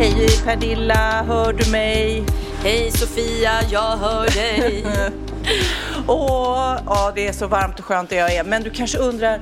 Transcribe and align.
Hej 0.00 0.28
Pernilla, 0.44 1.22
hör 1.22 1.52
du 1.52 1.70
mig? 1.70 2.24
Hej 2.62 2.90
Sofia, 2.90 3.52
jag 3.70 3.96
hör 3.96 4.24
dig. 4.26 4.84
Åh, 6.06 6.78
ja, 6.86 7.12
det 7.14 7.26
är 7.28 7.32
så 7.32 7.46
varmt 7.46 7.78
och 7.78 7.84
skönt 7.84 8.10
där 8.10 8.16
jag 8.16 8.34
är. 8.34 8.44
Men 8.44 8.62
du 8.62 8.70
kanske 8.70 8.98
undrar, 8.98 9.40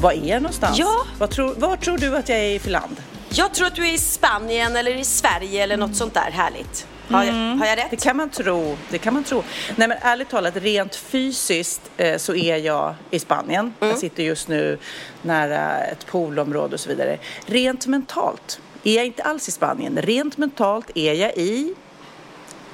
var 0.00 0.12
är 0.12 0.28
jag 0.28 0.42
någonstans? 0.42 0.78
Ja. 0.78 1.04
Vad 1.18 1.30
tror, 1.30 1.54
var 1.54 1.76
tror 1.76 1.98
du 1.98 2.16
att 2.16 2.28
jag 2.28 2.38
är 2.38 2.54
i 2.54 2.58
för 2.58 2.70
land? 2.70 2.96
Jag 3.28 3.54
tror 3.54 3.66
att 3.66 3.74
du 3.74 3.88
är 3.88 3.94
i 3.94 3.98
Spanien 3.98 4.76
eller 4.76 4.96
i 4.96 5.04
Sverige 5.04 5.62
eller 5.62 5.76
något 5.76 5.96
sånt 5.96 6.14
där 6.14 6.30
härligt. 6.30 6.86
Har, 7.08 7.24
jag, 7.24 7.32
har 7.32 7.66
jag 7.66 7.78
Det 7.78 7.84
rätt? 7.92 8.02
kan 8.02 8.16
man 8.16 8.30
tro. 8.30 8.76
Det 8.90 8.98
kan 8.98 9.14
man 9.14 9.24
tro. 9.24 9.42
Nej 9.76 9.88
men 9.88 9.98
ärligt 10.00 10.28
talat, 10.30 10.56
rent 10.56 10.96
fysiskt 10.96 11.90
eh, 11.96 12.16
så 12.16 12.34
är 12.34 12.56
jag 12.56 12.94
i 13.10 13.18
Spanien. 13.18 13.74
Jag 13.80 13.98
sitter 13.98 14.22
just 14.22 14.48
nu 14.48 14.78
nära 15.22 15.84
ett 15.84 16.06
poolområde 16.06 16.74
och 16.74 16.80
så 16.80 16.88
vidare. 16.88 17.18
Rent 17.46 17.86
mentalt 17.86 18.60
är 18.84 18.96
jag 18.96 19.06
inte 19.06 19.22
alls 19.22 19.48
i 19.48 19.50
Spanien. 19.50 20.02
Rent 20.02 20.36
mentalt 20.36 20.90
är 20.94 21.12
jag 21.12 21.36
i 21.36 21.74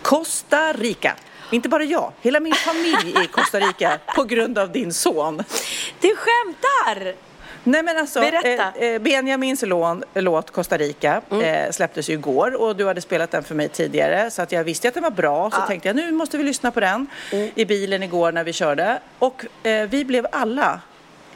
Costa 0.02 0.72
Rica. 0.72 1.16
Inte 1.50 1.68
bara 1.68 1.84
jag, 1.84 2.12
hela 2.22 2.40
min 2.40 2.54
familj 2.54 3.12
är 3.16 3.24
i 3.24 3.26
Costa 3.26 3.60
Rica 3.60 3.98
på 4.16 4.24
grund 4.24 4.58
av 4.58 4.72
din 4.72 4.92
son. 4.92 5.42
Du 6.00 6.16
skämtar! 6.16 7.14
Nej 7.64 7.82
men 7.82 7.96
alltså, 7.98 8.22
eh, 8.22 8.68
eh, 8.76 8.98
Benjamins 8.98 9.62
lån, 9.62 10.04
låt 10.14 10.50
Costa 10.50 10.76
Rica 10.76 11.22
eh, 11.42 11.70
släpptes 11.70 12.10
ju 12.10 12.12
igår 12.12 12.60
och 12.60 12.76
du 12.76 12.86
hade 12.86 13.00
spelat 13.00 13.30
den 13.30 13.44
för 13.44 13.54
mig 13.54 13.68
tidigare 13.68 14.30
så 14.30 14.42
att 14.42 14.52
jag 14.52 14.64
visste 14.64 14.88
att 14.88 14.94
den 14.94 15.02
var 15.02 15.10
bra 15.10 15.50
så 15.50 15.60
tänkte 15.60 15.88
jag 15.88 15.96
nu 15.96 16.12
måste 16.12 16.38
vi 16.38 16.44
lyssna 16.44 16.70
på 16.70 16.80
den 16.80 17.06
i 17.54 17.64
bilen 17.64 18.02
igår 18.02 18.32
när 18.32 18.44
vi 18.44 18.52
körde 18.52 19.00
och 19.18 19.44
eh, 19.62 19.88
vi 19.88 20.04
blev 20.04 20.26
alla 20.32 20.80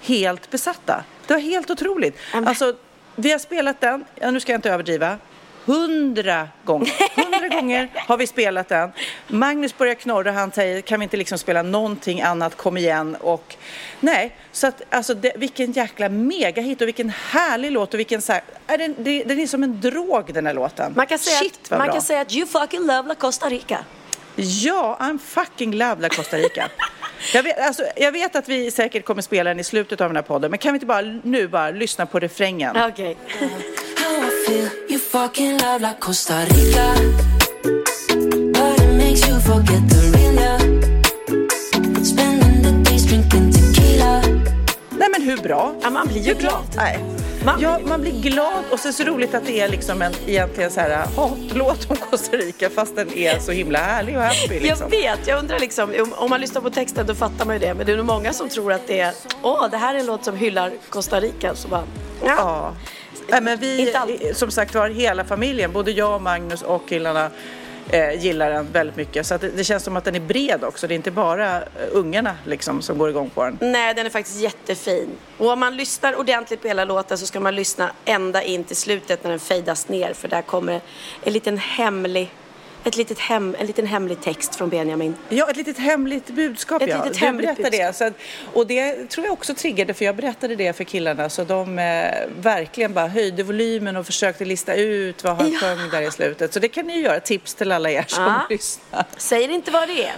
helt 0.01 0.51
besatta. 0.51 1.05
Det 1.27 1.35
var 1.35 1.41
helt 1.41 1.71
otroligt. 1.71 2.19
Alltså, 2.33 2.75
vi 3.21 3.33
har 3.33 3.39
spelat 3.39 3.81
den, 3.81 4.05
ja, 4.21 4.31
nu 4.31 4.41
ska 4.41 4.53
jag 4.53 4.59
inte 4.59 4.71
överdriva, 4.71 5.19
Hundra 5.65 6.49
gånger. 6.65 6.93
Hundra 7.17 7.49
gånger 7.61 7.89
har 7.95 8.17
vi 8.17 8.27
spelat 8.27 8.69
den. 8.69 8.93
Magnus 9.29 9.79
börjar 9.79 9.95
knorra, 9.95 10.33
han 10.33 10.53
säger 10.53 10.81
kan 10.81 11.01
vi 11.01 11.05
inte 11.05 11.17
liksom 11.17 11.39
spela 11.39 11.63
någonting 11.63 12.21
annat, 12.21 12.57
kom 12.57 12.77
igen. 12.77 13.17
Och 13.21 13.57
nej, 14.01 14.37
så 14.53 14.67
att 14.67 14.83
alltså 14.91 15.15
det, 15.15 15.33
vilken 15.37 15.73
jäkla 15.73 16.09
megahit 16.09 16.81
och 16.81 16.87
vilken 16.87 17.11
härlig 17.11 17.73
låt 17.73 17.95
och 17.95 18.01
vilken 18.01 18.23
så 18.23 18.33
här, 18.33 18.43
är 18.67 18.79
den, 18.79 18.95
det, 18.99 19.25
den 19.25 19.41
är 19.41 19.47
som 19.47 19.63
en 19.63 19.81
drog 19.81 20.35
den 20.35 20.47
här 20.47 20.55
låten. 20.55 20.93
Man 20.97 21.07
kan 21.07 21.19
säga, 21.19 21.39
Shit 21.39 21.61
att, 21.63 21.71
man 21.71 21.79
bra. 21.79 21.93
kan 21.93 22.03
säga 22.03 22.21
att 22.21 22.35
you 22.35 22.47
fucking 22.47 22.81
love 22.81 23.09
la 23.09 23.15
Costa 23.15 23.49
Rica. 23.49 23.79
Ja, 24.37 24.97
I'm 25.01 25.19
fucking 25.19 25.75
love 25.75 26.03
la 26.03 26.09
Costa 26.09 26.37
Rica. 26.37 26.69
Jag 27.35 27.43
vet, 27.43 27.59
alltså, 27.67 27.83
jag 27.97 28.13
vet 28.13 28.37
att 28.37 28.49
vi 28.49 28.71
säkert 28.71 29.05
kommer 29.05 29.23
spela 29.23 29.51
den 29.51 29.61
i 29.61 29.65
slutet 29.65 30.01
av 30.01 30.09
den 30.09 30.17
här 30.17 30.23
podden, 30.23 30.51
men 30.51 30.59
kan 30.59 30.73
vi 30.73 30.77
inte 30.77 30.87
bara 30.87 31.01
nu 31.23 31.49
bara 31.49 31.71
lyssna 31.71 32.07
på 32.07 32.19
refrängen? 32.19 32.77
Okej. 32.77 33.17
Tequila. 43.53 44.23
Nej 44.91 45.09
men 45.11 45.23
hur 45.23 45.37
bra? 45.37 45.75
Ja, 45.83 45.91
man 45.91 46.07
blir 46.09 46.23
ju 46.23 46.35
glad. 46.35 46.65
Nej. 46.77 47.20
Man 47.45 47.61
ja, 47.61 47.79
man 47.85 48.01
blir 48.01 48.13
glad 48.21 48.65
och 48.71 48.79
så 48.81 48.89
är 48.89 48.93
det 48.93 48.97
så 48.97 49.05
roligt 49.05 49.35
att 49.35 49.47
det 49.47 49.61
är 49.61 49.69
liksom 49.69 50.03
en 50.03 50.13
egentligen 50.27 50.71
så 50.71 50.81
här 50.81 50.91
hatlåt 51.17 51.91
om 51.91 51.97
Costa 51.97 52.37
Rica 52.37 52.71
fast 52.71 52.97
den 52.97 53.13
är 53.19 53.39
så 53.39 53.53
himla 53.53 53.79
härlig 53.79 54.17
och 54.17 54.23
happy 54.23 54.55
Jag 54.55 54.63
liksom. 54.63 54.91
vet, 54.91 55.27
jag 55.27 55.39
undrar 55.39 55.59
liksom, 55.59 55.95
om- 56.01 56.13
om 56.17 56.31
man 56.31 56.41
lyssnar 56.41 56.61
på 56.63 56.71
texten 56.71 57.07
då 57.07 57.15
fattar 57.15 57.45
man 57.45 57.55
ju 57.55 57.61
det. 57.61 57.75
Men 57.75 57.87
det 57.87 57.93
är 57.93 57.97
nog 57.97 58.07
många 58.07 58.33
som 58.33 58.49
tror 58.49 58.73
att 58.73 58.87
det 58.87 59.01
är, 59.01 59.15
åh, 59.43 59.67
det 59.71 59.77
här 59.77 59.95
är 59.95 59.99
en 59.99 60.07
låt 60.07 60.25
som 60.25 60.37
hyllar 60.37 60.73
Costa 60.89 61.21
Rica. 61.21 61.55
Så 61.55 61.69
bara, 61.69 61.83
ja. 62.25 62.35
Ja. 62.39 62.75
Nej, 63.29 63.41
men 63.41 63.59
vi, 63.59 63.95
som 64.35 64.51
sagt 64.51 64.75
var, 64.75 64.89
hela 64.89 65.25
familjen, 65.25 65.73
både 65.73 65.91
jag, 65.91 66.23
Magnus 66.23 66.63
och 66.63 66.89
killarna 66.89 67.31
eh, 67.93 68.25
gillar 68.25 68.51
den 68.51 68.73
väldigt 68.73 68.97
mycket. 68.97 69.27
Så 69.27 69.35
att 69.35 69.41
det, 69.41 69.49
det 69.49 69.65
känns 69.65 69.85
som 69.85 69.97
att 69.97 70.05
den 70.05 70.15
är 70.15 70.21
bred 70.21 70.65
också. 70.65 70.87
Det 70.87 70.95
är 70.95 70.97
inte 70.97 71.11
bara 71.11 71.57
eh, 71.57 71.65
ungarna 71.93 72.37
liksom, 72.47 72.83
som 72.83 72.99
går 72.99 73.11
igång 73.11 73.31
på 73.31 73.45
den. 73.45 73.59
Nej, 73.61 73.95
den 73.95 74.07
är 74.07 74.11
faktiskt 74.11 74.41
jättefin. 74.41 75.09
Och 75.39 75.51
om 75.51 75.61
man 75.61 75.77
lyssnar 75.77 76.19
ordentligt 76.19 76.63
på 76.63 76.69
hela 76.69 76.85
låten 76.85 77.19
så 77.19 77.27
ska 77.27 77.41
man 77.41 77.55
lyssna 77.55 77.93
ända 78.05 78.43
in 78.43 78.65
till 78.65 78.77
slutet 78.77 79.25
när 79.25 79.31
den 79.31 79.41
fejdas 79.41 79.89
ner. 79.89 80.13
För 80.13 80.29
där 80.29 80.43
kommer 80.43 80.81
en 81.23 81.33
liten 81.33 81.59
hemlig, 81.59 82.31
ett 82.85 82.97
litet 82.97 83.19
hem, 83.19 83.57
en 83.59 83.67
liten 83.67 83.87
hemlig 83.87 84.21
text 84.21 84.55
från 84.55 84.69
Benjamin. 84.69 85.15
Ja, 85.29 85.51
ett 85.51 85.57
litet 85.57 85.79
hemligt 85.79 86.27
budskap. 86.27 86.83
Ett 86.83 86.89
ja. 86.89 87.05
litet 87.05 87.21
du 87.21 87.33
berättade 87.33 87.71
det. 87.71 87.71
budskap. 87.71 87.95
Så 87.95 88.05
att, 88.05 88.13
och 88.55 88.67
det 88.67 89.09
tror 89.11 89.27
jag 89.27 89.33
också 89.33 89.55
triggade, 89.55 89.95
för 89.95 90.05
jag 90.05 90.17
berättade 90.17 90.57
det 90.57 90.73
för 90.73 90.85
killarna. 90.85 91.29
Så 91.29 91.45
de 91.45 91.79
eh, 91.79 92.11
verkligen 92.41 92.93
bara 92.95 93.07
höjde 93.07 93.43
volymen 93.43 93.97
och 93.97 94.07
försökte 94.07 94.45
lista 94.45 94.75
ut 94.75 95.25
vad 95.25 95.37
han 95.37 95.53
Ja. 95.53 95.59
sjöng 95.59 95.91
där 95.91 96.03
i 96.03 96.11
slutet. 96.11 96.53
Så 96.55 96.59
det 96.61 96.69
kan 96.69 96.87
ni 96.87 96.97
ju 96.97 97.03
göra. 97.03 97.21
Tips 97.21 97.55
till 97.55 97.73
alla 97.73 97.91
er 97.91 98.05
som 98.09 98.25
Ja. 98.25 98.47
lyssnar. 98.51 99.05
Säger 99.17 99.49
inte 99.49 99.71
vad 99.71 99.89
det 99.89 100.05
är. 100.05 100.13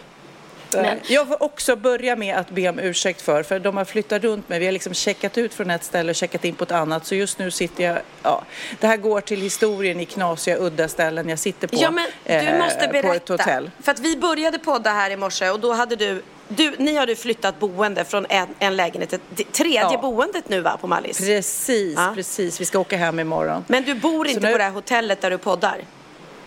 Men- 0.82 0.98
Jag 1.06 1.28
får 1.28 1.42
också 1.42 1.76
börja 1.76 2.16
med 2.16 2.36
att 2.36 2.50
be 2.50 2.68
om 2.68 2.78
ursäkt 2.78 3.22
för, 3.22 3.42
för 3.42 3.58
de 3.58 3.76
har 3.76 3.84
flyttat 3.84 4.22
runt 4.24 4.48
mig. 4.48 4.58
Vi 4.58 4.64
har 4.64 4.72
liksom 4.72 4.94
checkat 4.94 5.38
ut 5.38 5.54
från 5.54 5.70
ett 5.70 5.84
ställe 5.84 6.10
och 6.10 6.16
checkat 6.16 6.44
in 6.44 6.54
på 6.54 6.64
ett 6.64 6.70
annat. 6.72 7.06
Så 7.06 7.14
just 7.14 7.38
nu 7.38 7.50
sitter 7.50 7.84
jag, 7.84 7.98
ja, 8.22 8.42
det 8.80 8.86
här 8.86 8.96
går 8.96 9.20
till 9.20 9.40
historien 9.40 10.00
i 10.00 10.04
knasiga 10.04 10.56
udda 10.58 10.88
ställen 10.88 11.28
jag 11.28 11.38
sitter 11.38 11.68
på. 11.68 11.76
Ja, 11.80 11.90
men 11.90 12.06
du 12.26 12.32
eh, 12.32 12.58
måste 12.58 12.88
berätta. 12.88 13.08
På 13.08 13.14
ett 13.14 13.28
hotell. 13.28 13.70
För 13.82 13.92
att 13.92 13.98
vi 14.00 14.16
började 14.16 14.58
podda 14.58 14.90
här 14.90 15.10
i 15.10 15.16
morse 15.16 15.50
och 15.50 15.60
då 15.60 15.72
hade 15.72 15.96
du, 15.96 16.22
du 16.48 16.74
ni 16.78 16.96
hade 16.96 17.16
flyttat 17.16 17.60
boende 17.60 18.04
från 18.04 18.26
en, 18.28 18.46
en 18.58 18.76
lägenhet 18.76 19.10
till 19.34 19.44
tredje 19.46 19.80
Ja. 19.92 19.98
boendet 20.02 20.48
nu 20.48 20.60
va, 20.60 20.78
på 20.80 20.86
Mallis? 20.86 21.18
Precis, 21.18 21.94
Ja. 21.96 22.12
precis. 22.14 22.60
Vi 22.60 22.64
ska 22.64 22.78
åka 22.78 22.96
hem 22.96 23.20
imorgon. 23.20 23.64
Men 23.68 23.82
du 23.84 23.94
bor 23.94 24.26
inte 24.28 24.40
nu- 24.46 24.52
på 24.52 24.58
det 24.58 24.64
här 24.64 24.70
hotellet 24.70 25.20
där 25.20 25.30
du 25.30 25.38
poddar? 25.38 25.76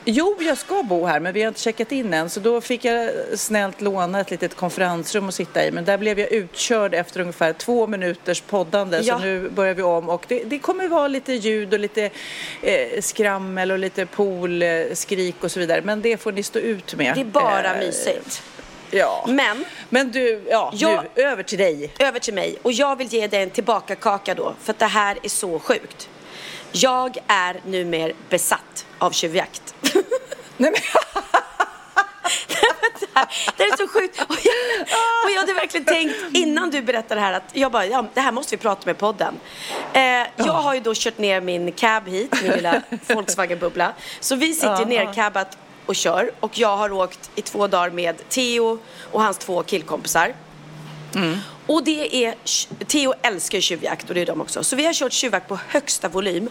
Jo, 0.08 0.38
jag 0.40 0.58
ska 0.58 0.84
bo 0.84 1.06
här, 1.06 1.20
men 1.20 1.34
vi 1.34 1.42
har 1.42 1.48
inte 1.48 1.60
checkat 1.60 1.92
in 1.92 2.14
än. 2.14 2.30
Så 2.30 2.40
då 2.40 2.62
fick 2.62 2.86
jag 2.86 3.10
snällt 3.36 3.82
låna 3.82 4.20
ett 4.20 4.32
litet 4.32 4.56
konferensrum 4.56 5.28
att 5.28 5.34
sitta 5.36 5.66
i. 5.66 5.72
Men 5.72 5.86
där 5.86 5.98
blev 5.98 6.20
jag 6.20 6.32
utkörd 6.32 6.94
efter 6.94 7.20
ungefär 7.20 7.54
två 7.54 7.88
minuters 7.88 8.42
poddande. 8.42 9.00
Ja. 9.04 9.18
Så 9.20 9.26
nu 9.26 9.50
börjar 9.50 9.74
vi 9.74 9.82
om. 9.84 10.10
Och 10.10 10.26
det, 10.28 10.44
det 10.44 10.60
kommer 10.60 10.88
vara 10.88 11.08
lite 11.08 11.34
ljud 11.34 11.74
och 11.74 11.80
lite 11.80 12.10
eh, 12.62 13.02
skrammel 13.02 13.72
och 13.72 13.80
lite 13.80 14.06
poolskrik 14.06 15.36
och 15.44 15.52
så 15.52 15.60
vidare. 15.60 15.82
Men 15.82 16.02
det 16.02 16.18
får 16.18 16.32
ni 16.32 16.44
stå 16.44 16.60
ut 16.60 16.96
med. 16.96 17.16
Det 17.16 17.22
är 17.22 17.26
bara 17.26 17.74
Eh, 17.74 17.80
mysigt. 17.80 18.44
Ja. 18.92 19.26
Men 19.28 19.66
Men 19.90 20.12
du, 20.12 20.44
ja, 20.50 20.72
Jag- 20.76 21.04
nu 21.16 21.24
över 21.24 21.44
till 21.44 21.58
dig. 21.58 21.94
över 22.00 22.20
till 22.20 22.34
mig 22.34 22.58
och 22.62 22.72
jag 22.72 22.96
vill 22.96 23.08
ge 23.08 23.28
dig 23.28 23.44
en 23.44 23.50
tillbakakaka 23.50 24.34
då 24.36 24.54
för 24.64 24.72
att 24.72 24.80
det 24.80 24.86
här 24.86 25.18
är 25.24 25.30
så 25.30 25.60
sjukt. 25.60 26.10
Jag 26.78 27.18
är 27.28 27.62
numera 27.66 28.14
besatt 28.30 28.86
av 29.00 29.12
tjuvjakt. 29.12 29.76
Nej, 30.58 30.72
men, 30.72 30.74
här. 33.14 33.28
Det 33.58 33.64
är 33.64 33.78
så 33.78 33.88
sjukt. 33.88 34.22
Och 34.22 34.36
jag, 34.44 34.54
och 35.26 35.32
jag 35.36 35.40
hade 35.40 35.54
verkligen 35.54 35.86
tänkt 35.86 36.16
innan 36.34 36.70
du 36.70 36.82
berättade 36.82 37.16
det 37.16 37.26
här 37.26 37.34
att 37.34 37.44
jag 37.54 37.72
bara, 37.72 37.86
ja, 37.86 38.06
det 38.14 38.22
här 38.22 38.32
måste 38.32 38.56
vi 38.56 38.62
prata 38.62 38.82
med 38.86 38.98
podden. 38.98 39.34
Eh, 39.94 40.02
jag 40.36 40.54
har 40.54 40.74
ju 40.74 40.80
då 40.80 40.94
kört 40.96 41.18
ner 41.18 41.42
min 41.42 41.72
cab 41.72 42.08
hit, 42.08 42.42
min 42.42 42.52
lilla 42.52 42.82
Volkswagen-bubbla. 43.08 43.94
Så 44.20 44.36
vi 44.36 44.54
sitter 44.54 44.68
Ja. 44.80 44.86
nercabbat 44.86 45.58
och 45.86 45.96
kör 45.96 46.32
och 46.40 46.58
jag 46.60 46.78
har 46.78 46.92
åkt 46.92 47.30
i 47.36 47.42
två 47.42 47.68
dagar 47.68 47.90
med 47.90 48.30
Theo 48.30 48.80
och 49.12 49.22
hans 49.22 49.38
två 49.38 49.64
killkompisar. 49.64 50.34
Och 51.68 51.84
det 51.84 52.26
är, 52.26 52.36
Theo 52.86 53.14
älskar 53.22 53.58
ju 53.58 53.62
tjuvjakt 53.62 54.10
och 54.10 54.16
det 54.16 54.22
är 54.22 54.26
de 54.26 54.42
också. 54.42 54.64
Så 54.64 54.76
vi 54.76 54.86
har 54.86 54.94
kört 54.94 55.12
tjuvjakt 55.12 55.48
på 55.48 55.60
högsta 55.68 56.10
volym. 56.10 56.50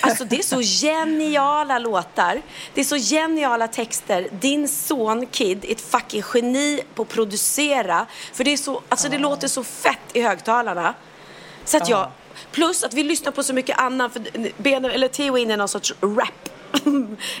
Alltså 0.00 0.24
det 0.24 0.38
är 0.38 0.42
så 0.42 0.60
geniala 0.86 1.78
låtar. 1.78 2.42
Det 2.74 2.80
är 2.80 2.84
så 2.84 2.96
geniala 2.96 3.68
texter. 3.68 4.28
Din 4.32 4.68
son 4.68 5.26
Kid 5.26 5.64
är 5.64 5.72
ett 5.72 5.80
fucking 5.80 6.22
geni 6.34 6.80
på 6.94 7.02
att 7.02 7.08
producera. 7.08 8.06
För 8.32 8.44
det 8.44 8.52
är 8.52 8.56
så, 8.56 8.82
alltså 8.88 9.08
det 9.08 9.18
låter 9.18 9.48
så 9.48 9.64
fett 9.64 9.98
i 10.12 10.20
högtalarna. 10.20 10.94
Så 11.64 11.76
att 11.76 11.88
jag, 11.88 12.10
plus 12.52 12.84
att 12.84 12.94
vi 12.94 13.02
lyssnar 13.02 13.32
på 13.32 13.42
så 13.42 13.52
mycket 13.52 13.78
annan, 13.78 14.10
för 14.10 14.22
ben, 14.62 14.84
eller 14.84 15.08
Theo 15.08 15.36
är 15.36 15.42
inne 15.42 15.54
i 15.54 15.56
någon 15.56 15.68
sorts 15.68 15.94
rap 16.00 16.48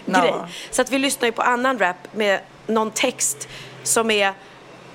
grej. 0.06 0.34
Så 0.70 0.82
att 0.82 0.90
vi 0.90 0.98
lyssnar 0.98 1.26
ju 1.26 1.32
på 1.32 1.42
annan 1.42 1.78
rap 1.78 1.96
med 2.12 2.40
någon 2.66 2.90
text 2.90 3.48
som 3.82 4.10
är 4.10 4.32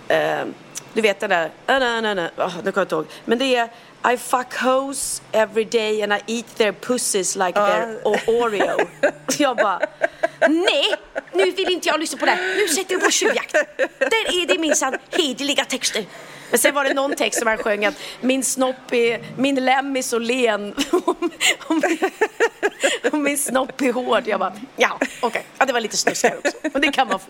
eh, 0.08 0.46
du 0.94 1.02
vet 1.02 1.20
den 1.20 1.30
där, 1.30 1.46
uh, 1.46 1.52
na, 1.80 2.02
na, 2.02 2.14
na. 2.14 2.30
Oh, 2.38 2.56
nu 2.64 2.72
kommer 2.72 2.74
jag 2.74 2.84
inte 2.84 2.96
ihåg. 2.96 3.06
Men 3.26 3.38
det 3.38 3.56
är 3.56 3.70
I 4.14 4.18
fuck 4.18 4.54
hoes 4.54 5.22
every 5.32 5.66
day 5.66 6.04
and 6.04 6.14
I 6.14 6.20
eat 6.28 6.56
their 6.58 6.72
pussies 6.72 7.36
like 7.36 7.54
their 7.54 8.00
o- 8.08 8.16
Oreo. 8.28 8.88
jag 9.38 9.58
bara, 9.58 9.80
nej, 10.50 10.86
nu 11.34 11.52
vill 11.52 11.70
inte 11.72 11.88
jag 11.88 12.00
lyssna 12.00 12.18
på 12.18 12.26
det 12.26 12.32
här. 12.32 12.56
Nu 12.56 12.68
sätter 12.68 12.96
vi 12.96 13.02
på 13.02 13.12
tjuvjakt. 13.12 13.54
Där 14.00 14.42
är 14.42 14.48
det 14.48 14.58
minsann 14.60 14.98
hederliga 15.12 15.66
texter. 15.66 16.06
Men 16.50 16.60
sen 16.60 16.76
var 16.76 16.84
det 16.84 16.94
någon 16.94 17.16
text 17.16 17.40
som 17.40 17.48
han 17.48 17.58
sjöng 17.58 17.86
att 17.86 17.96
min 18.22 18.44
snopp 18.44 18.92
är, 18.94 19.22
min 19.38 19.56
lem 19.66 19.96
är 19.98 20.02
så 20.02 20.20
len 20.20 20.74
och 20.92 21.16
min, 21.84 22.00
och 23.12 23.18
min 23.18 23.38
snopp 23.38 23.82
är 23.82 23.94
hård. 23.94 24.24
Jag 24.28 24.40
bara, 24.40 24.54
ja 24.76 25.00
okej, 25.22 25.46
ja, 25.58 25.66
det 25.66 25.74
var 25.74 25.80
lite 25.80 25.98
snuskigare 25.98 26.38
också. 26.38 26.58
Men 26.74 26.82
det 26.82 26.92
kan 26.92 27.08
man 27.08 27.20
få. 27.20 27.26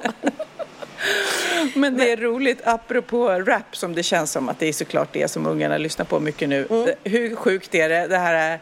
Men 1.73 1.97
det 1.97 2.11
är 2.11 2.17
roligt, 2.17 2.61
apropå 2.63 3.29
rap 3.29 3.75
som 3.75 3.95
det 3.95 4.03
känns 4.03 4.31
som 4.31 4.49
att 4.49 4.59
det 4.59 4.67
är 4.67 4.73
såklart 4.73 5.09
det 5.11 5.27
som 5.27 5.47
ungarna 5.47 5.77
lyssnar 5.77 6.05
på 6.05 6.19
mycket 6.19 6.49
nu. 6.49 6.67
Mm. 6.69 6.89
Hur 7.03 7.35
sjukt 7.35 7.75
är 7.75 7.89
det, 7.89 8.07
det 8.07 8.17
här 8.17 8.59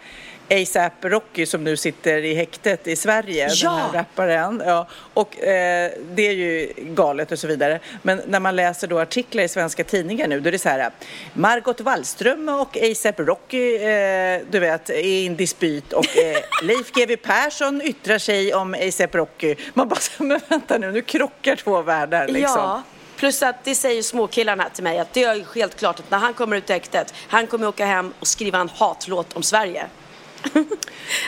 ASAP 0.49 0.94
Rocky 1.01 1.45
som 1.45 1.63
nu 1.63 1.77
sitter 1.77 2.25
i 2.25 2.33
häktet 2.33 2.88
i 2.88 2.95
Sverige, 2.95 3.49
Ja. 3.51 3.69
den 3.71 3.79
här 3.79 3.94
rapparen. 3.94 4.63
Ja, 4.65 4.88
och 5.13 5.39
eh, 5.44 5.91
det 6.11 6.27
är 6.27 6.31
ju 6.33 6.73
galet 6.77 7.31
och 7.31 7.39
så 7.39 7.47
vidare. 7.47 7.79
Men 8.01 8.21
när 8.27 8.39
man 8.39 8.55
läser 8.55 8.88
då 8.88 8.99
artiklar 8.99 9.44
i 9.44 9.47
svenska 9.47 9.83
tidningar 9.83 10.27
nu, 10.27 10.39
då 10.39 10.47
är 10.47 10.51
det 10.51 10.59
så 10.59 10.69
här 10.69 10.91
Margot 11.33 11.81
Wallström 11.81 12.49
och 12.49 12.77
ASAP 12.91 13.19
Rocky, 13.19 13.75
eh, 13.75 14.41
du 14.51 14.59
vet, 14.59 14.89
är 14.89 14.94
i 14.94 15.27
en 15.27 15.35
dispyt 15.35 15.94
och 15.94 16.17
eh, 16.17 16.38
Leif 16.63 16.91
GW 16.91 17.15
Persson 17.17 17.81
yttrar 17.81 18.17
sig 18.17 18.53
om 18.53 18.73
ASAP 18.88 19.15
Rocky. 19.15 19.55
Man 19.73 19.88
bara, 19.88 19.99
men 20.17 20.39
vänta 20.49 20.77
nu, 20.77 20.91
nu 20.91 21.01
krockar 21.01 21.55
två 21.55 21.81
världar 21.81 22.27
liksom. 22.27 22.55
Ja, 22.61 22.83
plus 23.17 23.44
att 23.44 23.63
det 23.63 23.75
säger 23.75 24.01
småkillarna 24.01 24.69
till 24.69 24.83
mig 24.83 24.99
att 24.99 25.13
det 25.13 25.23
är 25.23 25.55
helt 25.55 25.75
klart 25.75 25.99
att 25.99 26.11
när 26.11 26.17
han 26.17 26.33
kommer 26.33 26.55
ut 26.57 26.69
ur 26.69 26.73
häktet, 26.73 27.13
han 27.27 27.47
kommer 27.47 27.67
åka 27.67 27.85
hem 27.85 28.13
och 28.19 28.27
skriva 28.27 28.59
en 28.59 28.69
hatlåt 28.69 29.33
om 29.35 29.44
Sverige. 29.44 29.85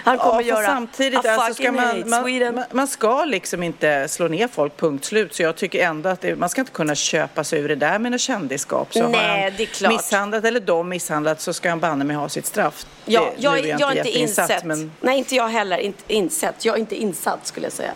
Han 0.03 0.17
kommer 0.17 0.41
Ja, 0.41 0.47
göra 0.47 0.65
samtidigt, 0.65 1.25
I 1.25 1.27
alltså, 1.27 1.53
ska 1.53 1.71
man, 1.71 2.09
man, 2.09 2.63
man, 2.71 2.88
ska 2.88 3.25
liksom 3.25 3.63
inte 3.63 4.07
slå 4.07 4.27
ner 4.27 4.47
folk, 4.47 4.77
punkt 4.77 5.06
slut. 5.06 5.35
Så 5.35 5.41
jag 5.44 5.56
tycker 5.56 5.83
ändå 5.85 6.09
att 6.09 6.21
det, 6.21 6.35
man 6.35 6.50
ska 6.50 6.61
inte 6.61 6.73
kunna 6.73 6.95
köpa 6.95 7.44
sig 7.44 7.59
ur 7.59 7.67
det 7.69 7.75
där 7.75 8.00
med 8.00 8.11
något 8.11 8.21
kändisskap. 8.21 8.94
Så 8.94 9.07
Nej, 9.07 9.21
har 9.21 9.27
han 9.44 9.51
det 9.57 9.63
är 9.63 9.65
klart. 9.65 9.91
misshandlat 9.94 10.44
eller 10.45 10.59
de 10.59 10.89
misshandlat 10.89 11.41
så 11.41 11.53
ska 11.53 11.69
han 11.69 11.79
banne 11.79 12.06
mig 12.06 12.15
ha 12.15 12.29
sitt 12.29 12.45
straff. 12.45 12.85
Ja, 13.06 13.21
Det- 13.21 13.44
jag, 13.44 13.59
är- 13.59 13.63
är 13.63 13.77
jag 13.79 13.91
är 13.91 13.97
inte 13.97 14.09
insett. 14.19 14.63
Men, 14.63 14.91
Nej, 15.01 15.17
inte 15.17 15.35
jag 15.35 15.47
heller. 15.47 15.77
Inte 15.77 16.03
insett. 16.13 16.65
Jag 16.65 16.75
är 16.75 16.79
inte 16.79 16.95
insatt 16.95 17.47
skulle 17.47 17.65
jag 17.65 17.73
säga. 17.73 17.91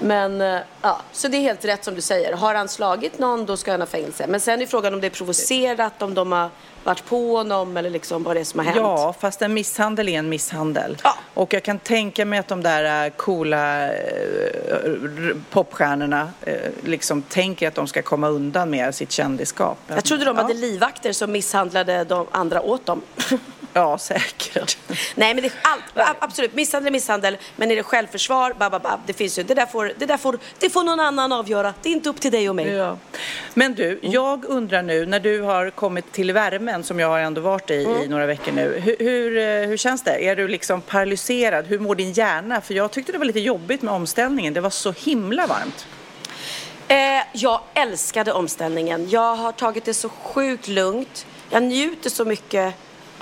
Men 0.00 0.40
eh, 0.40 0.60
ja, 0.82 1.00
så 1.12 1.28
det 1.28 1.36
är 1.36 1.40
helt 1.40 1.64
rätt 1.64 1.84
som 1.84 1.94
du 1.94 2.00
säger. 2.00 2.32
Har 2.32 2.54
han 2.54 2.68
slagit 2.68 3.18
någon 3.18 3.46
då 3.46 3.56
ska 3.56 3.70
han 3.70 3.80
ha 3.80 3.86
fängelse. 3.86 4.26
Men 4.28 4.40
sen 4.40 4.62
är 4.62 4.66
frågan 4.66 4.94
om 4.94 5.00
det 5.00 5.06
är 5.06 5.10
provocerat, 5.10 6.02
om 6.02 6.14
de 6.14 6.32
har 6.32 6.50
varit 6.84 7.04
på 7.06 7.36
honom 7.36 7.76
eller 7.76 7.90
liksom 7.90 8.22
vad 8.22 8.36
det 8.36 8.40
är 8.40 8.44
som 8.44 8.58
har 8.60 8.64
hänt. 8.66 8.76
ja, 8.76 9.14
fast 9.20 9.42
en 9.42 9.54
misshandel 9.54 10.08
är 10.08 10.18
en 10.18 10.28
misshandel. 10.28 10.96
Ja. 11.04 11.14
Och 11.34 11.54
jag 11.54 11.62
kan 11.62 11.78
tänka 11.78 12.24
mig 12.24 12.38
att 12.38 12.48
de 12.48 12.62
där 12.62 13.04
äh, 13.06 13.10
coola 13.10 13.88
r- 13.88 15.34
popstjärnorna 15.50 16.28
äh, 16.40 16.54
liksom 16.84 17.22
tänker 17.22 17.68
att 17.68 17.74
de 17.74 17.86
ska 17.86 18.02
komma 18.02 18.28
undan 18.28 18.70
med 18.70 18.94
sitt 18.94 19.12
kändisskap. 19.12 19.78
Jag 19.86 20.04
trodde 20.04 20.24
de 20.24 20.36
ja. 20.36 20.42
hade 20.42 20.54
livvakter 20.54 21.12
som 21.12 21.32
misshandlade 21.32 22.04
de 22.04 22.26
andra 22.30 22.60
åt 22.62 22.86
dem. 22.86 23.02
Ja, 23.76 23.98
säkert. 23.98 24.78
Nej, 25.14 25.34
men 25.34 25.42
det 25.42 25.52
allt, 25.62 26.16
absolut. 26.18 26.54
Misshandel 26.54 26.86
är 26.86 26.92
misshandel. 26.92 27.36
Men 27.56 27.70
är 27.70 27.76
det 27.76 27.82
självförsvar, 27.82 28.54
bababa, 28.58 29.00
det 29.06 29.12
finns 29.12 29.38
ju, 29.38 29.42
det 29.42 29.54
där, 29.54 29.66
får, 29.66 29.92
det 29.98 30.06
där 30.06 30.16
får, 30.16 30.38
det 30.58 30.70
får 30.70 30.82
någon 30.82 31.00
annan 31.00 31.32
avgöra. 31.32 31.74
Det 31.82 31.88
är 31.88 31.92
inte 31.92 32.08
upp 32.08 32.20
till 32.20 32.32
dig 32.32 32.48
och 32.48 32.56
mig. 32.56 32.68
Ja. 32.68 32.98
Men 33.54 33.74
du, 33.74 33.98
jag 34.02 34.44
undrar 34.44 34.82
nu 34.82 35.06
när 35.06 35.20
du 35.20 35.40
har 35.40 35.70
kommit 35.70 36.12
till 36.12 36.32
värmen 36.32 36.84
som 36.84 37.00
jag 37.00 37.08
har 37.08 37.18
ändå 37.18 37.40
varit 37.40 37.70
i 37.70 37.74
i 38.04 38.08
några 38.08 38.26
veckor 38.26 38.52
nu. 38.52 38.80
Hur, 38.84 38.96
hur, 38.98 39.38
eh, 39.38 39.68
hur 39.68 39.76
känns 39.76 40.02
det? 40.02 40.28
Är 40.28 40.36
du 40.36 40.48
liksom 40.48 40.80
paralyserad? 40.80 41.66
Hur 41.66 41.78
mår 41.78 41.94
din 41.94 42.12
hjärna? 42.12 42.60
För 42.60 42.74
jag 42.74 42.90
tyckte 42.90 43.12
det 43.12 43.18
var 43.18 43.24
lite 43.24 43.40
jobbigt 43.40 43.82
med 43.82 43.94
omställningen. 43.94 44.54
Det 44.54 44.60
var 44.60 44.70
så 44.70 44.92
himla 44.92 45.46
varmt. 45.46 45.86
Eh, 46.88 46.96
jag 47.32 47.60
älskade 47.74 48.32
omställningen. 48.32 49.08
Jag 49.10 49.36
har 49.36 49.52
tagit 49.52 49.84
det 49.84 49.94
så 49.94 50.08
sjukt 50.08 50.68
lugnt. 50.68 51.26
Jag 51.50 51.62
njuter 51.62 52.10
så 52.10 52.24
mycket 52.24 52.74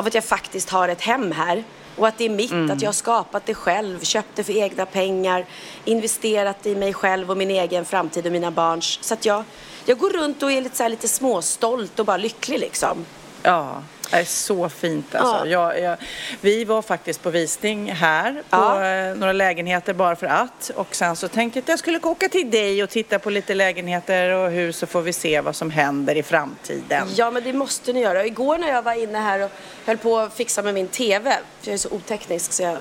av 0.02 0.06
att 0.06 0.14
jag 0.14 0.24
faktiskt 0.24 0.70
har 0.70 0.88
ett 0.88 1.00
hem 1.00 1.32
här. 1.32 1.64
Och 1.96 2.08
att 2.08 2.18
det 2.18 2.24
är 2.24 2.30
mitt, 2.30 2.70
att 2.70 2.82
jag 2.82 2.88
har 2.88 2.92
skapat 2.92 3.46
det 3.46 3.54
själv, 3.54 4.00
köpt 4.00 4.28
det 4.34 4.44
för 4.44 4.56
egna 4.56 4.86
pengar, 4.86 5.46
investerat 5.84 6.66
i 6.66 6.74
mig 6.74 6.94
själv 6.94 7.30
och 7.30 7.36
min 7.36 7.50
egen 7.50 7.84
framtid 7.84 8.26
och 8.26 8.32
mina 8.32 8.50
barns. 8.50 8.98
Så 9.02 9.14
att 9.14 9.24
jag, 9.24 9.44
jag 9.84 9.98
går 9.98 10.10
runt 10.10 10.42
och 10.42 10.52
är 10.52 10.60
lite, 10.60 10.76
så 10.76 10.88
lite 10.88 11.08
småstolt 11.08 11.98
och 11.98 12.06
bara 12.06 12.16
lycklig 12.16 12.58
liksom. 12.58 13.04
Ja, 13.42 13.82
är 14.12 14.24
så 14.24 14.68
fint 14.68 15.14
alltså. 15.14 15.46
Ja. 15.48 15.74
Jag, 15.74 15.80
jag, 15.82 15.96
vi 16.40 16.64
var 16.64 16.82
faktiskt 16.82 17.22
på 17.22 17.30
visning 17.30 17.92
här 17.92 18.32
på 18.32 18.38
Ja. 18.50 18.86
eh, 18.86 19.14
några 19.14 19.32
lägenheter 19.32 19.92
bara 19.94 20.16
för 20.16 20.26
att. 20.26 20.70
Och 20.74 20.94
sen 20.94 21.16
så 21.16 21.28
tänkte 21.28 21.58
jag 21.58 21.62
att 21.62 21.68
jag 21.68 21.78
skulle 21.78 21.98
åka 22.02 22.28
till 22.28 22.50
dig 22.50 22.82
och 22.82 22.90
titta 22.90 23.18
på 23.18 23.30
lite 23.30 23.54
lägenheter 23.54 24.30
och 24.30 24.50
hus 24.50 24.76
så 24.76 24.86
får 24.86 25.02
vi 25.02 25.12
se 25.12 25.40
vad 25.40 25.56
som 25.56 25.70
händer 25.70 26.14
i 26.14 26.22
framtiden. 26.22 27.08
Ja, 27.16 27.30
men 27.30 27.44
det 27.44 27.52
måste 27.52 27.92
ni 27.92 28.00
göra. 28.00 28.26
Igår 28.26 28.58
när 28.58 28.68
jag 28.68 28.82
var 28.82 28.92
inne 29.02 29.18
här 29.18 29.40
och 29.44 29.50
höll 29.86 29.96
på 29.98 30.18
att 30.18 30.34
fixa 30.34 30.62
med 30.62 30.74
min 30.74 30.88
TV, 30.88 31.30
för 31.60 31.68
jag 31.68 31.74
är 31.74 31.78
så 31.78 31.90
oteknisk, 31.90 32.52
så 32.52 32.62
jag, 32.62 32.78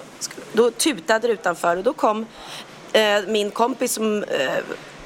då 0.54 0.72
tutade 0.72 1.28
det 1.28 1.34
utanför 1.34 1.78
och 1.78 1.84
då 1.84 1.94
kom 1.94 2.26
eh, 2.94 3.22
min 3.28 3.52
kompis 3.52 3.94
som 3.94 4.24
eh, 4.24 4.52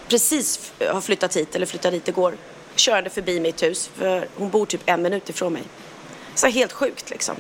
precis 0.08 0.72
har 0.92 1.02
flyttat 1.02 1.36
hit, 1.36 1.56
eller 1.56 1.66
flyttade 1.66 1.96
hit 1.96 2.08
igår, 2.08 2.34
körde 2.76 3.10
förbi 3.10 3.40
mitt 3.40 3.64
hus, 3.64 3.90
för 3.96 4.28
hon 4.36 4.50
bor 4.50 4.66
typ 4.66 4.82
en 4.86 5.02
minut 5.02 5.30
ifrån 5.30 5.54
mig. 5.54 5.64
Så 6.36 6.48
helt 6.48 6.72
sjukt 6.72 7.10
liksom. 7.10 7.36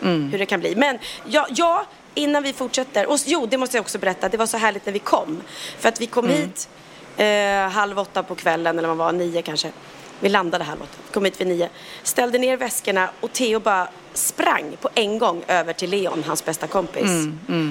Hur 0.00 0.38
det 0.38 0.46
kan 0.46 0.60
bli. 0.60 0.76
Men 0.76 0.98
ja, 1.24 1.46
ja, 1.50 1.86
innan 2.14 2.42
vi 2.42 2.52
fortsätter. 2.52 3.06
Och 3.06 3.18
jo, 3.26 3.46
det 3.46 3.58
måste 3.58 3.76
jag 3.76 3.82
också 3.82 3.98
berätta. 3.98 4.28
Det 4.28 4.36
var 4.36 4.46
så 4.46 4.56
härligt 4.56 4.86
när 4.86 4.92
vi 4.92 4.98
kom. 4.98 5.42
För 5.78 5.88
att 5.88 6.00
vi 6.00 6.06
kom 6.06 6.28
hit 6.28 6.68
eh, 7.16 7.68
halv 7.70 7.98
åtta 7.98 8.22
på 8.22 8.34
kvällen, 8.34 8.78
eller 8.78 8.88
vad 8.88 8.96
det 8.96 8.98
var, 8.98 9.12
nio 9.12 9.42
kanske. 9.42 9.72
Vi 10.20 10.28
landade 10.28 10.64
halv 10.64 10.82
åtta, 10.82 10.98
kom 11.12 11.24
hit 11.24 11.40
vid 11.40 11.46
nio. 11.46 11.68
Ställde 12.02 12.38
ner 12.38 12.56
väskorna 12.56 13.10
och 13.20 13.32
Theo 13.32 13.60
bara 13.60 13.88
sprang 14.14 14.76
på 14.80 14.88
en 14.94 15.18
gång 15.18 15.44
över 15.48 15.72
till 15.72 15.90
Leon, 15.90 16.24
hans 16.26 16.44
bästa 16.44 16.66
kompis. 16.66 17.10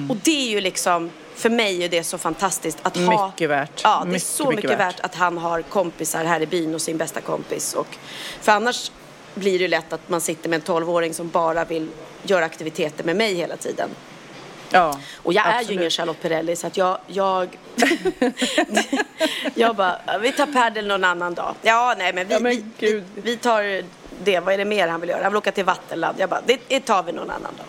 Och 0.08 0.16
det 0.16 0.46
är 0.46 0.50
ju 0.50 0.60
liksom, 0.60 1.10
för 1.34 1.50
mig 1.50 1.84
är 1.84 1.88
det 1.88 2.04
så 2.04 2.18
fantastiskt 2.18 2.78
att 2.82 2.96
ha... 2.96 3.26
Mycket 3.26 3.50
värt. 3.50 3.80
Ja, 3.84 3.98
det 4.02 4.08
är 4.08 4.12
Mycket, 4.12 4.22
så 4.28 4.50
mycket, 4.50 4.64
mycket 4.64 4.78
värt. 4.78 5.00
att 5.00 5.14
han 5.14 5.38
har 5.38 5.62
kompisar 5.62 6.24
här 6.24 6.40
i 6.40 6.46
byn 6.46 6.74
och 6.74 6.82
sin 6.82 6.96
bästa 6.96 7.20
kompis. 7.20 7.74
Och, 7.74 7.96
för 8.40 8.52
annars 8.52 8.90
blir 9.34 9.58
det 9.58 9.68
lätt 9.68 9.92
att 9.92 10.08
man 10.08 10.20
sitter 10.20 10.48
med 10.48 10.56
en 10.56 10.62
12-åring 10.62 11.14
som 11.14 11.28
bara 11.28 11.64
vill 11.64 11.88
göra 12.22 12.44
aktiviteter 12.44 13.04
med 13.04 13.16
mig 13.16 13.34
hela 13.34 13.56
tiden. 13.56 13.90
Ja, 14.70 14.98
Och 15.22 15.32
jag 15.32 15.46
är 15.46 15.50
ju 15.50 15.56
absolut. 15.58 15.80
ingen 15.80 15.90
Charlotte 15.90 16.22
Perrelli 16.22 16.56
så 16.56 16.66
att 16.66 16.76
jag, 16.76 16.98
jag, 17.06 17.58
jag 19.54 19.76
bara, 19.76 19.98
vi 20.22 20.32
tar 20.32 20.46
padel 20.46 20.86
någon 20.86 21.04
annan 21.04 21.34
dag. 21.34 21.54
Ja, 21.62 21.94
nej 21.98 22.12
men 22.12 22.28
vi, 22.28 22.34
Ja, 22.34 22.40
men 22.40 22.52
vi, 22.52 22.64
vi, 22.78 23.02
vi 23.14 23.36
tar 23.36 23.82
det. 24.24 24.40
Vad 24.40 24.54
är 24.54 24.58
det 24.58 24.64
mer 24.64 24.88
han 24.88 25.00
vill 25.00 25.10
göra? 25.10 25.22
Han 25.22 25.32
vill 25.32 25.38
åka 25.38 25.52
till 25.52 25.64
Vattenland. 25.64 26.16
Jag 26.20 26.28
bara, 26.30 26.40
det, 26.46 26.60
det 26.68 26.80
tar 26.80 27.02
vi 27.02 27.12
någon 27.12 27.30
annan 27.30 27.56
dag. 27.56 27.66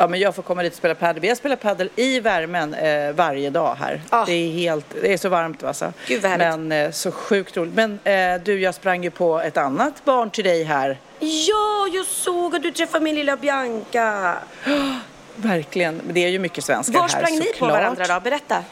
Ja, 0.00 0.06
men 0.06 0.20
jag 0.20 0.34
får 0.34 0.42
komma 0.42 0.62
dit 0.62 0.72
och 0.72 0.78
spela 0.78 0.94
padel. 0.94 1.24
Jag 1.24 1.36
spelar 1.36 1.56
padel 1.56 1.90
i 1.96 2.20
värmen 2.20 2.74
eh, 2.74 3.12
varje 3.12 3.50
dag 3.50 3.74
här. 3.74 4.00
Ah. 4.10 4.24
Det 4.24 4.32
är 4.32 4.50
helt, 4.50 4.86
det 5.02 5.12
är 5.12 5.16
så 5.16 5.28
varmt 5.28 5.64
alltså. 5.64 5.92
Gud, 6.06 6.22
vad 6.22 6.30
härligt. 6.30 6.58
Men 6.58 6.72
eh, 6.86 6.90
så 6.90 7.12
sjukt 7.12 7.56
roligt. 7.56 7.74
Men 7.74 7.98
eh, 8.04 8.42
du, 8.44 8.60
jag 8.60 8.74
sprang 8.74 9.04
ju 9.04 9.10
på 9.10 9.40
ett 9.40 9.56
annat 9.56 10.04
barn 10.04 10.30
till 10.30 10.44
dig 10.44 10.64
här. 10.64 10.98
Ja, 11.18 11.88
jag 11.92 12.06
såg 12.06 12.56
att 12.56 12.62
du 12.62 12.70
träffade 12.72 13.04
min 13.04 13.14
lilla 13.14 13.36
Bianca. 13.36 14.36
Verkligen. 15.36 15.96
Men 15.96 16.14
det 16.14 16.24
är 16.24 16.28
ju 16.28 16.38
mycket 16.38 16.64
svenskar 16.64 16.94
Var 16.94 17.00
här 17.00 17.08
sprang 17.08 17.32
ni 17.32 17.46
på 17.46 17.52
såklart. 17.52 17.72
varandra 17.72 18.04
då? 18.14 18.20
Berätta. 18.20 18.64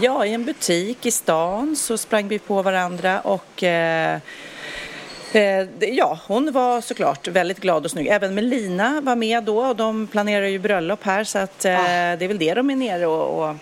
Ja, 0.00 0.26
i 0.26 0.34
en 0.34 0.44
butik 0.44 1.06
i 1.06 1.10
stan 1.10 1.76
så 1.76 1.98
sprang 1.98 2.28
vi 2.28 2.38
på 2.38 2.62
varandra 2.62 3.20
och 3.20 3.62
eh, 3.62 4.18
Ja, 5.80 6.18
hon 6.26 6.52
var 6.52 6.80
såklart 6.80 7.28
väldigt 7.28 7.60
glad 7.60 7.84
och 7.84 7.90
snygg. 7.90 8.06
Även 8.08 8.34
Melina 8.34 9.00
var 9.00 9.16
med 9.16 9.44
då 9.44 9.58
och 9.64 9.76
de 9.76 10.06
planerar 10.06 10.46
ju 10.46 10.58
bröllop 10.58 11.02
här 11.02 11.24
så 11.24 11.38
att 11.38 11.64
eh, 11.64 11.80
Ah. 11.80 12.16
det 12.16 12.24
är 12.24 12.28
väl 12.28 12.38
det 12.38 12.54
de 12.54 12.70
är 12.70 12.76
nere 12.76 13.06
och, 13.06 13.48
och, 13.48 13.56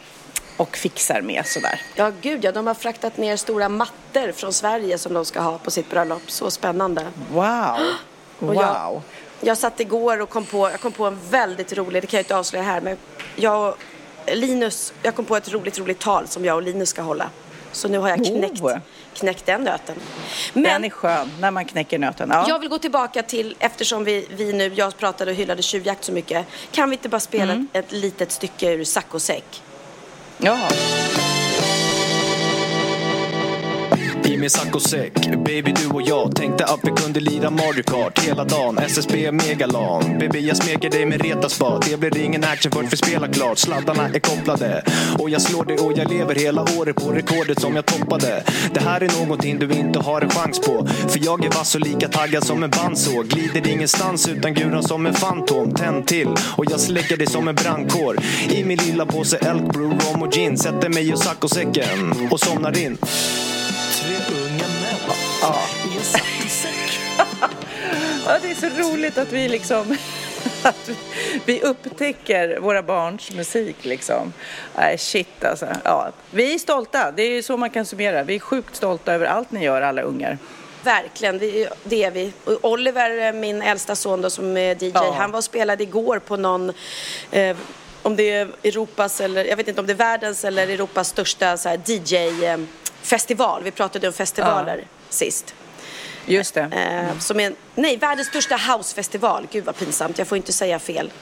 och 0.56 0.76
fixar 0.76 1.20
med 1.20 1.46
sådär. 1.46 1.80
Ja, 1.96 2.12
gud 2.20 2.44
ja. 2.44 2.52
De 2.52 2.66
har 2.66 2.74
fraktat 2.74 3.16
ner 3.16 3.36
stora 3.36 3.68
mattor 3.68 4.32
från 4.32 4.52
Sverige 4.52 4.98
som 4.98 5.14
de 5.14 5.24
ska 5.24 5.40
ha 5.40 5.58
på 5.58 5.70
sitt 5.70 5.90
bröllop. 5.90 6.30
Så 6.30 6.50
spännande. 6.50 7.06
Wow! 7.32 7.76
Wow! 8.38 8.54
jag- 8.54 9.02
Jag 9.42 9.58
satt 9.58 9.80
igår 9.80 10.20
och 10.20 10.28
kom 10.30 10.44
på, 10.44 10.70
jag 10.70 10.80
kom 10.80 10.92
på 10.92 11.04
en 11.06 11.18
väldigt 11.30 11.72
rolig, 11.72 12.02
det 12.02 12.06
kan 12.06 12.18
jag 12.18 12.24
inte 12.24 12.36
avslöja 12.36 12.64
här, 12.64 12.80
men 12.80 12.96
jag 13.36 13.68
och 13.68 13.76
Linus, 14.34 14.92
jag 15.02 15.14
kom 15.14 15.24
på 15.24 15.36
ett 15.36 15.52
roligt, 15.52 15.78
roligt 15.78 15.98
tal 15.98 16.28
som 16.28 16.44
jag 16.44 16.56
och 16.56 16.62
Linus 16.62 16.88
ska 16.88 17.02
hålla. 17.02 17.30
Så 17.72 17.88
nu 17.88 17.98
har 17.98 18.08
jag 18.08 18.18
knäckt, 18.26 18.60
Oh. 18.62 18.76
Knäckt 19.20 19.46
den 19.46 19.64
nöten. 19.64 19.96
Den 20.52 20.62
Men 20.62 20.84
är 20.84 20.90
skön 20.90 21.30
när 21.40 21.50
man 21.50 21.64
knäcker 21.64 21.98
nöten. 21.98 22.28
Ja. 22.32 22.44
jag 22.48 22.58
vill 22.58 22.68
gå 22.68 22.78
tillbaka 22.78 23.22
till, 23.22 23.56
eftersom 23.58 24.04
vi, 24.04 24.26
vi 24.30 24.52
nu, 24.52 24.72
jag 24.74 24.96
pratade 24.98 25.30
och 25.30 25.36
hyllade 25.36 25.62
tjuvjakt 25.62 26.04
så 26.04 26.12
mycket, 26.12 26.46
kan 26.72 26.90
vi 26.90 26.96
inte 26.96 27.08
bara 27.08 27.20
spela 27.20 27.52
Mm. 27.52 27.68
ett, 27.72 27.84
ett 27.86 27.92
litet 27.92 28.32
stycke 28.32 28.70
ur 28.72 28.84
Sack 28.84 29.14
och 29.14 29.22
säck? 29.22 29.62
ja. 30.38 30.58
I 34.30 34.36
min 34.36 34.50
saccosäck, 34.50 35.12
baby 35.44 35.72
du 35.72 35.88
och 35.88 36.02
jag 36.02 36.36
Tänkte 36.36 36.64
att 36.64 36.80
vi 36.82 36.90
kunde 36.90 37.20
lira 37.20 37.50
Mario 37.50 37.82
Kart 37.82 38.18
hela 38.18 38.44
dagen. 38.44 38.78
SSB 38.78 39.32
Megalan. 39.32 40.18
Baby 40.18 40.40
jag 40.40 40.56
smeker 40.56 40.90
dig 40.90 41.06
med 41.06 41.22
Retaspa 41.22 41.80
Det 41.88 41.96
blir 41.96 42.18
ingen 42.18 42.44
action 42.44 42.72
förrän 42.72 42.88
vi 42.88 42.96
spelar 42.96 43.28
klart. 43.28 43.58
Sladdarna 43.58 44.08
är 44.08 44.18
kopplade. 44.18 44.84
Och 45.18 45.30
jag 45.30 45.42
slår 45.42 45.64
dig 45.64 45.78
och 45.78 45.98
jag 45.98 46.10
lever 46.10 46.34
hela 46.34 46.62
året 46.78 46.96
på 46.96 47.10
rekordet 47.10 47.60
som 47.60 47.76
jag 47.76 47.86
toppade. 47.86 48.44
Det 48.74 48.80
här 48.80 49.00
är 49.00 49.20
någonting 49.20 49.58
du 49.58 49.72
inte 49.72 49.98
har 49.98 50.20
en 50.20 50.30
chans 50.30 50.60
på. 50.60 50.86
För 50.86 51.24
jag 51.24 51.44
är 51.44 51.50
vass 51.50 51.74
och 51.74 51.80
lika 51.80 52.08
taggad 52.08 52.44
som 52.44 52.62
en 52.62 52.70
bandsåg. 52.70 53.28
Glider 53.28 53.70
ingenstans 53.70 54.28
utan 54.28 54.54
guran 54.54 54.82
som 54.82 55.06
en 55.06 55.14
fantom. 55.14 55.74
Tänd 55.74 56.06
till 56.06 56.28
och 56.56 56.64
jag 56.70 56.80
släcker 56.80 57.16
dig 57.16 57.26
som 57.26 57.48
en 57.48 57.54
brandkår. 57.54 58.16
I 58.50 58.64
min 58.64 58.78
lilla 58.78 59.06
påse 59.06 59.36
elk 59.36 59.72
brew, 59.72 59.98
rom 60.06 60.22
och 60.22 60.32
gin. 60.32 60.58
Sätter 60.58 60.88
mig 60.88 61.12
i 61.12 61.16
saccosäcken 61.16 62.28
och 62.30 62.40
somnar 62.40 62.78
in. 62.78 62.98
Tre 64.02 64.16
unga 64.36 64.68
män 64.68 65.92
i 65.92 65.96
en 65.96 66.04
saccosäck. 66.04 67.00
Ja, 68.26 68.38
det 68.42 68.50
är 68.50 68.54
så 68.54 68.66
roligt 68.82 69.18
att 69.18 69.32
vi 69.32 69.48
liksom 69.48 69.96
att 70.62 70.90
vi- 71.44 71.60
upptäcker 71.62 72.58
våra 72.60 72.82
barns 72.82 73.30
musik 73.32 73.76
liksom. 73.84 74.32
Nej, 74.76 74.98
shit 74.98 75.44
alltså. 75.44 75.66
Ja, 75.84 76.12
vi 76.30 76.54
är 76.54 76.58
stolta, 76.58 77.10
det 77.12 77.22
är 77.22 77.30
ju 77.30 77.42
så 77.42 77.56
man 77.56 77.70
kan 77.70 77.86
summera. 77.86 78.22
Vi 78.22 78.34
är 78.34 78.38
sjukt 78.40 78.76
stolta 78.76 79.12
över 79.12 79.26
allt 79.26 79.50
ni 79.50 79.64
gör 79.64 79.82
alla 79.82 80.02
ungar. 80.02 80.38
Verkligen, 80.84 81.38
det 81.84 82.04
är 82.04 82.10
vi. 82.10 82.32
Och 82.44 82.58
Oliver, 82.70 83.32
min 83.32 83.62
äldsta 83.62 83.96
son 83.96 84.20
då, 84.22 84.30
som 84.30 84.56
är 84.56 84.84
DJ, 84.84 84.90
Ja. 84.94 85.14
han 85.18 85.30
var 85.30 85.38
och 85.38 85.44
spelade 85.44 85.82
igår 85.82 86.18
på 86.18 86.36
någon, 86.36 86.72
eh, 87.30 87.56
om 88.02 88.16
det 88.16 88.30
är 88.30 88.48
Europas 88.62 89.20
eller, 89.20 89.44
jag 89.44 89.56
vet 89.56 89.68
inte 89.68 89.80
om 89.80 89.86
det 89.86 89.92
är 89.92 89.96
världens 89.96 90.44
eller 90.44 90.68
Europas 90.68 91.08
största 91.08 91.56
så 91.56 91.68
här, 91.68 91.76
DJ-festival. 93.02 93.62
Vi 93.62 93.70
pratade 93.70 94.06
om 94.06 94.12
festivaler 94.12 94.84
sist. 95.08 95.54
Just 96.26 96.54
det. 96.54 96.60
Eh, 96.60 97.18
som 97.18 97.40
är, 97.40 97.54
nej, 97.74 97.96
världens 97.96 98.28
största 98.28 98.56
housefestival. 98.56 99.46
Gud 99.50 99.64
vad 99.64 99.76
pinsamt, 99.76 100.18
jag 100.18 100.28
får 100.28 100.36
inte 100.36 100.52
säga 100.52 100.78
fel. 100.78 101.12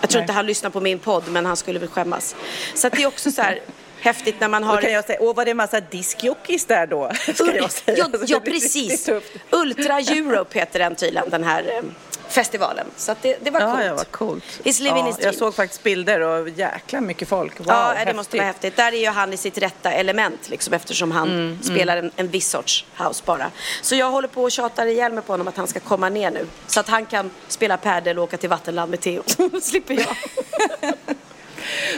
Jag 0.00 0.10
tror 0.10 0.20
Nej. 0.20 0.24
inte 0.24 0.32
han 0.32 0.46
lyssnar 0.46 0.70
på 0.70 0.80
min 0.80 0.98
podd, 0.98 1.22
men 1.28 1.46
han 1.46 1.56
skulle 1.56 1.78
väl 1.78 1.88
skämmas. 1.88 2.36
Så 2.74 2.86
att 2.86 2.92
det 2.92 3.02
är 3.02 3.06
också 3.06 3.30
så 3.30 3.42
här 3.42 3.60
häftigt 4.06 4.40
när 4.40 4.48
man 4.48 4.62
Då 4.62 4.68
har... 4.68 4.80
kan 4.82 4.92
jag 4.92 5.04
säga, 5.04 5.18
åh 5.22 5.34
var 5.36 5.44
det 5.44 5.50
en 5.50 5.56
massa 5.56 5.80
diskjockeys 5.80 6.64
där 6.64 6.86
då? 6.86 7.10
Jag. 7.38 7.70
Ja, 7.96 8.08
ja 8.26 8.40
precis. 8.40 9.08
Ultra 9.50 9.98
Europe 10.00 10.58
heter 10.58 10.78
den 10.78 10.94
tydligen, 10.94 11.30
den 11.30 11.44
här 11.44 11.62
eh, 11.76 11.82
festivalen. 12.28 12.86
Så 12.96 13.14
det, 13.22 13.36
det 13.44 13.50
var 13.50 13.60
Ja, 13.60 13.70
coolt. 13.72 13.84
ja, 13.86 13.94
vad 13.94 14.10
coolt. 14.10 14.44
He's 14.64 14.82
living 14.82 14.98
ja, 14.98 15.06
his 15.06 15.16
dream. 15.16 15.26
Jag 15.26 15.34
såg 15.34 15.54
faktiskt 15.54 15.82
bilder 15.82 16.20
och 16.20 16.48
jäkla 16.48 17.00
mycket 17.00 17.28
folk. 17.28 17.58
Wow, 17.58 17.66
ja, 17.68 17.88
det 17.92 17.98
häftigt. 17.98 18.16
måste 18.16 18.36
vara 18.36 18.46
häftigt. 18.46 18.76
Där 18.76 18.92
är 18.92 18.96
ju 19.00 19.06
han 19.08 19.32
i 19.32 19.36
sitt 19.36 19.58
rätta 19.58 19.92
element 19.92 20.48
liksom, 20.50 20.74
eftersom 20.74 21.10
han 21.12 21.28
Mm, 21.30 21.58
spelar 21.62 21.96
en, 21.96 22.10
en 22.16 22.28
viss 22.28 22.50
sorts 22.50 22.84
house 22.96 23.22
bara. 23.26 23.50
Så 23.82 23.94
jag 23.94 24.10
håller 24.10 24.28
på 24.28 24.42
och 24.42 24.50
tjatar 24.52 24.86
ihjäl 24.86 25.12
mig 25.12 25.22
på 25.24 25.32
honom 25.32 25.48
att 25.48 25.56
han 25.56 25.66
ska 25.66 25.80
komma 25.80 26.08
ner 26.08 26.30
nu. 26.30 26.46
Så 26.66 26.80
att 26.80 26.88
han 26.88 27.06
kan 27.06 27.30
spela 27.48 27.76
padel 27.76 28.18
och 28.18 28.24
åka 28.24 28.36
till 28.36 28.48
Vattenland 28.48 28.90
med 28.90 29.00
Theo. 29.00 29.22
slipper 29.62 29.94
jag. 29.94 30.06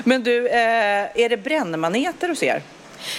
Men 0.04 0.22
du, 0.22 0.48
eh, 0.48 0.56
är 1.14 1.28
det 1.28 1.36
brännmaneter 1.36 2.28
hos 2.28 2.42
er? 2.42 2.62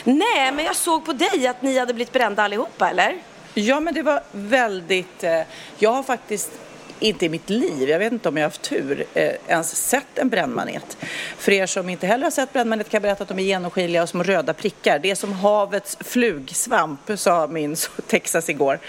Nej, 0.03 0.51
men 0.53 0.65
jag 0.65 0.75
såg 0.75 1.05
på 1.05 1.13
dig 1.13 1.47
att 1.47 1.61
ni 1.61 1.79
hade 1.79 1.93
blivit 1.93 2.13
brända 2.13 2.43
allihopa, 2.43 2.89
eller? 2.89 3.17
Ja, 3.53 3.79
men 3.79 3.93
det 3.93 4.01
var 4.01 4.21
väldigt... 4.31 5.23
Eh, 5.23 5.41
jag 5.77 5.91
har 5.91 6.03
faktiskt 6.03 6.51
inte 6.99 7.25
i 7.25 7.29
mitt 7.29 7.49
liv, 7.49 7.89
jag 7.89 7.99
vet 7.99 8.11
inte 8.13 8.29
om 8.29 8.37
jag 8.37 8.43
har 8.43 8.49
haft 8.49 8.61
tur, 8.61 9.05
eh, 9.13 9.31
ens 9.47 9.75
sett 9.89 10.17
en 10.17 10.29
brännmanet. 10.29 10.97
För 11.37 11.51
er 11.51 11.65
som 11.65 11.89
inte 11.89 12.07
heller 12.07 12.23
har 12.23 12.31
sett 12.31 12.53
brännmanet 12.53 12.89
kan 12.89 12.97
jag 12.97 13.01
berätta 13.01 13.23
att 13.23 13.29
de 13.29 13.39
är 13.39 13.43
genomskinliga 13.43 14.03
och 14.03 14.09
små 14.09 14.23
röda 14.23 14.53
prickar. 14.53 14.99
Det 14.99 15.11
är 15.11 15.15
som 15.15 15.33
havets 15.33 15.97
flugsvamp, 16.01 16.99
sa 17.15 17.47
min 17.47 17.75
Texas 18.07 18.49
igår. 18.49 18.79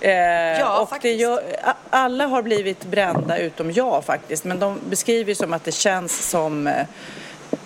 Eh, 0.00 0.10
Ja, 0.58 0.80
och 0.80 0.88
faktiskt. 0.88 1.20
gör, 1.20 1.42
alla 1.90 2.26
har 2.26 2.42
blivit 2.42 2.84
brända 2.84 3.38
utom 3.38 3.70
jag 3.72 4.04
faktiskt. 4.04 4.44
Men 4.44 4.58
de 4.60 4.80
beskriver 4.90 5.34
som 5.34 5.52
att 5.52 5.64
det 5.64 5.72
känns 5.72 6.30
som 6.30 6.66
eh, 6.66 6.86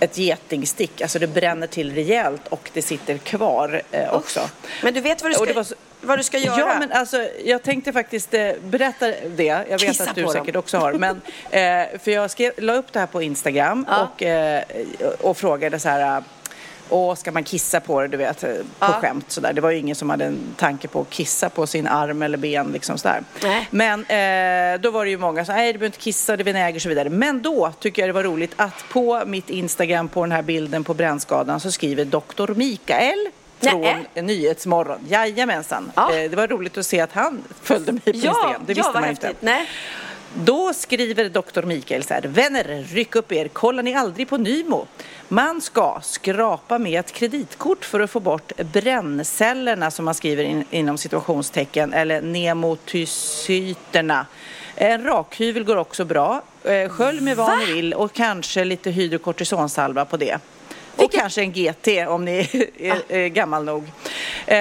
ett 0.00 0.18
getingstick. 0.18 1.00
Alltså 1.00 1.18
det 1.18 1.26
bränner 1.26 1.66
till 1.66 1.94
rejält 1.94 2.48
och 2.48 2.70
det 2.72 2.82
sitter 2.82 3.18
kvar 3.18 3.82
eh, 3.90 4.14
också. 4.14 4.40
Men 4.82 4.94
du 4.94 5.00
vet 5.00 5.22
vad 5.22 5.30
du 5.30 5.34
ska, 5.34 5.64
så- 5.64 5.74
vad 6.00 6.18
du 6.18 6.22
ska 6.22 6.38
göra? 6.38 6.58
Ja, 6.58 6.76
men 6.78 6.92
alltså, 6.92 7.28
jag 7.44 7.62
tänkte 7.62 7.92
faktiskt 7.92 8.34
eh, 8.34 8.50
berätta 8.62 9.06
det. 9.26 9.44
Jag 9.44 9.64
vet 9.68 9.80
Kissa 9.80 10.04
att 10.04 10.14
du 10.14 10.26
säkert 10.26 10.56
också 10.56 10.78
har. 10.78 10.92
Men, 10.92 11.20
eh, 11.50 11.98
för 12.02 12.10
jag 12.10 12.30
skrev, 12.30 12.52
la 12.56 12.74
upp 12.74 12.92
det 12.92 12.98
här 12.98 13.06
på 13.06 13.22
Instagram 13.22 13.86
Ja. 13.88 14.02
och, 14.14 14.22
eh, 14.22 14.62
och 15.20 15.36
frågade 15.36 15.78
så 15.78 15.88
här. 15.88 16.22
Åh, 16.90 17.14
ska 17.14 17.32
man 17.32 17.44
kissa 17.44 17.80
på 17.80 18.00
det, 18.00 18.08
du 18.08 18.16
vet, 18.16 18.44
eh, 18.44 18.50
på 18.54 18.64
Ja. 18.78 18.86
skämt 18.86 19.24
sådär. 19.30 19.52
Det 19.52 19.60
var 19.60 19.70
ju 19.70 19.78
ingen 19.78 19.96
som 19.96 20.10
hade 20.10 20.24
en 20.24 20.38
tanke 20.56 20.88
på 20.88 21.00
att 21.00 21.10
kissa 21.10 21.48
på 21.50 21.66
sin 21.66 21.86
arm 21.86 22.22
eller 22.22 22.38
ben 22.38 22.70
liksom 22.72 22.98
sådär. 22.98 23.22
Nej. 23.42 23.68
Men 23.70 24.00
eh, 24.00 24.80
då 24.80 24.90
var 24.90 25.04
det 25.04 25.10
ju 25.10 25.18
många 25.18 25.44
som, 25.44 25.54
nej 25.54 25.72
du 25.72 25.78
behöver 25.78 25.86
inte 25.86 25.98
kissa, 25.98 26.36
det 26.36 26.42
är 26.42 26.44
vinäger 26.44 26.74
och 26.78 26.82
så 26.82 26.88
vidare. 26.88 27.10
Men 27.10 27.42
då 27.42 27.72
tycker 27.80 28.02
jag 28.02 28.08
det 28.08 28.12
var 28.12 28.22
roligt 28.24 28.52
att 28.56 28.84
på 28.92 29.22
mitt 29.26 29.50
Instagram, 29.50 30.08
på 30.08 30.22
den 30.22 30.32
här 30.32 30.42
bilden 30.42 30.84
på 30.84 30.94
brännskadan, 30.94 31.60
så 31.60 31.72
skriver 31.72 32.04
doktor 32.04 32.54
Mikael 32.56 33.28
från 33.60 33.80
Nej. 33.80 34.22
Nyhetsmorgon. 34.22 34.98
Jajamensan. 35.08 35.92
Ja. 35.94 36.14
Eh, 36.14 36.30
det 36.30 36.36
var 36.36 36.46
roligt 36.48 36.78
att 36.78 36.86
se 36.86 37.00
att 37.00 37.12
han 37.12 37.42
följde 37.62 37.92
mig 37.92 38.00
på 38.00 38.10
Ja, 38.10 38.14
Instagram. 38.14 38.62
Det 38.66 38.72
ja 38.72 38.76
visste 38.76 38.82
vad 38.82 38.94
man 38.94 39.04
häftigt. 39.04 39.30
inte. 39.30 39.44
Nej. 39.46 39.66
Då 40.34 40.72
skriver 40.74 41.28
doktor 41.28 41.62
Mikael 41.62 42.02
så 42.02 42.14
här. 42.14 42.22
Vänner, 42.22 42.84
ryck 42.88 43.14
upp 43.16 43.32
er. 43.32 43.48
Kollar 43.48 43.82
ni 43.82 43.94
aldrig 43.94 44.28
på 44.28 44.36
Nymo? 44.36 44.86
Man 45.32 45.60
ska 45.60 45.98
skrapa 46.02 46.78
med 46.78 47.00
ett 47.00 47.12
kreditkort 47.12 47.84
för 47.84 48.00
att 48.00 48.10
få 48.10 48.20
bort 48.20 48.52
bränncellerna 48.72 49.90
som 49.90 50.04
man 50.04 50.14
skriver 50.14 50.44
in, 50.44 50.64
inom 50.70 50.98
situationstecken 50.98 51.92
eller 51.92 52.20
nemotycyterna. 52.20 54.26
En 54.74 55.04
rakhyvel 55.04 55.64
går 55.64 55.76
också 55.76 56.04
bra. 56.04 56.42
Eh, 56.64 56.88
Skölj 56.88 57.20
med 57.20 57.36
vad 57.36 57.58
ni 57.58 57.74
vill 57.74 57.94
och 57.94 58.12
kanske 58.12 58.64
lite 58.64 58.90
hydrokortisonsalva 58.90 60.04
på 60.04 60.16
det. 60.16 60.38
Och 61.04 61.12
kanske 61.12 61.40
en 61.40 61.52
GT 61.52 61.88
om 62.08 62.24
ni 62.24 62.38
är, 62.78 63.12
är 63.12 63.28
gammal 63.28 63.64
nog. 63.64 63.84
Eh, 64.46 64.56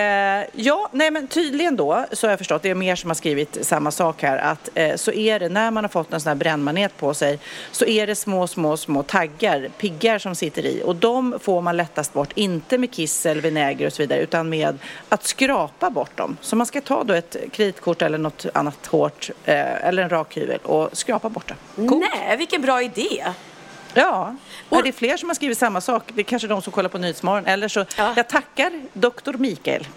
ja, 0.54 0.90
nej 0.92 1.12
men 1.12 1.28
tydligen 1.28 1.76
då 1.76 2.06
så 2.12 2.28
har 2.28 2.32
jag 2.32 2.38
förstått, 2.38 2.62
det 2.62 2.70
är 2.70 2.76
mer 2.76 2.96
som 2.96 3.10
har 3.10 3.16
skrivit 3.16 3.58
samma 3.62 3.92
sak 3.92 4.22
här, 4.22 4.38
att 4.38 4.70
eh, 4.74 4.96
så 4.96 5.12
är 5.12 5.40
det 5.40 5.50
när 5.50 5.72
man 5.72 5.84
har 5.84 5.90
fått 5.90 6.14
en 6.14 6.22
sån 6.22 6.28
här 6.30 6.36
brännmanet 6.36 6.98
på 6.98 7.14
sig 7.14 7.40
så 7.72 7.86
är 7.86 8.08
det 8.08 8.16
små, 8.16 8.48
små, 8.48 8.78
små 8.78 9.04
taggar, 9.04 9.70
piggar 9.78 10.20
som 10.20 10.36
sitter 10.36 10.66
i 10.66 10.82
och 10.86 10.96
de 10.96 11.40
får 11.42 11.62
man 11.62 11.78
lättast 11.78 12.14
bort, 12.14 12.30
inte 12.36 12.78
med 12.78 12.92
kissel, 12.92 13.42
vinäger 13.42 13.88
och 13.88 13.94
så 13.94 14.02
vidare 14.02 14.20
utan 14.20 14.50
med 14.50 14.78
att 15.10 15.24
skrapa 15.24 15.90
bort 15.90 16.18
dem. 16.18 16.38
Så 16.42 16.56
man 16.56 16.66
ska 16.66 16.82
ta 16.82 17.04
då 17.04 17.14
ett 17.14 17.36
kreditkort 17.52 18.02
eller 18.02 18.18
något 18.18 18.46
annat 18.54 18.86
hårt 18.86 19.30
eh, 19.46 19.88
eller 19.88 20.04
en 20.04 20.10
rakhyvel 20.10 20.60
och 20.64 20.90
skrapa 20.98 21.30
bort 21.30 21.48
det. 21.48 21.88
Coolt. 21.88 22.06
Nej, 22.16 22.38
vilken 22.38 22.62
bra 22.62 22.82
idé. 22.82 23.26
Ja, 23.94 24.36
Och- 24.70 24.78
är 24.80 24.84
det 24.84 24.92
fler 24.92 25.18
som 25.18 25.30
har 25.30 25.34
skrivit 25.36 25.58
samma 25.58 25.82
sak? 25.82 26.04
Det 26.14 26.22
är 26.22 26.24
kanske 26.24 26.48
de 26.48 26.62
som 26.62 26.74
kollar 26.74 26.90
på 26.90 26.98
Nyhetsmorgon. 26.98 27.46
Eller 27.46 27.68
så, 27.68 27.86
Ja. 27.98 28.14
jag 28.16 28.28
tackar 28.30 28.72
doktor 28.94 29.34
Mikael. 29.34 29.88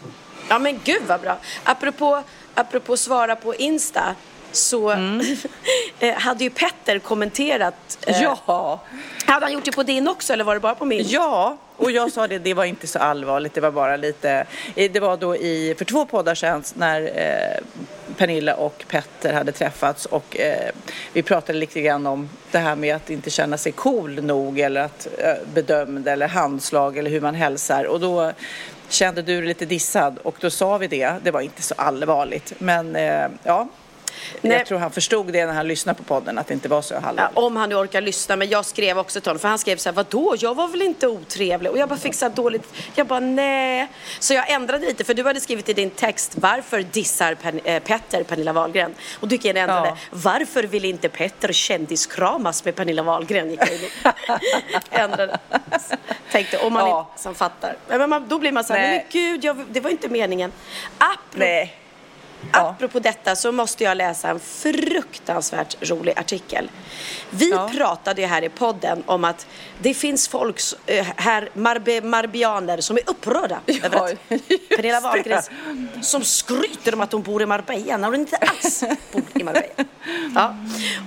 Ja 0.48 0.58
men 0.58 0.80
gud 0.84 1.02
vad 1.06 1.20
bra. 1.20 1.36
Apropå, 1.64 2.22
apropå 2.54 2.96
svara 2.96 3.36
på 3.36 3.54
Insta. 3.54 4.14
Så 4.56 4.90
eh, 6.00 6.14
hade 6.14 6.44
ju 6.44 6.50
Petter 6.50 6.98
kommenterat. 6.98 7.98
eh, 8.06 8.22
Ja, 8.22 8.80
Hade 9.26 9.46
han 9.46 9.52
gjort 9.52 9.64
det 9.64 9.72
på 9.72 9.82
din 9.82 10.08
också 10.08 10.32
eller 10.32 10.44
var 10.44 10.54
det 10.54 10.60
bara 10.60 10.74
på 10.74 10.84
min? 10.84 11.04
ja. 11.08 11.56
Och 11.76 11.90
jag 11.90 12.12
sa 12.12 12.28
det, 12.28 12.38
det 12.38 12.54
var 12.54 12.64
inte 12.64 12.86
så 12.86 12.98
allvarligt. 12.98 13.54
Det 13.54 13.60
var 13.60 13.70
bara 13.70 13.96
lite... 13.96 14.46
eh, 14.76 14.90
Det 14.92 15.00
var 15.00 15.16
då 15.16 15.36
i, 15.36 15.74
för 15.78 15.84
två 15.84 16.04
poddar 16.06 16.34
sedan 16.34 16.62
när 16.74 17.00
eh, 17.02 17.64
Pernilla 18.16 18.54
och 18.54 18.84
Petter 18.88 19.32
hade 19.32 19.52
träffats 19.52 20.06
och 20.06 20.40
eh, 20.40 20.70
vi 21.12 21.22
pratade 21.22 21.58
lite 21.58 21.80
grann 21.80 22.06
om 22.06 22.28
det 22.50 22.58
här 22.58 22.76
med 22.76 22.96
att 22.96 23.10
inte 23.10 23.30
känna 23.30 23.56
sig 23.58 23.72
cool 23.72 24.22
nog 24.24 24.58
eller 24.60 24.80
att 24.80 25.08
eh, 25.18 25.34
bedömd 25.54 26.08
eller 26.08 26.28
handslag 26.28 26.98
eller 26.98 27.10
hur 27.10 27.20
man 27.20 27.34
hälsar. 27.34 27.84
Och 27.84 28.00
då 28.00 28.32
kände 28.88 29.22
du 29.22 29.36
dig 29.36 29.46
lite 29.48 29.66
dissad 29.66 30.18
och 30.22 30.36
då 30.40 30.50
sa 30.50 30.78
vi 30.78 30.86
det. 30.86 31.14
Det 31.22 31.30
var 31.30 31.40
inte 31.40 31.62
så 31.62 31.74
allvarligt. 31.78 32.52
Men 32.58 32.96
eh, 32.96 33.26
ja, 33.44 33.68
Nej. 34.40 34.56
jag 34.58 34.66
tror 34.66 34.78
han 34.78 34.90
förstod 34.90 35.32
det 35.32 35.46
när 35.46 35.52
han 35.52 35.68
lyssnade 35.68 35.98
på 35.98 36.04
podden 36.04 36.38
att 36.38 36.46
det 36.46 36.54
inte 36.54 36.68
var 36.68 36.82
så 36.82 36.94
Ja, 36.94 37.00
allvarligt. 37.08 37.38
om 37.38 37.56
han 37.56 37.68
nu 37.68 37.74
orkar 37.74 38.00
lyssna, 38.00 38.36
men 38.36 38.48
jag 38.48 38.64
skrev 38.66 38.98
också 38.98 39.20
till 39.20 39.30
honom 39.30 39.40
för 39.40 39.48
han 39.48 39.58
skrev 39.58 39.76
så 39.76 39.88
här, 39.88 39.94
vadå, 39.96 40.34
jag 40.38 40.54
var 40.54 40.68
väl 40.68 40.82
inte 40.82 41.06
otrevlig? 41.08 41.72
Och 41.72 41.78
jag 41.78 41.88
bara 41.88 41.98
fick 41.98 42.14
så 42.14 42.28
dåligt, 42.28 42.74
jag 42.94 43.06
bara 43.06 43.20
nej. 43.20 43.88
Så 44.18 44.34
jag 44.34 44.50
ändrade 44.50 44.86
lite, 44.86 45.04
för 45.04 45.14
du 45.14 45.24
hade 45.24 45.40
skrivit 45.40 45.68
i 45.68 45.72
din 45.72 45.90
text, 45.90 46.32
varför 46.34 46.82
dissar 46.82 47.34
Pen- 47.34 47.60
eh, 47.64 47.82
Petter 47.82 48.22
Pernilla 48.22 48.52
Wahlgren? 48.52 48.94
Och 49.20 49.28
du 49.28 49.34
gick 49.34 49.44
och 49.44 49.50
ändrade, 49.50 49.88
Ja. 49.88 49.96
varför 50.10 50.62
vill 50.64 50.84
inte 50.84 51.08
Petter 51.08 51.52
kändiskramas 51.52 52.64
med 52.64 52.74
Pernilla 52.76 53.02
Wahlgren? 53.02 53.50
Gick 53.50 53.60
jag 53.60 54.20
ändrade. 54.90 55.38
Tänkte, 56.32 56.58
om 56.58 56.72
man 56.72 56.88
Ja. 56.88 57.08
inte 57.12 57.22
som 57.22 57.34
fattar. 57.34 57.76
Men 57.88 58.10
man, 58.10 58.28
då 58.28 58.38
blir 58.38 58.52
man 58.52 58.64
så 58.64 58.72
här, 58.72 58.80
Nej. 58.80 58.90
nej 58.90 59.06
men 59.12 59.22
gud, 59.22 59.44
jag, 59.44 59.64
det 59.70 59.80
var 59.80 59.90
inte 59.90 60.08
meningen. 60.08 60.52
Apropå 60.98 61.18
Nej. 61.38 61.76
Ja. 62.52 62.68
Apropå 62.68 62.98
detta 62.98 63.36
så 63.36 63.52
måste 63.52 63.84
jag 63.84 63.96
läsa 63.96 64.28
en 64.28 64.40
fruktansvärt 64.40 65.90
rolig 65.90 66.18
artikel. 66.18 66.70
Vi 67.34 67.50
Ja. 67.50 67.70
pratade 67.76 68.26
här 68.26 68.44
i 68.44 68.48
podden 68.48 69.02
om 69.06 69.24
att 69.24 69.46
det 69.78 69.94
finns 69.94 70.28
folk 70.28 70.60
eh, 70.86 71.06
här, 71.16 71.48
marbe, 71.54 72.00
marbianer, 72.00 72.80
som 72.80 72.96
är 72.96 73.02
upprörda 73.10 73.60
över 73.84 73.96
att 74.04 74.28
Pernilla. 74.76 75.00
Wahlgren 75.00 75.42
som 76.02 76.24
skryter 76.24 76.94
om 76.94 77.00
att 77.00 77.12
hon 77.12 77.22
bor 77.22 77.42
i 77.42 77.46
Marbella 77.46 77.96
när 77.96 78.04
hon 78.08 78.14
inte 78.14 78.36
alls 78.36 78.84
bor 79.12 79.22
i 79.34 79.44
Marbella. 79.44 79.66
Ja. 80.34 80.56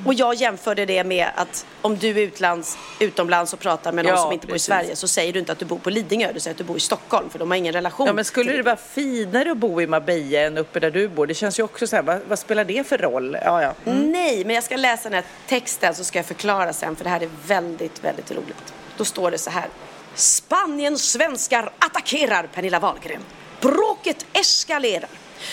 Och 0.05 0.13
jag 0.13 0.35
jämförde 0.35 0.85
det 0.85 1.03
med 1.03 1.27
att 1.35 1.65
om 1.81 1.97
du 1.97 2.09
är 2.09 2.17
utlands, 2.17 2.77
utomlands 2.99 3.53
och 3.53 3.59
pratar 3.59 3.91
med 3.91 4.05
någon 4.05 4.13
Ja, 4.13 4.21
som 4.21 4.31
inte 4.31 4.47
bor 4.47 4.55
i. 4.55 4.59
Sverige 4.59 4.95
så 4.95 5.07
säger 5.07 5.33
du 5.33 5.39
inte 5.39 5.51
att 5.51 5.59
du 5.59 5.65
bor 5.65 5.77
på 5.79 5.89
Lidingö, 5.89 6.31
du 6.33 6.39
säger 6.39 6.53
att 6.53 6.57
du 6.57 6.63
bor 6.63 6.77
i 6.77 6.79
Stockholm 6.79 7.29
för 7.29 7.39
de 7.39 7.51
har 7.51 7.57
ingen 7.57 7.73
relation. 7.73 8.07
Ja, 8.07 8.13
men 8.13 8.25
skulle 8.25 8.51
det 8.51 8.63
vara 8.63 8.75
finare 8.75 9.51
att 9.51 9.57
bo 9.57 9.81
i 9.81 9.87
Marbella 9.87 10.39
än 10.39 10.57
uppe 10.57 10.79
där 10.79 10.91
du 10.91 11.07
bor? 11.07 11.27
Det 11.27 11.33
känns 11.33 11.59
ju 11.59 11.63
också 11.63 11.87
så 11.87 11.95
här, 11.95 12.03
vad, 12.03 12.19
vad 12.27 12.39
spelar 12.39 12.63
det 12.65 12.87
för 12.87 12.97
roll? 12.97 13.37
Ja, 13.45 13.61
ja. 13.61 13.73
Nej, 13.83 14.45
men 14.45 14.55
jag 14.55 14.63
ska 14.63 14.75
läsa 14.77 15.03
den 15.03 15.13
här 15.13 15.23
texten 15.47 15.95
så 15.95 16.03
ska 16.03 16.14
jag 16.19 16.25
förklara 16.25 16.73
sen 16.73 16.95
för 16.95 17.03
det 17.03 17.09
här 17.09 17.23
är 17.23 17.29
väldigt, 17.47 18.03
väldigt 18.03 18.31
roligt. 18.31 18.73
Då 18.97 19.05
står 19.05 19.31
det 19.31 19.37
så 19.37 19.49
här. 19.49 19.67
Spaniens 20.15 21.11
svenskar 21.11 21.69
attackerar 21.79 22.47
Pernilla 22.53 22.79
Wahlgren. 22.79 23.21
Bråket 23.61 24.25
eskalerar. 24.33 25.09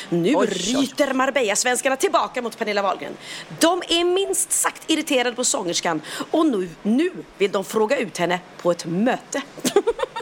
Nu 0.08 0.34
oj. 0.34 0.46
ryter 0.46 1.14
Marbella-svenskarna 1.14 1.96
tillbaka 1.96 2.42
mot 2.42 2.58
Pernilla 2.58 2.82
Wahlgren. 2.82 3.16
De 3.60 3.82
är 3.88 4.04
minst 4.04 4.52
sagt 4.52 4.90
irriterade 4.90 5.36
på 5.36 5.44
sångerskan 5.44 6.02
och 6.30 6.46
nu, 6.46 6.70
nu 6.82 7.10
vill 7.38 7.52
de 7.52 7.64
fråga 7.64 7.98
ut 7.98 8.18
henne 8.18 8.40
på 8.62 8.70
ett 8.70 8.86
möte. 8.86 9.42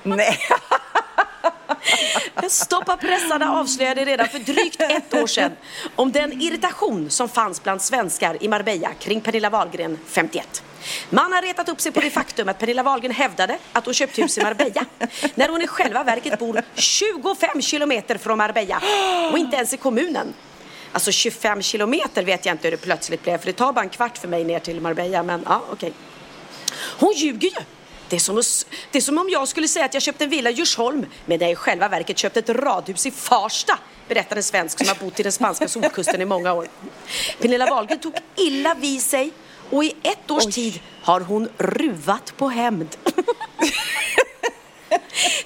Nej. 0.02 0.38
Stoppa 2.48 2.96
pressarna 2.96 3.58
avslöjade 3.58 4.04
redan 4.04 4.28
för 4.28 4.38
drygt 4.38 4.80
ett 4.80 5.14
år 5.14 5.26
sedan 5.26 5.52
om 5.96 6.12
den 6.12 6.42
irritation 6.42 7.10
som 7.10 7.28
fanns 7.28 7.62
bland 7.62 7.82
svenskar 7.82 8.42
i 8.42 8.48
Marbella 8.48 8.90
kring 8.98 9.20
Pernilla 9.20 9.50
Wahlgren 9.50 9.98
51. 10.06 10.62
Man 11.10 11.32
har 11.32 11.42
retat 11.42 11.68
upp 11.68 11.80
sig 11.80 11.92
på 11.92 12.00
det 12.00 12.10
faktum 12.10 12.48
att 12.48 12.58
Pernilla 12.58 12.82
Wahlgren 12.82 13.12
hävdade 13.12 13.58
att 13.72 13.84
hon 13.84 13.94
köpt 13.94 14.18
hus 14.18 14.38
i 14.38 14.42
Marbella 14.42 14.84
när 15.34 15.48
hon 15.48 15.62
i 15.62 15.66
själva 15.66 16.04
verket 16.04 16.38
bor 16.38 16.62
25 16.74 17.62
kilometer 17.62 18.18
från 18.18 18.38
Marbella 18.38 18.82
och 19.32 19.38
inte 19.38 19.56
ens 19.56 19.74
i 19.74 19.76
kommunen. 19.76 20.34
Alltså 20.92 21.12
25 21.12 21.62
kilometer 21.62 22.24
vet 22.24 22.46
jag 22.46 22.54
inte 22.54 22.66
hur 22.66 22.70
det 22.72 22.82
plötsligt 22.82 23.22
blev 23.22 23.38
för 23.38 23.46
det 23.46 23.52
tar 23.52 23.72
bara 23.72 23.84
en 23.84 23.90
kvart 23.90 24.18
för 24.18 24.28
mig 24.28 24.44
ner 24.44 24.58
till 24.58 24.80
Marbella 24.80 25.22
men 25.22 25.42
ja 25.46 25.62
okej. 25.72 25.92
Hon 26.98 27.12
ljuger 27.12 27.48
ju. 27.48 27.64
Det 28.10 28.16
är, 28.16 28.20
som 28.20 28.38
att, 28.38 28.66
det 28.90 28.98
är 28.98 29.02
som 29.02 29.18
om 29.18 29.28
jag 29.30 29.48
skulle 29.48 29.68
säga 29.68 29.84
att 29.84 29.94
jag 29.94 30.02
köpte 30.02 30.24
en 30.24 30.30
villa 30.30 30.50
i 30.50 30.52
Djursholm 30.52 31.06
men 31.26 31.38
jag 31.38 31.50
i 31.50 31.54
själva 31.54 31.88
verket 31.88 32.18
köpt 32.18 32.36
ett 32.36 32.48
radhus 32.48 33.06
i 33.06 33.10
Farsta, 33.10 33.78
berättar 34.08 34.36
en 34.36 34.42
svensk 34.42 34.78
som 34.78 34.88
har 34.88 35.04
bott 35.04 35.20
i 35.20 35.22
den 35.22 35.32
spanska 35.32 35.68
solkusten 35.68 36.20
i 36.20 36.24
många 36.24 36.52
år. 36.52 36.68
Pernilla 37.40 37.66
Wahlgren 37.70 37.98
tog 37.98 38.14
illa 38.36 38.74
vid 38.74 39.02
sig 39.02 39.30
och 39.70 39.84
i 39.84 39.94
ett 40.02 40.30
års 40.30 40.54
tid 40.54 40.80
har 41.02 41.20
hon 41.20 41.48
ruvat 41.58 42.36
på 42.36 42.48
hämnd. 42.48 42.96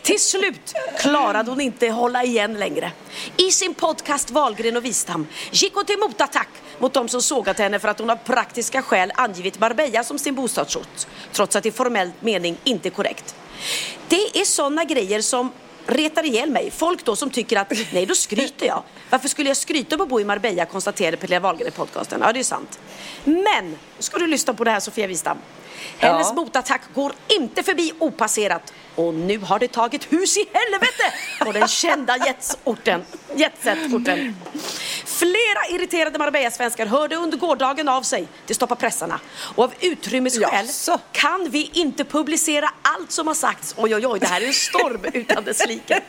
Till 0.02 0.20
slut 0.20 0.74
klarade 0.98 1.50
hon 1.50 1.60
inte 1.60 1.88
hålla 1.88 2.24
igen 2.24 2.54
längre. 2.54 2.92
I 3.36 3.50
sin 3.50 3.74
podcast 3.74 4.30
Wahlgren 4.30 4.76
och 4.76 4.84
Wistam 4.84 5.26
gick 5.50 5.74
hon 5.74 5.84
till 5.84 5.98
motattack 5.98 6.48
mot 6.78 6.92
de 6.94 7.08
som 7.08 7.22
sågat 7.22 7.58
henne 7.58 7.78
för 7.78 7.88
att 7.88 7.98
hon 7.98 8.10
av 8.10 8.16
praktiska 8.16 8.82
skäl 8.82 9.12
angivit 9.14 9.60
Marbella 9.60 10.04
som 10.04 10.18
sin 10.18 10.34
bostadsort, 10.34 11.06
trots 11.32 11.56
att 11.56 11.62
det 11.62 11.68
i 11.68 11.72
formell 11.72 12.10
mening 12.20 12.56
inte 12.64 12.88
är 12.88 12.90
korrekt. 12.90 13.34
Det 14.08 14.40
är 14.40 14.44
sådana 14.44 14.84
grejer 14.84 15.20
som 15.20 15.52
retar 15.86 16.24
ihjäl 16.24 16.50
mig. 16.50 16.70
Folk 16.70 17.04
då 17.04 17.16
som 17.16 17.30
tycker 17.30 17.56
att 17.56 17.72
nej, 17.92 18.06
då 18.06 18.14
skryter 18.14 18.66
jag. 18.66 18.82
Varför 19.10 19.28
skulle 19.28 19.50
jag 19.50 19.56
skryta 19.56 19.96
om 19.96 20.00
att 20.00 20.08
bo 20.08 20.20
i 20.20 20.24
Marbella, 20.24 20.66
konstaterade 20.66 21.16
Pernilla 21.16 21.40
Wahlgren 21.40 21.68
i 21.68 21.70
podcasten. 21.70 22.20
Ja, 22.22 22.32
det 22.32 22.38
är 22.40 22.44
sant. 22.44 22.80
Men, 23.24 23.76
ska 23.98 24.18
du 24.18 24.26
lyssna 24.26 24.54
på 24.54 24.64
det 24.64 24.70
här 24.70 24.80
Sofia 24.80 25.06
Wistam. 25.06 25.38
Hennes 25.98 26.26
Ja. 26.28 26.32
motattack 26.34 26.80
går 26.94 27.12
inte 27.28 27.62
förbi 27.62 27.92
opasserat 27.98 28.72
och 28.94 29.14
nu 29.14 29.38
har 29.38 29.58
det 29.58 29.68
tagit 29.68 30.12
hus 30.12 30.36
i 30.36 30.44
helvete 30.52 31.12
på 31.44 31.52
den 31.52 31.68
kända 31.68 32.16
jetsorten, 32.26 33.04
jetset-orten. 33.36 34.36
Flera 35.04 35.66
irriterade 35.70 36.18
Marbella-svenskar 36.18 36.86
hörde 36.86 37.16
under 37.16 37.38
gårdagen 37.38 37.88
av 37.88 38.02
sig 38.02 38.28
till 38.46 38.56
Stoppa 38.56 38.74
pressarna 38.76 39.20
och 39.54 39.64
av 39.64 39.74
utrymmesskäl 39.80 40.66
Jaså? 40.66 40.98
kan 41.12 41.50
vi 41.50 41.70
inte 41.74 42.04
publicera 42.04 42.70
allt 42.82 43.12
som 43.12 43.26
har 43.26 43.34
sagts. 43.34 43.74
Oj, 43.78 43.94
oj, 43.94 44.06
oj, 44.06 44.20
det 44.20 44.26
här 44.26 44.40
är 44.40 44.46
en 44.46 44.52
storm 44.52 45.00
utan 45.12 45.44
dess 45.44 45.66
like. 45.66 46.00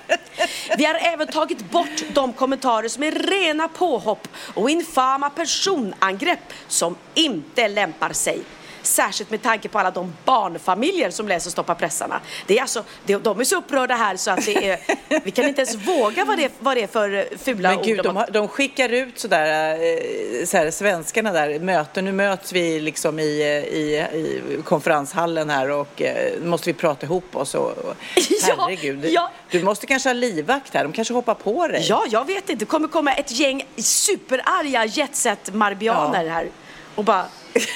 Vi 0.78 0.86
har 0.86 0.96
även 0.96 1.28
tagit 1.28 1.72
bort 1.72 2.04
de 2.14 2.34
kommentarer 2.34 2.88
som 2.90 3.04
är 3.04 3.12
rena 3.12 3.68
påhopp 3.68 4.28
och 4.54 4.70
infama 4.70 5.30
personangrepp 5.30 6.54
som 6.68 6.96
inte 7.14 7.68
lämpar 7.68 8.14
sig. 8.14 8.42
Särskilt 8.86 9.30
med 9.32 9.42
tanke 9.42 9.70
på 9.70 9.80
alla 9.80 9.92
de 9.92 10.14
barnfamiljer 10.26 11.10
som 11.10 11.28
läser 11.28 11.50
Stoppa 11.52 11.76
pressarna. 11.76 12.22
Det 12.48 12.58
är 12.58 12.62
alltså, 12.62 12.84
det, 13.06 13.16
de 13.18 13.40
är 13.40 13.44
så 13.44 13.56
upprörda 13.58 13.96
här 13.96 14.16
så 14.18 14.32
att 14.32 14.46
det 14.46 14.70
är, 14.70 14.80
vi 15.24 15.32
kan 15.32 15.46
inte 15.48 15.62
ens 15.62 15.76
våga 15.76 16.26
vad 16.26 16.38
det, 16.38 16.52
vad 16.60 16.78
det 16.78 16.84
är 16.84 16.88
för 16.88 17.38
fula 17.38 17.70
Men 17.70 17.80
ord. 17.80 17.86
gud, 17.86 18.04
de 18.04 18.16
har- 18.16 18.28
de 18.32 18.48
skickar 18.48 18.90
ut 18.90 19.20
sådär, 19.20 19.74
eh, 19.74 20.46
så 20.46 20.58
här, 20.58 20.72
svenskarna 20.72 21.32
där, 21.32 21.60
möten. 21.60 22.06
Nu 22.06 22.12
möts 22.12 22.52
vi 22.54 22.80
liksom 22.80 23.20
i, 23.20 23.24
i, 23.24 23.96
i 24.14 24.42
konferenshallen 24.64 25.50
här 25.50 25.72
och 25.72 26.02
eh, 26.02 26.40
måste 26.44 26.70
vi 26.70 26.74
prata 26.74 27.06
ihop 27.06 27.36
oss. 27.36 27.56
Och, 27.56 27.72
och, 27.72 27.96
Ja, 28.48 28.56
herregud, 28.60 29.06
ja. 29.06 29.32
du 29.50 29.64
måste 29.64 29.88
kanske 29.88 30.10
ha 30.10 30.14
livvakt 30.14 30.74
här. 30.74 30.84
De 30.84 30.92
kanske 30.94 31.14
hoppar 31.14 31.34
på 31.36 31.68
dig. 31.68 31.86
Ja, 31.90 32.04
jag 32.10 32.26
vet 32.28 32.50
inte. 32.50 32.56
Det 32.56 32.66
kommer 32.70 32.88
komma 32.88 33.14
ett 33.14 33.32
gäng 33.32 33.66
superarga 33.78 34.86
jetset-marbianer 34.86 36.24
Ja. 36.24 36.32
här. 36.34 36.50
Och 36.96 37.04
bara 37.04 37.26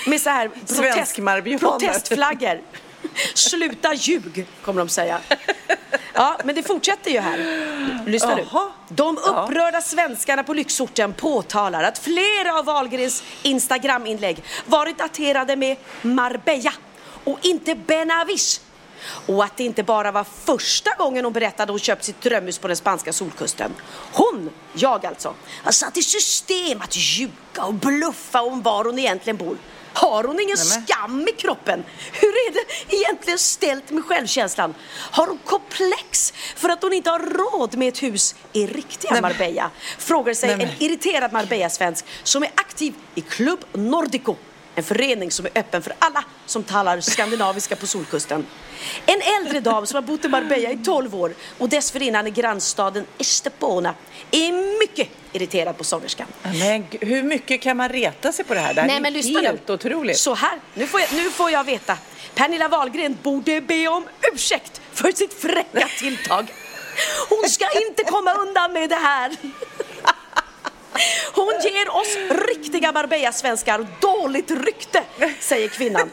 med 0.05 0.21
så 0.21 0.29
här 0.29 0.47
protest, 0.47 1.59
protestflaggor. 1.59 2.61
Sluta 3.33 3.93
ljug, 3.93 4.47
kommer 4.61 4.79
de 4.79 4.89
säga. 4.89 5.19
Ja, 6.13 6.37
men 6.43 6.55
det 6.55 6.63
fortsätter 6.63 7.11
ju 7.11 7.19
här. 7.19 7.37
Lyssna 8.05 8.35
nu. 8.35 8.45
De 8.89 9.17
upprörda 9.17 9.81
svenskarna 9.81 10.43
på 10.43 10.53
lyxorten 10.53 11.13
påtalar 11.13 11.83
att 11.83 11.97
flera 11.97 12.59
av 12.59 12.65
Wahlgrens 12.65 13.23
Instagram-inlägg 13.43 14.43
varit 14.65 14.97
daterade 14.97 15.55
med 15.55 15.77
Marbella 16.01 16.73
och 17.23 17.39
inte 17.41 17.75
Benavis. 17.75 18.61
Och 19.25 19.43
att 19.43 19.57
det 19.57 19.63
inte 19.63 19.83
bara 19.83 20.11
var 20.11 20.23
första 20.45 20.91
gången 20.97 21.23
hon 21.23 21.33
berättade 21.33 21.71
hon 21.71 21.79
köpt 21.79 22.03
sitt 22.03 22.21
drömhus 22.21 22.57
på 22.57 22.67
den 22.67 22.77
spanska 22.77 23.13
solkusten. 23.13 23.71
Hon, 24.13 24.49
jag 24.73 25.05
alltså, 25.05 25.35
har 25.63 25.71
satt 25.71 25.97
i 25.97 26.03
system 26.03 26.81
att 26.81 26.95
ljuga 26.95 27.63
och 27.63 27.73
bluffa 27.73 28.41
om 28.41 28.61
var 28.61 28.85
hon 28.85 28.99
egentligen 28.99 29.37
bor. 29.37 29.57
Har 29.93 30.23
hon 30.23 30.39
ingen 30.39 30.57
Nämen. 30.57 30.87
skam 30.87 31.27
i 31.27 31.31
kroppen? 31.31 31.83
Hur 32.11 32.29
är 32.29 32.53
det 32.53 32.95
egentligen 32.95 33.39
ställt 33.39 33.91
med 33.91 34.05
självkänslan? 34.05 34.73
Har 34.89 35.27
hon 35.27 35.39
komplex 35.45 36.33
för 36.55 36.69
att 36.69 36.83
hon 36.83 36.93
inte 36.93 37.09
har 37.09 37.19
råd 37.19 37.77
med 37.77 37.87
ett 37.87 38.03
hus 38.03 38.35
i 38.53 38.67
riktiga 38.67 39.13
Nämen. 39.13 39.31
Marbella? 39.31 39.71
Frågar 39.97 40.33
sig 40.33 40.49
Nämen. 40.49 40.67
en 40.67 40.83
irriterad 40.83 41.33
Marbella-svensk 41.33 42.05
som 42.23 42.43
är 42.43 42.49
aktiv 42.55 42.93
i 43.15 43.21
Club 43.21 43.59
Nordico 43.73 44.35
En 44.79 44.83
förening 44.83 45.31
som 45.31 45.45
är 45.45 45.51
öppen 45.55 45.81
för 45.81 45.93
alla 45.99 46.23
som 46.45 46.63
talar 46.63 47.01
skandinaviska 47.01 47.75
på 47.75 47.87
Solkusten. 47.87 48.45
En 49.05 49.21
äldre 49.21 49.59
dam 49.59 49.85
som 49.85 49.95
har 49.95 50.01
bott 50.01 50.25
i 50.25 50.27
Marbella 50.27 50.71
i 50.71 50.77
12 50.77 51.15
år 51.15 51.33
och 51.57 51.69
dessförinnan 51.69 52.27
i 52.27 52.31
grannstaden 52.31 53.05
Estepona 53.17 53.93
är 54.31 54.79
mycket 54.79 55.07
irriterad 55.31 55.77
på 55.77 55.83
sångerskan. 55.83 56.27
Men 56.43 56.85
hur 57.01 57.23
mycket 57.23 57.61
kan 57.61 57.77
man 57.77 57.89
reta 57.89 58.31
sig 58.31 58.45
på 58.45 58.53
det 58.53 58.59
här? 58.59 58.73
Det 58.73 58.81
här 58.81 58.87
Nej 58.87 58.97
är 58.97 59.01
men 59.01 59.13
lyssna 59.13 59.39
helt 59.39 59.67
nu. 59.67 59.73
otroligt. 59.73 60.17
Så 60.17 60.35
här, 60.35 60.59
nu 60.73 60.87
får, 60.87 60.99
jag, 61.01 61.13
nu 61.13 61.31
får 61.31 61.51
jag 61.51 61.63
veta. 61.63 61.97
Pernilla 62.35 62.67
Wahlgren 62.67 63.17
borde 63.23 63.61
be 63.61 63.87
om 63.87 64.07
ursäkt 64.33 64.81
för 64.93 65.11
sitt 65.11 65.33
fräcka 65.33 65.87
tilltag. 65.99 66.53
Hon 67.29 67.49
ska 67.49 67.65
inte 67.87 68.03
komma 68.03 68.33
undan 68.33 68.73
med 68.73 68.89
det 68.89 68.95
här. 68.95 69.35
Hon 71.33 71.53
ger 71.63 71.95
oss 71.95 72.17
riktiga 72.47 72.91
Marbella-svenskar 72.91 73.87
dåligt 74.01 74.51
rykte, 74.51 75.03
säger 75.39 75.67
kvinnan. 75.67 76.09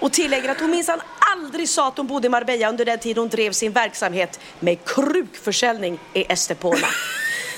Och 0.00 0.12
tillägger 0.12 0.48
att 0.48 0.60
hon 0.60 0.70
minsann 0.70 1.00
aldrig 1.32 1.68
sa 1.68 1.88
att 1.88 1.96
hon 1.96 2.06
bodde 2.06 2.26
i 2.26 2.30
Marbella 2.30 2.68
under 2.68 2.84
den 2.84 2.98
tid 2.98 3.18
hon 3.18 3.28
drev 3.28 3.52
sin 3.52 3.72
verksamhet 3.72 4.40
med 4.60 4.78
krukförsäljning 4.84 5.98
i 6.12 6.32
Estepona. 6.32 6.86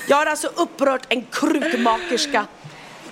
Jag 0.07 0.17
har 0.17 0.25
alltså 0.25 0.47
upprört 0.47 1.05
en 1.09 1.25
krukmakerska 1.31 2.45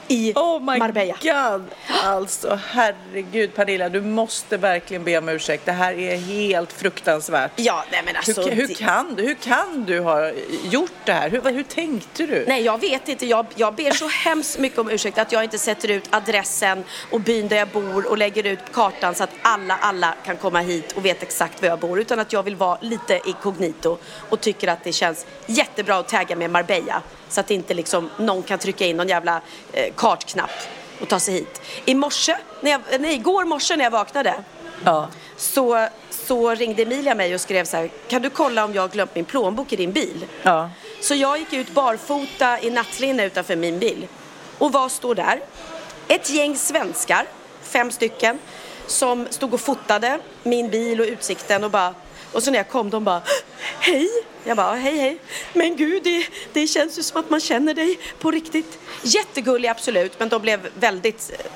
i 0.07 0.33
Oh 0.35 0.59
my 0.59 0.79
Marbella. 0.79 1.15
god! 1.21 1.65
Alltså 2.03 2.59
herregud 2.69 3.55
Pernilla, 3.55 3.89
du 3.89 4.01
måste 4.01 4.57
verkligen 4.57 5.03
be 5.03 5.17
om 5.17 5.29
ursäkt. 5.29 5.65
Det 5.65 5.71
här 5.71 5.93
är 5.93 6.17
helt 6.17 6.73
fruktansvärt. 6.73 7.51
Ja, 7.55 7.83
nej 7.91 8.01
men 8.05 8.15
alltså. 8.15 8.41
hur, 8.41 8.51
hur, 8.51 8.73
kan 8.73 9.15
du, 9.15 9.23
hur 9.23 9.33
kan 9.33 9.85
du 9.85 9.99
ha 9.99 10.31
gjort 10.69 10.91
det 11.05 11.11
här? 11.11 11.29
Hur, 11.29 11.41
hur 11.41 11.63
tänkte 11.63 12.25
du? 12.25 12.45
Nej, 12.47 12.63
jag 12.63 12.81
vet 12.81 13.07
inte. 13.07 13.25
Jag, 13.25 13.45
jag 13.55 13.75
ber 13.75 13.91
så 13.91 14.07
hemskt 14.07 14.59
mycket 14.59 14.79
om 14.79 14.89
ursäkt 14.89 15.17
att 15.17 15.31
jag 15.31 15.43
inte 15.43 15.57
sätter 15.57 15.91
ut 15.91 16.03
adressen 16.09 16.83
och 17.11 17.21
byn 17.21 17.47
där 17.47 17.57
jag 17.57 17.67
bor 17.67 18.05
och 18.05 18.17
lägger 18.17 18.45
ut 18.45 18.59
kartan 18.73 19.15
så 19.15 19.23
att 19.23 19.33
alla, 19.41 19.77
alla 19.77 20.13
kan 20.25 20.37
komma 20.37 20.59
hit 20.59 20.91
och 20.91 21.05
vet 21.05 21.23
exakt 21.23 21.61
var 21.61 21.69
jag 21.69 21.79
bor. 21.79 21.99
Utan 21.99 22.19
att 22.19 22.33
jag 22.33 22.43
vill 22.43 22.55
vara 22.55 22.77
lite 22.81 23.19
inkognito 23.25 23.97
och 24.29 24.41
tycker 24.41 24.67
att 24.67 24.83
det 24.83 24.91
känns 24.91 25.25
jättebra 25.45 25.97
att 25.97 26.07
tagga 26.07 26.35
med 26.35 26.49
Marbella. 26.49 27.01
Så 27.29 27.39
att 27.39 27.51
inte 27.51 27.73
liksom 27.73 28.09
någon 28.17 28.43
kan 28.43 28.59
trycka 28.59 28.85
in 28.85 28.97
någon 28.97 29.07
jävla 29.07 29.41
eh, 29.73 29.93
kartknapp 29.95 30.49
och 31.01 31.07
ta 31.07 31.19
sig 31.19 31.33
hit. 31.33 31.61
I 31.85 31.95
morse, 31.95 32.37
när 32.61 32.71
jag, 32.71 32.81
nej, 32.99 33.13
igår 33.15 33.45
morse 33.45 33.75
när 33.75 33.83
jag 33.83 33.91
vaknade 33.91 34.33
Ja. 34.85 35.07
så, 35.37 35.87
så 36.09 36.55
ringde 36.55 36.81
Emilia 36.83 37.15
mig 37.15 37.33
och 37.35 37.41
skrev 37.41 37.65
så 37.65 37.77
här, 37.77 37.89
kan 38.07 38.21
du 38.21 38.29
kolla 38.29 38.65
om 38.65 38.73
jag 38.73 38.81
har 38.81 38.89
glömt 38.89 39.15
min 39.15 39.25
plånbok 39.25 39.73
i 39.73 39.75
din 39.75 39.91
bil? 39.91 40.25
Ja. 40.43 40.69
Så 41.01 41.15
jag 41.15 41.37
gick 41.39 41.53
ut 41.53 41.71
barfota 41.71 42.61
i 42.61 42.69
nattlinne 42.69 43.25
utanför 43.25 43.55
min 43.55 43.79
bil. 43.79 44.07
Och 44.57 44.71
vad 44.71 44.91
står 44.91 45.15
där? 45.15 45.39
Ett 46.07 46.29
gäng 46.29 46.57
svenskar, 46.57 47.25
fem 47.61 47.91
stycken, 47.91 48.39
som 48.87 49.27
stod 49.29 49.53
och 49.53 49.61
fotade 49.61 50.19
min 50.43 50.69
bil 50.69 51.01
och 51.01 51.07
utsikten 51.07 51.63
och 51.63 51.71
bara 51.71 51.93
och 52.37 52.43
så 52.43 52.51
när 52.51 52.57
jag 52.57 52.69
kom 52.69 52.89
de 52.89 53.03
bara 53.03 53.21
Hej! 53.79 54.09
Jag 54.43 54.57
bara 54.57 54.75
hej 54.75 54.97
hej. 54.97 55.19
Men 55.53 55.75
gud 55.75 56.03
det, 56.03 56.27
det 56.53 56.67
känns 56.67 56.99
ju 56.99 57.03
som 57.03 57.19
att 57.19 57.29
man 57.29 57.39
känner 57.39 57.73
dig 57.73 57.99
på 58.19 58.31
riktigt. 58.31 58.79
Jättegulliga 59.03 59.71
absolut 59.71 60.19
men 60.19 60.29
de 60.29 60.41
blev 60.41 60.69
väldigt 60.79 61.31
eh, 61.39 61.51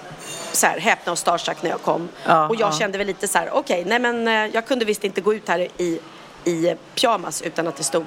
så 0.52 0.68
här, 0.68 0.80
häpna 0.80 1.12
och 1.12 1.18
starstruck 1.18 1.64
när 1.64 1.70
jag 1.70 1.82
kom. 1.82 2.10
Ja, 2.26 2.48
och 2.48 2.56
jag 2.56 2.74
ja. 2.74 2.78
kände 2.80 2.98
väl 2.98 3.08
lite 3.08 3.28
så 3.28 3.38
här, 3.38 3.50
okej, 3.54 3.84
nej 3.86 4.00
men 4.00 4.28
eh, 4.28 4.34
jag 4.34 4.68
kunde 4.68 4.86
visst 4.86 5.04
inte 5.04 5.22
gå 5.22 5.34
ut 5.34 5.48
här 5.48 5.68
i, 5.78 6.00
i 6.46 6.76
pyjamas 6.96 7.42
utan 7.42 7.68
att 7.68 7.76
det 7.78 7.84
stod 7.84 8.06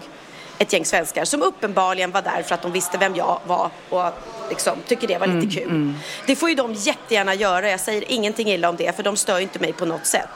ett 0.59 0.73
gäng 0.73 0.85
svenskar 0.85 1.25
som 1.25 1.43
uppenbarligen 1.43 2.11
var 2.11 2.23
där 2.23 2.43
för 2.43 2.55
att 2.55 2.63
de 2.63 2.73
visste 2.73 2.99
vem 2.99 3.17
jag 3.17 3.41
var 3.47 3.71
och 3.89 4.05
liksom 4.49 4.79
tycker 4.87 5.09
det 5.09 5.19
var 5.19 5.27
Mm, 5.27 5.41
lite 5.41 5.61
kul. 5.61 5.93
Det 6.27 6.37
får 6.37 6.49
ju 6.49 6.55
de 6.55 6.73
jättegärna 6.73 7.35
göra, 7.35 7.71
jag 7.71 7.81
säger 7.81 8.13
ingenting 8.13 8.49
illa 8.49 8.69
om 8.69 8.77
det 8.77 8.97
för 8.97 9.03
de 9.03 9.17
stör 9.17 9.37
ju 9.37 9.43
inte 9.43 9.59
mig 9.59 9.73
på 9.73 9.85
något 9.85 10.07
sätt. 10.07 10.31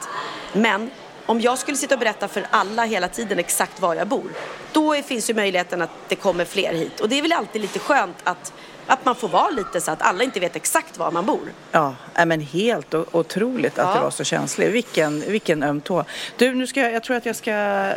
Men 0.53 0.91
om 1.29 1.41
jag 1.41 1.57
skulle 1.57 1.77
sitta 1.77 1.95
och 1.95 1.99
berätta 1.99 2.27
för 2.27 2.45
alla 2.49 2.83
hela 2.85 3.07
tiden 3.07 3.39
exakt 3.39 3.79
var 3.81 3.95
jag 3.95 4.07
bor, 4.07 4.23
då 4.71 4.93
finns 4.95 5.29
ju 5.29 5.33
möjligheten 5.33 5.81
att 5.81 5.89
det 6.07 6.15
kommer 6.15 6.45
fler 6.45 6.73
hit. 6.73 6.99
Och 6.99 7.09
det 7.09 7.17
är 7.17 7.21
väl 7.21 7.31
alltid 7.31 7.61
lite 7.61 7.79
skönt 7.79 8.15
att, 8.23 8.53
att 8.87 9.05
man 9.05 9.15
får 9.15 9.27
vara 9.27 9.49
lite 9.49 9.81
så 9.81 9.91
att 9.91 10.01
alla 10.01 10.23
inte 10.23 10.39
vet 10.39 10.55
exakt 10.55 10.97
var 10.97 11.11
man 11.11 11.25
bor. 11.25 11.39
Ja, 11.71 11.95
men 12.25 12.41
helt 12.41 12.93
otroligt 12.93 13.79
att 13.79 13.87
Ja. 13.87 13.95
du 13.95 13.99
var 14.01 14.09
så 14.09 14.23
känslig. 14.23 14.71
Vilken, 14.71 15.19
vilken 15.21 15.63
öm 15.63 15.81
tå. 15.81 16.03
Du, 16.37 16.55
nu 16.55 16.67
ska 16.67 16.79
jag, 16.81 16.91
jag 16.91 17.03
tror 17.03 17.17
att 17.17 17.25
jag 17.25 17.35
ska, 17.35 17.51
eh, 17.51 17.93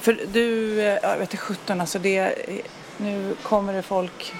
för 0.00 0.18
du, 0.32 0.80
eh, 0.80 0.86
jag 1.02 1.12
vet 1.12 1.20
inte 1.20 1.36
sjutton 1.36 1.80
alltså 1.80 1.98
det, 1.98 2.34
nu 2.96 3.36
kommer 3.42 3.72
det 3.72 3.82
folk, 3.82 4.34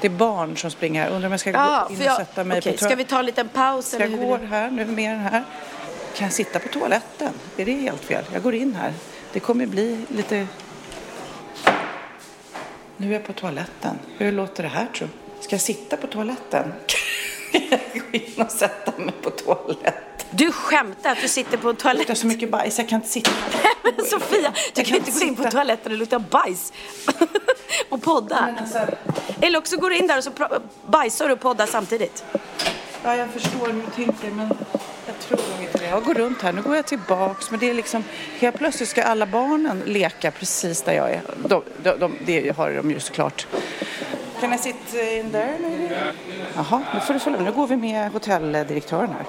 det 0.00 0.06
är 0.06 0.10
barn 0.10 0.56
som 0.56 0.70
springer 0.70 1.02
här. 1.02 1.10
Undrar 1.10 1.26
om 1.26 1.32
jag 1.32 1.40
ska 1.40 1.50
Ja, 1.50 1.84
gå 1.88 1.94
in 1.94 2.00
och 2.00 2.06
jag, 2.06 2.16
sätta 2.16 2.44
mig 2.44 2.58
okej, 2.58 2.72
på 2.72 2.84
ska 2.84 2.94
vi 2.94 3.04
ta 3.04 3.18
en 3.18 3.26
liten 3.26 3.48
paus? 3.48 3.86
Ska 3.86 3.96
eller 3.96 4.16
jag 4.18 4.28
gå 4.28 4.36
här 4.36 4.70
nu 4.70 4.84
med 4.86 5.10
den 5.10 5.20
här? 5.20 5.44
Kan 6.16 6.24
jag 6.26 6.32
sitta 6.32 6.58
på 6.58 6.68
toaletten? 6.68 7.32
Är 7.56 7.64
det 7.64 7.72
helt 7.72 8.04
fel? 8.04 8.24
Jag 8.32 8.42
går 8.42 8.54
in 8.54 8.74
här. 8.74 8.92
Det 9.32 9.40
kommer 9.40 9.66
bli 9.66 9.98
lite... 10.08 10.46
Nu 12.96 13.08
är 13.08 13.12
jag 13.12 13.24
på 13.26 13.32
toaletten. 13.32 13.98
Hur 14.18 14.32
låter 14.32 14.62
det 14.62 14.68
här 14.68 14.86
tror 14.86 15.08
du? 15.08 15.42
Ska 15.42 15.54
jag 15.54 15.60
sitta 15.60 15.96
på 15.96 16.06
toaletten? 16.06 16.72
jag 17.52 17.80
gå 17.94 18.18
in 18.18 18.32
och 18.44 18.50
sätta 18.50 18.92
mig 18.98 19.14
på 19.22 19.30
toaletten? 19.30 19.92
Du 20.30 20.52
skämtar 20.52 21.10
att 21.12 21.20
du 21.22 21.28
sitter 21.28 21.56
på 21.56 21.68
en 21.70 21.74
Det 21.82 21.84
luktar 21.84 22.04
toalett. 22.04 22.18
så 22.18 22.26
mycket 22.26 22.50
bajs, 22.50 22.78
jag 22.78 22.88
kan 22.88 22.96
inte 22.96 23.08
sitta. 23.08 23.30
Men 23.82 24.04
Sofia, 24.10 24.52
du 24.74 24.80
Jag 24.80 24.86
kan 24.86 24.96
inte 24.96 25.10
gå 25.10 25.20
in 25.26 25.36
på 25.36 25.44
toaletten 25.50 25.84
och 25.84 25.90
det 25.90 25.96
luktar 25.96 26.18
bajs 26.18 26.72
och 27.88 28.02
podda. 28.02 28.54
Alltså, 28.60 28.78
Eller 29.40 29.58
också 29.58 29.76
går 29.76 29.90
du 29.90 29.96
in 29.96 30.06
där 30.06 30.18
och 30.18 30.24
så 30.24 30.30
bajsar 30.86 31.26
du 31.26 31.32
och 31.32 31.40
poddar 31.40 31.66
samtidigt. 31.66 32.24
ja, 33.04 33.16
jag 33.16 33.30
förstår 33.30 33.66
hur 33.66 33.72
du 33.96 34.04
tänker 34.04 34.30
men 34.30 34.48
tror 35.28 35.40
inte 35.60 35.78
det. 35.78 35.88
Jag 35.88 36.04
går 36.04 36.14
runt 36.14 36.42
här, 36.42 36.52
nu 36.52 36.62
går 36.62 36.76
jag 36.76 36.86
tillbaks 36.86 37.50
men 37.50 37.60
det 37.60 37.70
är 37.70 37.74
liksom 37.74 38.04
helt 38.40 38.56
plötsligt 38.58 38.88
ska 38.88 39.02
alla 39.02 39.26
barnen 39.26 39.82
leka 39.86 40.30
precis 40.30 40.82
där 40.82 40.92
jag 40.92 41.10
är. 41.10 41.20
De, 41.48 41.62
de, 41.82 41.98
de, 41.98 42.12
det 42.26 42.56
har 42.56 42.70
de 42.70 42.90
ju 42.90 43.00
såklart. 43.00 43.46
Can 44.40 44.52
I 44.54 44.58
sit 44.58 44.76
in 44.94 45.30
there 45.30 45.54
maybe? 45.60 45.94
Jaha, 46.56 46.82
nu 46.94 47.00
får 47.00 47.14
du 47.14 47.20
följa. 47.20 47.40
Nu 47.40 47.52
går 47.52 47.66
vi 47.66 47.76
med 47.76 48.10
hotelldirektören 48.12 49.08
här. 49.10 49.26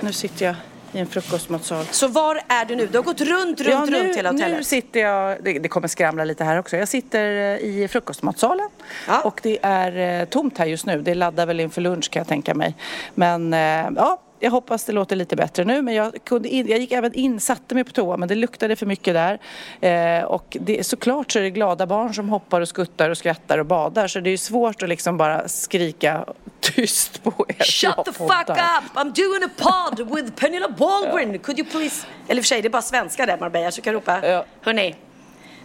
Nu 0.00 0.12
sitter 0.12 0.46
jag 0.46 0.54
i 0.92 0.98
en 0.98 1.06
frukostmatsal. 1.06 1.84
Så 1.90 2.08
var 2.08 2.40
är 2.48 2.64
du 2.64 2.76
nu? 2.76 2.86
Du 2.86 2.98
har 2.98 3.02
gått 3.02 3.20
runt, 3.20 3.60
runt, 3.60 3.68
Ja, 3.70 3.84
nu, 3.84 4.04
runt 4.06 4.16
hela 4.16 4.32
nu 4.32 4.42
hotellet. 4.42 4.66
sitter 4.66 5.00
jag, 5.00 5.36
det, 5.42 5.58
det 5.58 5.68
kommer 5.68 5.88
skramla 5.88 6.24
lite 6.24 6.44
här 6.44 6.58
också. 6.58 6.76
Jag 6.76 6.88
sitter 6.88 7.24
eh, 7.24 7.56
i 7.68 7.88
frukostmatsalen 7.90 8.68
Ja. 9.06 9.20
och 9.20 9.40
det 9.42 9.58
är 9.62 10.20
eh, 10.20 10.24
tomt 10.24 10.58
här 10.58 10.66
just 10.66 10.86
nu. 10.86 11.02
Det 11.02 11.14
laddar 11.14 11.46
väl 11.46 11.60
inför 11.60 11.80
lunch 11.80 12.10
kan 12.10 12.20
jag 12.20 12.28
tänka 12.28 12.54
mig. 12.54 12.74
Men 13.14 13.54
eh, 13.54 13.88
ja, 13.96 14.18
jag 14.40 14.50
hoppas 14.50 14.84
det 14.84 14.92
låter 14.92 15.16
lite 15.16 15.36
bättre 15.36 15.64
nu. 15.64 15.82
Men 15.82 15.94
jag, 15.94 16.24
kunde 16.24 16.48
in, 16.48 16.68
jag 16.68 16.78
gick 16.78 16.92
även 16.92 17.14
in, 17.14 17.40
satte 17.40 17.74
mig 17.74 17.84
på 17.84 17.92
toa 17.92 18.16
men 18.16 18.28
det 18.28 18.34
luktade 18.34 18.76
för 18.76 18.86
mycket 18.86 19.14
där. 19.14 19.38
Eh, 19.80 20.24
och 20.24 20.56
det, 20.60 20.84
såklart 20.84 21.32
så 21.32 21.38
är 21.38 21.42
det 21.42 21.50
glada 21.50 21.86
barn 21.86 22.14
som 22.14 22.28
hoppar 22.28 22.60
och 22.60 22.68
skuttar 22.68 23.10
och 23.10 23.18
skrattar 23.18 23.58
och 23.58 23.66
badar. 23.66 24.08
Så 24.08 24.20
det 24.20 24.28
är 24.28 24.32
ju 24.32 24.38
svårt 24.38 24.82
att 24.82 24.88
liksom 24.88 25.16
bara 25.16 25.48
skrika 25.48 26.24
tyst 26.60 27.22
på 27.22 27.46
er. 27.48 27.64
Shut 27.64 28.04
the 28.04 28.12
fuck 28.12 28.48
up! 28.48 28.94
I'm 28.94 29.12
doing 29.12 29.44
a 29.44 29.50
pod 29.56 30.16
with 30.16 30.32
Pernilla 30.36 30.68
Wahlgren. 30.68 31.38
Could 31.38 31.58
you 31.58 31.68
please... 31.70 32.06
Eller 32.28 32.42
för 32.42 32.46
sig, 32.46 32.62
det 32.62 32.68
är 32.68 32.70
bara 32.70 32.82
svenska 32.82 33.26
där 33.26 33.38
Marbella 33.38 33.70
så 33.70 33.82
kan 33.82 33.94
ropa. 33.94 34.28
Ja. 34.28 34.44
Hörni. 34.60 34.94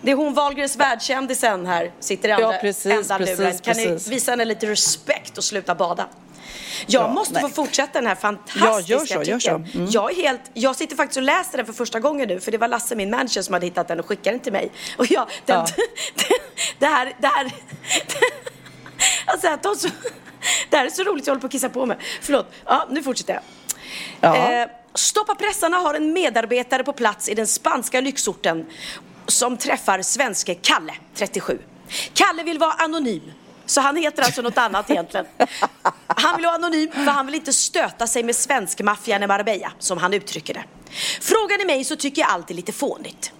Det 0.01 0.11
är 0.11 0.15
hon 0.15 0.33
Wahlgrens 0.33 0.75
världskändisen 0.75 1.65
här, 1.65 1.91
sitter 1.99 2.29
i 2.29 2.31
andra 2.31 2.53
Ja, 2.53 2.59
precis, 2.61 3.07
precis. 3.17 3.61
Kan 3.61 3.73
precis. 3.73 4.07
ni 4.07 4.15
visa 4.15 4.31
henne 4.31 4.45
lite 4.45 4.67
respekt 4.67 5.37
och 5.37 5.43
sluta 5.43 5.75
bada? 5.75 6.07
Jag 6.87 7.03
Ja, 7.03 7.07
måste 7.13 7.33
nej. 7.33 7.41
få 7.41 7.49
fortsätta 7.49 7.91
den 7.93 8.07
här 8.07 8.15
fantastiska 8.15 8.67
Ja, 8.67 8.79
gör 8.79 8.99
så, 9.05 9.13
gör 9.13 9.19
artikeln. 9.21 9.39
så. 9.41 9.77
Mm. 9.77 9.87
Jag, 9.91 10.11
är 10.11 10.15
helt, 10.15 10.41
jag 10.53 10.75
sitter 10.75 10.95
faktiskt 10.95 11.17
och 11.17 11.23
läser 11.23 11.57
den 11.57 11.65
för 11.65 11.73
första 11.73 11.99
gången 11.99 12.27
nu 12.27 12.39
för 12.39 12.51
det 12.51 12.57
var 12.57 12.67
Lasse, 12.67 12.95
min 12.95 13.09
manager, 13.11 13.41
som 13.41 13.53
hade 13.53 13.65
hittat 13.65 13.87
den 13.87 13.99
och 13.99 14.05
skickat 14.05 14.23
den 14.33 14.39
till 14.39 14.53
mig. 14.53 14.71
Och 14.97 15.11
jag, 15.11 15.27
den, 15.45 15.55
Ja. 15.55 15.65
det 16.79 16.85
här, 16.85 17.13
det 17.19 17.27
här, 17.27 17.45
alltså 19.25 19.47
jag 19.47 19.61
tar 19.63 19.75
så, 19.75 19.87
det 20.69 20.77
här 20.77 20.85
är 20.85 20.89
så 20.89 21.03
roligt, 21.03 21.27
jag 21.27 21.31
håller 21.31 21.41
på 21.41 21.45
att 21.47 21.51
kissa 21.51 21.69
på 21.69 21.85
mig. 21.85 21.97
Förlåt, 22.21 22.51
ja 22.65 22.87
nu 22.89 23.03
fortsätter 23.03 23.33
jag. 23.33 23.43
Ja. 24.21 24.51
Eh, 24.51 24.67
Stoppa 24.95 25.35
pressarna 25.35 25.77
har 25.77 25.93
en 25.93 26.13
medarbetare 26.13 26.83
på 26.83 26.93
plats 26.93 27.29
i 27.29 27.33
den 27.33 27.47
spanska 27.47 28.01
lyxorten 28.01 28.65
som 29.27 29.57
träffar 29.57 30.01
svenske 30.01 30.55
Kalle, 30.55 30.93
37. 31.15 31.59
Kalle 32.13 32.43
vill 32.43 32.59
vara 32.59 32.71
anonym. 32.71 33.31
Så 33.71 33.81
han 33.81 33.95
heter 33.95 34.23
alltså 34.23 34.41
något 34.41 34.57
annat 34.57 34.89
egentligen. 34.89 35.25
Han 36.07 36.35
vill 36.35 36.45
vara 36.45 36.55
anonym 36.55 36.91
för 36.91 37.11
han 37.11 37.25
vill 37.25 37.35
inte 37.35 37.53
stöta 37.53 38.07
sig 38.07 38.23
med 38.23 38.35
svenskmaffian 38.35 39.23
i 39.23 39.27
Marbella, 39.27 39.71
som 39.79 39.97
han 39.97 40.13
uttrycker 40.13 40.53
det. 40.53 40.63
Frågar 41.21 41.57
ni 41.57 41.65
mig 41.65 41.83
så 41.83 41.95
tycker 41.95 42.21
jag 42.21 42.31
allt 42.31 42.49
är 42.49 42.53
lite 42.53 42.71
fånigt. 42.71 43.31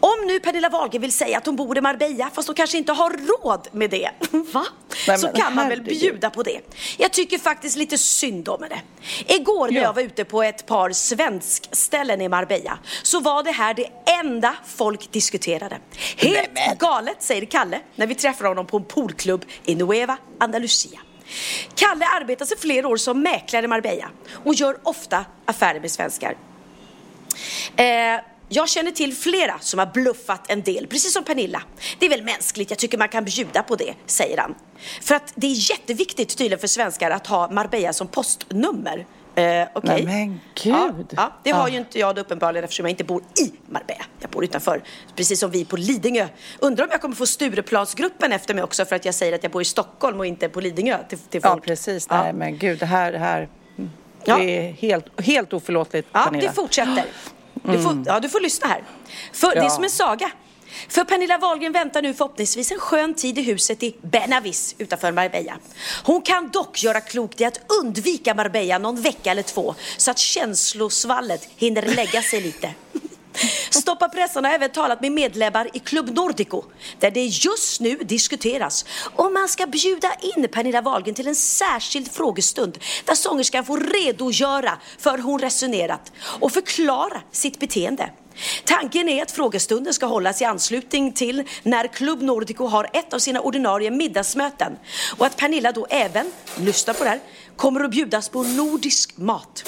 Om 0.00 0.26
nu 0.26 0.40
Pernilla 0.40 0.68
Wahlgren 0.68 1.02
vill 1.02 1.12
säga 1.12 1.38
att 1.38 1.46
hon 1.46 1.56
bor 1.56 1.78
i 1.78 1.80
Marbella 1.80 2.30
fast 2.34 2.48
hon 2.48 2.54
kanske 2.54 2.78
inte 2.78 2.92
har 2.92 3.10
råd 3.10 3.68
med 3.72 3.90
det, 3.90 4.10
va? 4.52 4.66
Nej, 5.08 5.18
så 5.18 5.28
kan 5.28 5.54
man 5.54 5.68
väl 5.68 5.82
bjuda 5.82 6.30
på 6.30 6.42
det. 6.42 6.60
Jag 6.98 7.12
tycker 7.12 7.38
faktiskt 7.38 7.76
lite 7.76 7.98
synd 7.98 8.48
om 8.48 8.62
henne. 8.62 8.80
Igår 9.26 9.68
när 9.68 9.74
Ja. 9.76 9.82
jag 9.82 9.92
var 9.92 10.02
ute 10.02 10.24
på 10.24 10.42
ett 10.42 10.66
par 10.66 10.90
svenskställen 10.92 12.20
i 12.20 12.28
Marbella 12.28 12.78
så 13.02 13.20
var 13.20 13.42
det 13.42 13.50
här 13.50 13.74
det 13.74 13.86
enda 14.20 14.54
folk 14.66 15.12
diskuterade. 15.12 15.78
Helt 16.16 16.78
galet, 16.78 17.16
säger 17.22 17.44
Kalle 17.44 17.80
när 17.96 18.06
vi 18.06 18.14
träffar 18.14 18.44
honom 18.44 18.66
på 18.66 18.76
en 18.76 18.84
poolklubb 18.84 19.44
i 19.64 19.74
Nueva 19.74 20.16
Andalusia. 20.40 21.00
Kalle 21.74 22.06
arbetar 22.06 22.44
sedan 22.46 22.58
flera 22.60 22.88
år 22.88 22.96
som 22.96 23.22
mäklare 23.22 23.64
i 23.64 23.68
Marbella 23.68 24.10
och 24.44 24.54
gör 24.54 24.78
ofta 24.82 25.24
affärer 25.44 25.80
med 25.80 25.90
svenskar. 25.90 26.36
Eh, 27.76 28.20
jag 28.52 28.68
känner 28.68 28.90
till 28.90 29.14
flera 29.14 29.58
som 29.60 29.78
har 29.78 29.86
bluffat 29.86 30.50
en 30.50 30.62
del, 30.62 30.86
precis 30.86 31.12
som 31.12 31.24
Pernilla. 31.24 31.62
Det 31.98 32.06
är 32.06 32.10
väl 32.10 32.22
mänskligt, 32.22 32.70
jag 32.70 32.78
tycker 32.78 32.98
man 32.98 33.08
kan 33.08 33.24
bjuda 33.24 33.62
på 33.62 33.76
det, 33.76 33.94
säger 34.06 34.36
han. 34.36 34.54
För 35.02 35.14
att 35.14 35.32
det 35.34 35.46
är 35.46 35.70
jätteviktigt 35.70 36.36
tydligen 36.38 36.58
för 36.58 36.66
svenskar 36.66 37.10
att 37.10 37.26
ha 37.26 37.50
Marbella 37.50 37.92
som 37.92 38.06
postnummer. 38.06 39.06
Eh, 39.34 39.68
okay. 39.74 40.04
Men 40.04 40.40
gud. 40.62 40.74
Ja, 40.74 40.92
ja, 41.16 41.32
det 41.42 41.50
har 41.50 41.68
Ja. 41.68 41.72
ju 41.72 41.78
inte 41.78 41.98
jag 41.98 42.14
då 42.14 42.20
uppenbarligen 42.20 42.64
eftersom 42.64 42.86
jag 42.86 42.90
inte 42.90 43.04
bor 43.04 43.22
i 43.40 43.52
Marbella. 43.72 44.04
Jag 44.20 44.30
bor 44.30 44.44
utanför, 44.44 44.82
precis 45.16 45.40
som 45.40 45.50
vi 45.50 45.64
på 45.64 45.76
Lidingö. 45.76 46.28
Undrar 46.58 46.84
om 46.84 46.90
jag 46.92 47.00
kommer 47.00 47.14
få 47.16 47.26
Stureplansgruppen 47.26 48.32
efter 48.32 48.54
mig 48.54 48.64
också 48.64 48.84
för 48.84 48.96
att 48.96 49.04
jag 49.04 49.14
säger 49.14 49.32
att 49.34 49.42
jag 49.42 49.52
bor 49.52 49.62
i 49.62 49.64
Stockholm 49.64 50.18
och 50.20 50.26
inte 50.26 50.48
på 50.48 50.60
Lidingö 50.60 50.98
till, 51.08 51.18
till 51.18 51.40
Ja, 51.44 51.50
folk. 51.50 51.64
precis. 51.64 52.06
Ja. 52.10 52.22
Nej, 52.22 52.32
men 52.32 52.58
gud, 52.58 52.78
det 52.78 52.86
här, 52.86 53.12
det 53.12 53.18
här 53.18 53.48
Ja. 54.24 54.36
det 54.38 54.56
är 54.68 54.72
helt, 54.72 55.20
helt 55.20 55.52
oförlåtligt, 55.52 56.08
Ja, 56.12 56.24
Pernilla. 56.24 56.48
det 56.48 56.54
fortsätter. 56.54 57.04
Du 57.54 57.82
får, 57.82 58.02
ja, 58.06 58.20
du 58.20 58.28
får 58.28 58.40
lyssna 58.40 58.66
här. 58.68 58.82
För 59.32 59.50
Det 59.54 59.58
är 59.58 59.62
Ja. 59.62 59.70
som 59.70 59.84
en 59.84 59.90
saga. 59.90 60.30
För 60.88 61.04
Pernilla 61.04 61.38
Wahlgren 61.38 61.72
väntar 61.72 62.02
nu 62.02 62.14
förhoppningsvis 62.14 62.72
en 62.72 62.78
skön 62.78 63.14
tid 63.14 63.38
i 63.38 63.42
huset 63.42 63.82
i 63.82 63.96
Benavis 64.02 64.74
utanför 64.78 65.12
Marbella. 65.12 65.52
Hon 66.04 66.22
kan 66.22 66.50
dock 66.50 66.82
göra 66.82 67.00
klokt 67.00 67.40
i 67.40 67.44
att 67.44 67.60
undvika 67.82 68.34
Marbella 68.34 68.78
någon 68.78 69.02
vecka 69.02 69.30
eller 69.30 69.42
två 69.42 69.74
så 69.96 70.10
att 70.10 70.18
känslosvallet 70.18 71.48
hinner 71.56 71.82
lägga 71.82 72.22
sig 72.22 72.40
lite. 72.40 72.70
Stoppa 73.70 74.08
pressen 74.08 74.44
har 74.44 74.52
även 74.52 74.70
talat 74.70 75.00
med 75.00 75.12
medlemmar 75.12 75.68
i 75.72 75.78
Club 75.78 76.10
Nordico 76.10 76.64
där 76.98 77.10
det 77.10 77.24
just 77.24 77.80
nu 77.80 77.96
diskuteras 77.96 78.84
om 79.16 79.32
man 79.34 79.48
ska 79.48 79.66
bjuda 79.66 80.12
in 80.36 80.48
Pernilla 80.48 80.80
Wahlgren 80.80 81.14
till 81.14 81.28
en 81.28 81.34
särskild 81.34 82.12
frågestund 82.12 82.78
där 83.04 83.14
sångerskan 83.14 83.64
får 83.64 83.78
redogöra 83.78 84.78
för 84.98 85.16
hur 85.16 85.22
hon 85.24 85.40
resonerat 85.40 86.12
och 86.40 86.52
förklara 86.52 87.20
sitt 87.32 87.60
beteende. 87.60 88.10
Tanken 88.64 89.08
är 89.08 89.22
att 89.22 89.30
frågestunden 89.30 89.94
ska 89.94 90.06
hållas 90.06 90.42
i 90.42 90.44
anslutning 90.44 91.12
till 91.12 91.44
när 91.62 91.86
Club 91.86 92.22
Nordico 92.22 92.66
har 92.66 92.86
ett 92.92 93.12
av 93.12 93.18
sina 93.18 93.40
ordinarie 93.40 93.90
middagsmöten 93.90 94.72
och 95.16 95.26
att 95.26 95.36
Pernilla 95.36 95.72
då 95.72 95.86
även, 95.90 96.32
lyssna 96.58 96.94
på 96.94 97.04
det 97.04 97.10
här, 97.10 97.20
kommer 97.60 97.84
att 97.84 97.90
bjudas 97.90 98.28
på 98.28 98.42
nordisk 98.42 99.16
mat. 99.16 99.64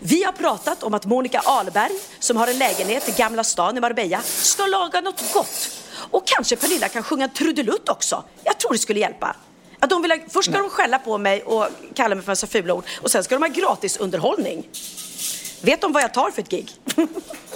Vi 0.00 0.24
har 0.24 0.32
pratat 0.32 0.82
om 0.82 0.94
att 0.94 1.04
Monica 1.04 1.40
Ahlberg, 1.44 1.92
som 2.18 2.36
har 2.36 2.46
en 2.46 2.58
lägenhet 2.58 3.08
i 3.08 3.12
Gamla 3.12 3.44
stan 3.44 3.76
i 3.76 3.80
Marbella, 3.80 4.20
ska 4.22 4.66
laga 4.66 5.00
något 5.00 5.32
gott. 5.32 5.70
Och 6.10 6.26
kanske 6.26 6.56
Pernilla 6.56 6.88
kan 6.88 7.02
sjunga 7.02 7.28
trudelutt 7.28 7.88
också. 7.88 8.24
Jag 8.44 8.58
tror 8.58 8.72
det 8.72 8.78
skulle 8.78 9.00
hjälpa. 9.00 9.36
Att 9.78 9.90
de 9.90 10.02
vill 10.02 10.10
ha, 10.10 10.18
först 10.28 10.50
ska 10.50 10.58
de 10.58 10.70
skälla 10.70 10.98
på 10.98 11.18
mig 11.18 11.42
och 11.42 11.68
kalla 11.94 12.14
mig 12.14 12.24
för 12.24 12.30
en 12.30 12.32
massa 12.32 12.46
fula 12.46 12.74
ord 12.74 12.84
och 13.02 13.10
sen 13.10 13.24
ska 13.24 13.34
de 13.34 13.42
ha 13.42 13.48
gratis 13.48 13.96
underhållning. 13.96 14.68
Vet 15.62 15.80
de 15.80 15.92
vad 15.92 16.02
jag 16.02 16.14
tar 16.14 16.30
för 16.30 16.42
ett 16.42 16.50
gig? 16.50 16.70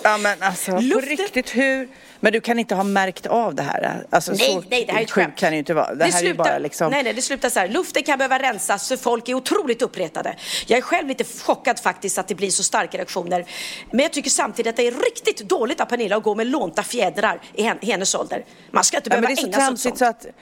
Ja, 0.02 0.18
men 0.18 0.42
alltså 0.42 0.70
på 0.70 0.80
Luften- 0.80 1.16
riktigt, 1.16 1.56
hur... 1.56 1.88
Men 2.20 2.32
du 2.32 2.40
kan 2.40 2.58
inte 2.58 2.74
ha 2.74 2.82
märkt 2.82 3.26
av 3.26 3.54
det 3.54 3.62
här? 3.62 4.06
Alltså, 4.10 4.32
Nej, 4.32 4.52
så 4.52 4.62
nej, 4.70 4.84
det 4.86 4.92
här 4.92 5.00
är 5.00 5.04
ett 5.04 5.10
skämt. 5.10 5.36
kan 5.36 5.50
det 5.50 5.54
ju 5.54 5.58
inte 5.58 5.74
vara. 5.74 5.94
Det, 5.94 6.04
här 6.04 6.22
är 6.22 6.26
ju 6.26 6.34
bara 6.34 6.58
liksom... 6.58 6.90
Nej, 6.90 7.02
nej, 7.02 7.12
det 7.14 7.22
slutar 7.22 7.50
så 7.50 7.60
här. 7.60 7.68
Luften 7.68 8.02
kan 8.02 8.18
behöva 8.18 8.38
rensas 8.38 8.88
för 8.88 8.96
folk 8.96 9.28
är 9.28 9.34
otroligt 9.34 9.82
uppretade. 9.82 10.36
Jag 10.66 10.76
är 10.78 10.82
själv 10.82 11.08
lite 11.08 11.24
chockad 11.24 11.78
faktiskt 11.80 12.18
att 12.18 12.28
det 12.28 12.34
blir 12.34 12.50
så 12.50 12.62
starka 12.62 12.98
reaktioner. 12.98 13.44
Men 13.90 14.00
jag 14.00 14.12
tycker 14.12 14.30
samtidigt 14.30 14.70
att 14.70 14.76
det 14.76 14.86
är 14.86 14.92
riktigt 14.92 15.38
dåligt 15.48 15.80
av 15.80 15.84
Pernilla 15.84 16.16
att 16.16 16.22
gå 16.22 16.34
med 16.34 16.46
lånta 16.46 16.82
fjädrar 16.82 17.40
i 17.54 17.62
hen- 17.62 17.78
hennes 17.82 18.14
ålder. 18.14 18.44
Man 18.70 18.84
ska 18.84 18.96
inte 18.96 19.10
behöva 19.10 19.26
det 19.26 19.32
är 19.32 19.36
så 19.36 19.46
ägna 19.46 19.56
sig 19.58 19.72
åt 19.72 19.80
sånt. 19.80 19.98
så 19.98 20.04
att... 20.04 20.22
Nej, 20.24 20.32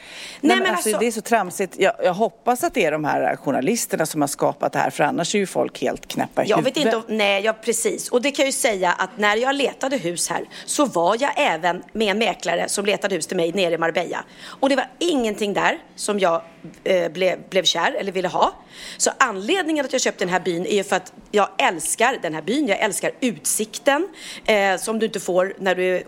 men 0.40 0.58
men 0.58 0.66
alltså, 0.66 0.88
alltså- 0.88 1.00
Det 1.00 1.06
är 1.06 1.10
så 1.12 1.20
tramsigt. 1.20 1.74
Jag, 1.78 1.92
jag 2.02 2.14
hoppas 2.14 2.64
att 2.64 2.74
det 2.74 2.84
är 2.84 2.92
de 2.92 3.04
här 3.04 3.36
journalisterna 3.36 4.06
som 4.06 4.20
har 4.20 4.28
skapat 4.28 4.72
det 4.72 4.78
här 4.78 4.90
för 4.90 5.04
annars 5.04 5.34
är 5.34 5.38
ju 5.38 5.46
folk 5.46 5.80
helt 5.80 6.08
knäppa 6.08 6.44
i 6.44 6.48
Jag 6.48 6.56
vet 6.62 6.76
huvudet. 6.76 6.94
inte 6.94 6.96
om, 6.96 7.16
nej, 7.18 7.44
ja, 7.44 7.52
precis. 7.52 8.08
Och 8.08 8.22
det 8.22 8.30
kan 8.30 8.42
jag 8.42 8.48
ju 8.48 8.52
säga 8.52 8.92
att 8.92 9.10
när 9.18 9.36
jag 9.36 9.54
letade 9.54 9.96
hus 9.96 10.28
här 10.30 10.44
så 10.66 10.84
var 10.84 11.16
jag 11.20 11.32
även 11.36 11.65
med 11.92 12.08
en 12.08 12.18
mäklare 12.18 12.68
som 12.68 12.86
letade 12.86 13.14
hus 13.14 13.26
till 13.26 13.36
mig 13.36 13.52
nere 13.52 13.74
i 13.74 13.78
Marbella. 13.78 14.24
Och 14.46 14.68
det 14.68 14.76
var 14.76 14.88
ingenting 14.98 15.54
där 15.54 15.78
som 15.94 16.18
jag 16.18 16.42
eh, 16.84 17.08
blev, 17.12 17.48
blev 17.50 17.62
kär 17.62 17.96
eller 17.98 18.12
ville 18.12 18.28
ha. 18.28 18.52
Så 18.96 19.10
anledningen 19.18 19.84
att 19.84 19.92
jag 19.92 20.02
köpte 20.02 20.24
den 20.24 20.32
här 20.32 20.40
byn 20.40 20.66
är 20.66 20.76
ju 20.76 20.84
för 20.84 20.96
att 20.96 21.12
jag 21.30 21.48
älskar 21.58 22.18
den 22.22 22.34
här 22.34 22.42
byn. 22.42 22.66
Jag 22.66 22.80
älskar 22.80 23.10
utsikten 23.20 24.08
eh, 24.46 24.76
som 24.76 24.98
du 24.98 25.06
inte 25.06 25.20
får 25.20 25.54
när 25.58 25.74
du 25.74 26.04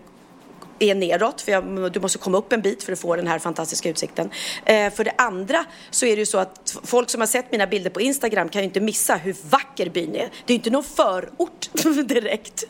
är 0.79 0.95
neråt, 0.95 1.41
för 1.41 1.53
jag, 1.53 1.93
du 1.93 2.01
måste 2.01 2.19
komma 2.19 2.39
upp 2.39 2.53
en 2.53 2.61
bit 2.61 2.83
för 2.83 2.93
att 2.93 2.99
få 2.99 3.17
den 3.17 3.27
här 3.27 3.39
fantastiska 3.39 3.89
utsikten. 3.89 4.31
Eh, 4.65 4.91
för 4.91 5.05
det 5.05 5.13
andra 5.19 5.65
så 5.91 6.07
är 6.07 6.17
det 6.17 6.21
ju 6.21 6.27
så 6.27 6.39
att 6.39 6.77
folk 6.85 7.11
som 7.11 7.21
har 7.21 7.29
sett 7.29 7.53
mina 7.53 7.67
bilder 7.67 7.91
på 7.91 8.01
Instagram 8.01 8.49
kan 8.49 8.63
ju 8.63 8.65
inte 8.65 8.81
missa 8.81 9.17
hur 9.17 9.37
vacker 9.51 9.91
byn 9.91 10.15
är. 10.15 10.19
Det 10.19 10.23
är 10.47 10.49
ju 10.49 10.55
inte 10.55 10.71
någon 10.71 10.85
förort 10.85 11.71
direkt. 12.09 12.65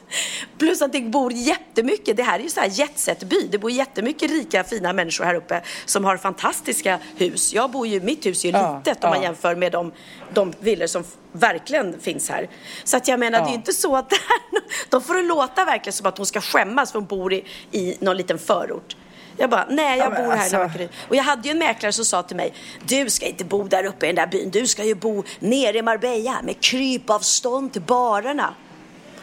Plus 0.58 0.82
att 0.82 0.92
det 0.92 1.00
bor 1.00 1.32
jättemycket, 1.32 2.16
det 2.16 2.22
här 2.22 2.38
är 2.38 2.42
ju 2.42 2.50
så 2.50 2.60
här 2.60 2.68
jetset-by. 2.68 3.48
Det 3.50 3.58
bor 3.58 3.70
jättemycket 3.70 4.30
rika 4.30 4.64
fina 4.64 4.92
människor 4.92 5.24
här 5.24 5.34
uppe 5.34 5.62
som 5.84 6.04
har 6.04 6.16
fantastiska 6.16 6.98
hus. 7.16 7.54
Jag 7.54 7.70
bor 7.70 7.86
ju, 7.86 8.00
mitt 8.00 8.26
hus 8.26 8.44
är 8.44 8.48
ju 8.48 8.58
Ja, 8.58 8.78
litet 8.78 9.04
om 9.04 9.10
man 9.10 9.18
ja. 9.18 9.24
jämför 9.24 9.54
med 9.54 9.72
de, 9.72 9.92
de 10.34 10.52
villor 10.60 10.86
som 10.86 11.04
verkligen 11.32 12.00
finns 12.00 12.28
här. 12.28 12.48
Så 12.84 12.96
att 12.96 13.08
jag 13.08 13.20
menar, 13.20 13.38
det 13.38 13.44
är 13.44 13.48
ju 13.48 13.54
inte 13.54 13.72
så 13.72 13.96
att 13.96 14.10
det 14.10 14.16
här, 14.16 14.40
de 14.88 15.02
får 15.02 15.14
det 15.14 15.22
låta 15.22 15.64
verkligen 15.64 15.92
som 15.92 16.06
att 16.06 16.16
hon 16.16 16.26
ska 16.26 16.40
skämmas 16.40 16.92
för 16.92 16.98
hon 16.98 17.06
bor 17.08 17.32
i, 17.32 17.44
i 17.72 17.96
någon 18.00 18.16
liten 18.16 18.38
förort. 18.38 18.96
Jag 19.40 19.50
bara, 19.50 19.66
nej 19.70 19.98
jag 19.98 20.06
Ja, 20.06 20.10
bor 20.22 20.30
här 20.30 20.36
i 20.36 20.40
alltså- 20.40 20.58
Nackaryd. 20.58 20.88
Och 21.08 21.16
jag 21.16 21.22
hade 21.22 21.48
ju 21.48 21.52
en 21.52 21.58
mäklare 21.58 21.92
som 21.92 22.04
sa 22.04 22.22
till 22.22 22.36
mig, 22.36 22.54
du 22.86 23.10
ska 23.10 23.26
inte 23.26 23.44
bo 23.44 23.62
där 23.62 23.84
uppe 23.84 24.06
i 24.06 24.08
den 24.08 24.16
där 24.16 24.26
byn, 24.26 24.50
du 24.50 24.66
ska 24.66 24.84
ju 24.84 24.94
bo 24.94 25.24
nere 25.38 25.78
i 25.78 25.82
Marbella 25.82 26.42
med 26.42 26.60
krypavstånd 26.60 27.72
till 27.72 27.82
barerna. 27.82 28.54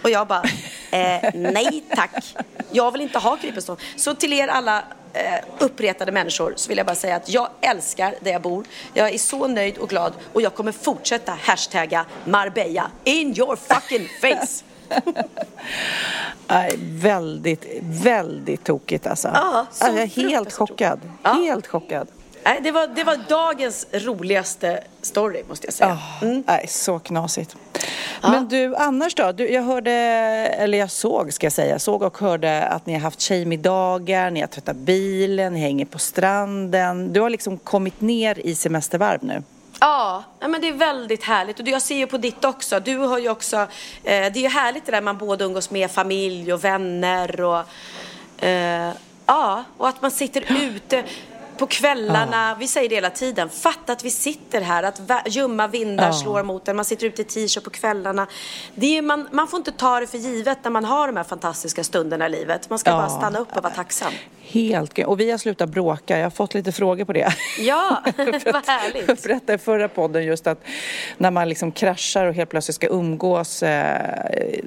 Och 0.01 0.09
jag 0.09 0.27
bara, 0.27 0.43
eh, 0.91 1.31
nej 1.33 1.83
tack. 1.95 2.35
Jag 2.71 2.91
vill 2.91 3.01
inte 3.01 3.19
ha 3.19 3.37
krypavstånd. 3.37 3.79
Så 3.95 4.13
till 4.15 4.33
er 4.33 4.47
alla 4.47 4.83
eh, 5.13 5.39
uppretade 5.59 6.11
människor 6.11 6.53
så 6.55 6.69
vill 6.69 6.77
jag 6.77 6.87
bara 6.87 6.95
säga 6.95 7.15
att 7.15 7.29
jag 7.29 7.49
älskar 7.61 8.15
där 8.21 8.31
jag 8.31 8.41
bor. 8.41 8.65
Jag 8.93 9.13
är 9.13 9.17
så 9.17 9.47
nöjd 9.47 9.77
och 9.77 9.89
glad 9.89 10.13
och 10.33 10.41
jag 10.41 10.55
kommer 10.55 10.71
fortsätta 10.71 11.37
hashtagga 11.41 12.05
Marbella 12.25 12.91
in 13.03 13.37
your 13.37 13.55
fucking 13.55 14.09
face. 14.21 14.63
Nej, 16.47 16.75
väldigt, 16.79 17.65
väldigt 17.81 18.63
tokigt 18.63 19.07
alltså. 19.07 19.27
Ja, 19.33 19.65
så 19.71 19.85
alltså 19.85 19.99
jag 19.99 20.03
är 20.03 20.29
helt 20.29 20.53
chockad. 20.53 20.99
Ja. 21.23 21.33
Helt 21.33 21.67
chockad. 21.67 22.07
Nej, 22.45 22.59
det, 22.63 22.71
var, 22.71 22.87
det 22.87 23.03
var 23.03 23.17
dagens 23.29 23.87
roligaste 23.91 24.83
story 25.01 25.43
måste 25.49 25.67
jag 25.67 25.73
säga. 25.73 25.91
Ah, 26.21 26.25
Nej, 26.47 26.65
så 26.67 26.99
knasigt. 26.99 27.55
Men 28.21 28.47
du, 28.47 28.75
annars 28.75 29.15
då? 29.15 29.31
Du, 29.31 29.49
jag 29.49 29.61
hörde, 29.61 29.91
eller 29.91 30.77
jag 30.77 30.91
såg 30.91 31.33
ska 31.33 31.45
jag 31.45 31.53
säga, 31.53 31.79
såg 31.79 32.01
och 32.01 32.17
hörde 32.17 32.63
att 32.63 32.85
ni 32.85 32.93
har 32.93 32.99
haft 32.99 33.19
tjejmiddagar, 33.21 34.31
ni 34.31 34.39
har 34.39 34.47
tvättat 34.47 34.75
bilen, 34.75 35.53
ni 35.53 35.59
hänger 35.59 35.85
på 35.85 35.99
stranden. 35.99 37.13
Du 37.13 37.21
har 37.21 37.29
liksom 37.29 37.57
kommit 37.57 38.01
ner 38.01 38.39
i 38.39 38.55
semestervarv 38.55 39.19
nu. 39.23 39.43
Ja, 39.79 40.23
men 40.39 40.61
det 40.61 40.67
är 40.67 40.73
väldigt 40.73 41.23
härligt. 41.23 41.59
Och 41.59 41.67
jag 41.67 41.81
ser 41.81 41.95
ju 41.95 42.07
på 42.07 42.17
ditt 42.17 42.45
också. 42.45 42.79
Du 42.79 42.97
har 42.97 43.19
ju 43.19 43.29
också, 43.29 43.57
eh, 43.57 43.67
det 44.03 44.35
är 44.35 44.41
ju 44.41 44.47
härligt 44.47 44.85
det 44.85 44.91
där 44.91 45.01
man 45.01 45.17
både 45.17 45.45
umgås 45.45 45.71
med 45.71 45.91
familj 45.91 46.53
och 46.53 46.63
vänner 46.63 47.41
och 47.41 47.63
eh, 48.45 48.91
ja, 49.25 49.63
och 49.77 49.87
att 49.87 50.01
man 50.01 50.11
sitter 50.11 50.45
ute 50.61 51.03
på 51.57 51.67
kvällarna, 51.67 52.55
vi 52.59 52.67
säger 52.67 52.89
det 52.89 52.95
hela 52.95 53.09
tiden, 53.09 53.49
fatta 53.49 53.93
att 53.93 54.03
vi 54.05 54.09
sitter 54.09 54.61
här, 54.61 54.83
att 54.83 55.01
ljumma 55.27 55.67
vindar 55.67 56.05
Ja. 56.05 56.13
slår 56.13 56.43
mot 56.43 56.67
en, 56.67 56.75
man 56.75 56.85
sitter 56.85 57.07
ute 57.07 57.21
i 57.21 57.25
t-shirt 57.25 57.63
på 57.63 57.69
kvällarna. 57.69 58.27
Det 58.75 58.97
är, 58.97 59.01
man, 59.01 59.27
man 59.31 59.47
får 59.47 59.57
inte 59.57 59.71
ta 59.71 59.99
det 59.99 60.07
för 60.07 60.17
givet 60.17 60.57
när 60.63 60.71
man 60.71 60.85
har 60.85 61.07
de 61.07 61.17
här 61.17 61.23
fantastiska 61.23 61.83
stunderna 61.83 62.25
i 62.25 62.29
livet. 62.29 62.69
Man 62.69 62.79
ska 62.79 62.89
Ja. 62.89 62.97
bara 62.97 63.09
stanna 63.09 63.39
upp 63.39 63.57
och 63.57 63.63
vara 63.63 63.73
tacksam. 63.73 64.11
Helt. 64.47 64.99
Och 64.99 65.19
vi 65.19 65.31
har 65.31 65.37
slutat 65.37 65.69
bråka. 65.69 66.17
Jag 66.17 66.25
har 66.25 66.29
fått 66.31 66.53
lite 66.53 66.71
frågor 66.71 67.05
på 67.05 67.13
det. 67.13 67.33
Ja, 67.59 68.03
vad 68.17 68.27
Jag 68.45 68.61
härligt. 68.67 69.23
berättade 69.23 69.53
i 69.53 69.57
förra 69.57 69.87
podden 69.89 70.23
just 70.25 70.47
att 70.47 70.63
när 71.17 71.31
man 71.31 71.49
liksom 71.49 71.71
kraschar 71.71 72.25
och 72.25 72.33
helt 72.33 72.49
plötsligt 72.49 72.75
ska 72.75 72.87
umgås 72.87 73.63
eh, 73.63 74.11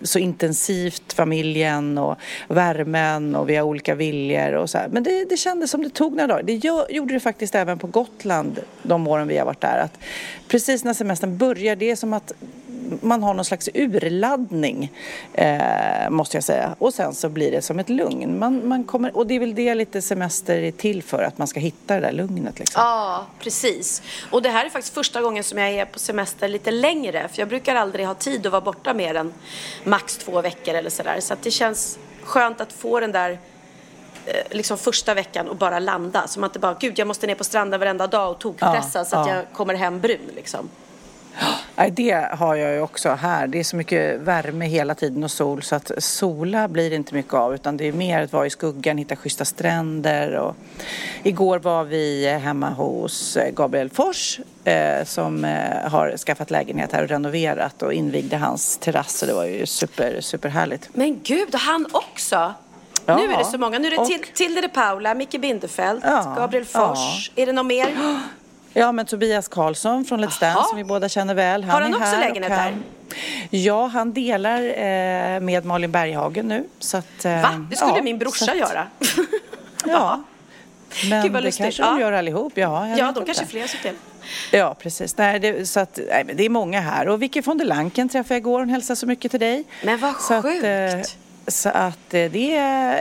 så 0.02 0.18
intensivt, 0.18 1.12
familjen 1.12 1.98
och 1.98 2.16
värmen 2.48 3.34
och 3.36 3.48
vi 3.48 3.56
har 3.56 3.64
olika 3.64 3.94
viljor 3.94 4.52
och 4.52 4.70
så 4.70 4.78
här. 4.78 4.88
Men 4.88 5.02
det, 5.02 5.24
det 5.24 5.36
kändes 5.36 5.70
som 5.70 5.82
det 5.82 5.90
tog 5.90 6.12
några 6.12 6.26
dagar. 6.26 6.42
Det 6.42 6.54
gör, 6.54 6.77
gjorde 6.88 7.14
det 7.14 7.20
faktiskt 7.20 7.54
även 7.54 7.78
på 7.78 7.86
Gotland 7.86 8.60
de 8.82 9.06
åren 9.06 9.28
vi 9.28 9.38
har 9.38 9.46
varit 9.46 9.60
där. 9.60 9.78
Att 9.78 9.98
precis 10.48 10.84
när 10.84 10.94
semestern 10.94 11.36
börjar, 11.36 11.76
det 11.76 11.90
är 11.90 11.96
som 11.96 12.12
att 12.12 12.32
man 13.00 13.22
har 13.22 13.34
någon 13.34 13.44
slags 13.44 13.68
urladdning, 13.74 14.92
eh, 15.32 16.10
måste 16.10 16.36
jag 16.36 16.44
säga. 16.44 16.74
Och 16.78 16.94
sen 16.94 17.14
så 17.14 17.28
blir 17.28 17.50
det 17.50 17.62
som 17.62 17.78
ett 17.78 17.88
lugn. 17.88 18.38
Man, 18.38 18.68
man 18.68 18.84
kommer, 18.84 19.16
och 19.16 19.26
det 19.26 19.34
är 19.34 19.40
väl 19.40 19.54
det 19.54 19.74
lite 19.74 20.02
semester 20.02 20.58
är 20.58 20.70
till 20.70 21.02
för, 21.02 21.22
att 21.22 21.38
man 21.38 21.48
ska 21.48 21.60
hitta 21.60 21.94
det 21.94 22.00
där 22.00 22.12
lugnet. 22.12 22.58
Liksom. 22.58 22.82
Ja, 22.82 23.26
precis. 23.38 24.02
Och 24.30 24.42
det 24.42 24.48
här 24.48 24.64
är 24.64 24.70
faktiskt 24.70 24.94
första 24.94 25.22
gången 25.22 25.44
som 25.44 25.58
jag 25.58 25.70
är 25.70 25.84
på 25.84 25.98
semester 25.98 26.48
lite 26.48 26.70
längre. 26.70 27.28
För 27.28 27.38
jag 27.38 27.48
brukar 27.48 27.74
aldrig 27.74 28.06
ha 28.06 28.14
tid 28.14 28.46
att 28.46 28.52
vara 28.52 28.62
borta 28.62 28.94
mer 28.94 29.14
än 29.14 29.34
max 29.84 30.16
två 30.16 30.40
veckor 30.40 30.74
eller 30.74 30.90
sådär. 30.90 31.20
Så 31.20 31.32
att 31.32 31.42
det 31.42 31.50
känns 31.50 31.98
skönt 32.22 32.60
att 32.60 32.72
få 32.72 33.00
den 33.00 33.12
där 33.12 33.38
liksom 34.50 34.78
första 34.78 35.14
veckan 35.14 35.48
och 35.48 35.56
bara 35.56 35.78
landa. 35.78 36.28
Så 36.28 36.40
man 36.40 36.48
inte 36.48 36.58
bara, 36.58 36.76
gud 36.80 36.98
jag 36.98 37.06
måste 37.06 37.26
ner 37.26 37.34
på 37.34 37.44
stranden 37.44 37.80
varenda 37.80 38.06
dag 38.06 38.30
och 38.30 38.38
tokpressa 38.38 38.98
Ja, 38.98 39.04
så 39.04 39.16
att 39.16 39.26
ja. 39.26 39.34
jag 39.34 39.44
kommer 39.52 39.74
hem 39.74 40.00
brun 40.00 40.30
liksom. 40.36 40.68
Nej, 41.76 41.90
det 41.90 42.28
har 42.32 42.54
jag 42.54 42.74
ju 42.74 42.80
också 42.80 43.10
här. 43.10 43.46
Det 43.46 43.58
är 43.58 43.64
så 43.64 43.76
mycket 43.76 44.20
värme 44.20 44.66
hela 44.66 44.94
tiden 44.94 45.24
och 45.24 45.30
sol 45.30 45.62
så 45.62 45.74
att 45.74 45.90
sola 45.98 46.68
blir 46.68 46.90
det 46.90 46.96
inte 46.96 47.14
mycket 47.14 47.34
av 47.34 47.54
utan 47.54 47.76
det 47.76 47.88
är 47.88 47.92
mer 47.92 48.22
att 48.22 48.32
vara 48.32 48.46
i 48.46 48.50
skuggan, 48.50 48.98
hitta 48.98 49.16
schyssta 49.16 49.44
stränder. 49.44 50.36
Och 50.36 50.56
igår 51.22 51.58
var 51.58 51.84
vi 51.84 52.28
hemma 52.28 52.70
hos 52.70 53.36
eh, 53.36 53.50
Gabriel 53.50 53.90
Fors 53.90 54.40
eh, 54.64 55.04
som 55.04 55.44
eh, 55.44 55.90
har 55.90 56.16
skaffat 56.16 56.50
lägenhet 56.50 56.92
här 56.92 57.02
och 57.02 57.08
renoverat 57.08 57.82
och 57.82 57.92
invigde 57.92 58.36
hans 58.36 58.78
terrass 58.78 59.22
och 59.22 59.28
det 59.28 59.34
var 59.34 59.44
ju 59.44 59.66
super, 59.66 60.20
superhärligt. 60.20 60.88
Men 60.92 61.20
gud, 61.22 61.54
och 61.54 61.60
han 61.60 61.86
också! 61.92 62.54
Ja. 63.08 63.16
Nu 63.16 63.32
är 63.32 63.38
det 63.38 63.44
så 63.44 63.58
många. 63.58 63.78
Nu 63.78 63.86
är 63.86 63.90
det 63.90 63.98
Och- 63.98 64.06
Til- 64.06 64.24
Tilde 64.34 64.60
de 64.60 64.68
Paula, 64.68 65.14
Micke 65.14 65.40
Bindefeld, 65.40 66.00
Ja, 66.04 66.34
Gabriel 66.38 66.64
Fors. 66.64 67.30
Är 67.36 67.46
det 67.46 67.52
någon 67.52 67.66
mer? 67.66 67.88
Ja, 68.72 68.92
men 68.92 69.06
Tobias 69.06 69.48
Karlsson 69.48 70.04
från 70.04 70.24
Let's. 70.24 70.40
Dance 70.40 70.68
som 70.68 70.76
vi 70.76 70.84
båda 70.84 71.08
känner 71.08 71.34
väl. 71.34 71.64
Har 71.64 71.80
han 71.80 71.92
är 71.94 71.96
också 71.96 72.08
här 72.08 72.20
lägenhet 72.28 72.52
han- 72.52 72.72
där? 72.72 72.78
Ja, 73.58 73.86
han 73.86 74.12
delar 74.12 74.62
eh, 74.62 75.40
med 75.40 75.64
Malin 75.64 75.92
Berghagen 75.92 76.48
nu. 76.48 76.64
Så 76.78 76.96
att, 76.96 77.24
eh, 77.24 77.42
Va? 77.42 77.66
Det 77.70 77.76
skulle 77.76 77.92
ja, 77.96 78.02
min 78.02 78.18
brorsa 78.18 78.52
att- 78.52 78.58
göra. 78.58 78.86
Ja. 79.86 80.22
Men 81.10 81.22
Gud, 81.22 81.32
vad 81.32 81.42
det 81.42 81.56
kanske 81.58 81.82
de 81.82 82.00
gör 82.00 82.12
allihop. 82.12 82.52
Ja, 82.56 82.88
ja, 82.88 83.12
de 83.12 83.24
kanske 83.24 83.46
fler 83.46 83.66
som 83.66 83.80
till. 83.80 83.94
Ja, 84.52 84.74
precis. 84.78 85.16
Nej, 85.16 85.38
det, 85.40 85.66
så 85.68 85.80
att, 85.80 85.98
nej, 86.08 86.24
det 86.34 86.44
är 86.44 86.48
många 86.50 86.80
här. 86.80 87.08
Och 87.08 87.22
Vicky 87.22 87.40
von 87.40 87.58
der 87.58 87.64
Lanken 87.64 88.08
träffade 88.08 88.34
jag 88.34 88.40
igår. 88.40 88.58
Hon 88.60 88.68
hälsade 88.68 88.96
så 88.96 89.06
mycket 89.06 89.30
till 89.30 89.40
dig. 89.40 89.64
Men 89.82 89.98
vad 89.98 90.14
så 90.20 90.42
sjukt. 90.42 90.58
Att, 90.58 90.64
eh, 90.64 91.00
så 91.48 91.68
att 91.68 92.14
eh, 92.14 92.30
det 92.30 92.56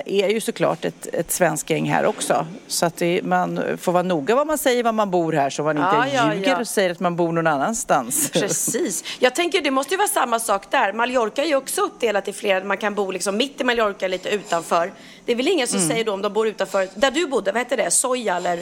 är 0.05 0.29
ju 0.29 0.41
såklart 0.41 0.85
ett, 0.85 1.07
ett 1.13 1.31
svenskt 1.31 1.69
gäng 1.69 1.89
här 1.89 2.05
också. 2.05 2.47
Så 2.67 2.85
att 2.85 2.97
det, 2.97 3.21
man 3.23 3.59
får 3.77 3.91
vara 3.91 4.03
noga 4.03 4.35
vad 4.35 4.47
man 4.47 4.57
säger 4.57 4.83
var 4.83 4.91
man 4.91 5.11
bor 5.11 5.33
här 5.33 5.49
så 5.49 5.63
man 5.63 5.77
inte 5.77 5.89
Ja, 5.93 6.07
ja, 6.13 6.33
ljuger 6.33 6.49
ja. 6.49 6.59
och 6.59 6.67
säger 6.67 6.89
att 6.89 6.99
man 6.99 7.15
bor 7.15 7.31
någon 7.31 7.47
annanstans. 7.47 8.29
Precis. 8.33 9.03
Jag 9.19 9.35
tänker 9.35 9.61
det 9.61 9.71
måste 9.71 9.93
ju 9.93 9.97
vara 9.97 10.07
samma 10.07 10.39
sak 10.39 10.71
där. 10.71 10.93
Mallorca 10.93 11.43
är 11.43 11.47
ju 11.47 11.55
också 11.55 11.81
uppdelat 11.81 12.27
i 12.27 12.33
flera, 12.33 12.63
man 12.63 12.77
kan 12.77 12.95
bo 12.95 13.11
liksom 13.11 13.37
mitt 13.37 13.61
i 13.61 13.63
Mallorca, 13.63 14.07
lite 14.07 14.29
utanför. 14.29 14.91
Det 15.25 15.31
är 15.31 15.35
väl 15.35 15.47
ingen 15.47 15.67
Mm. 15.67 15.79
som 15.79 15.89
säger 15.89 16.05
då 16.05 16.13
om 16.13 16.21
de 16.21 16.33
bor 16.33 16.47
utanför, 16.47 16.87
där 16.95 17.11
du 17.11 17.27
bodde, 17.27 17.51
vad 17.51 17.61
heter 17.61 17.77
det, 17.77 17.91
Soja 17.91 18.35
eller? 18.37 18.59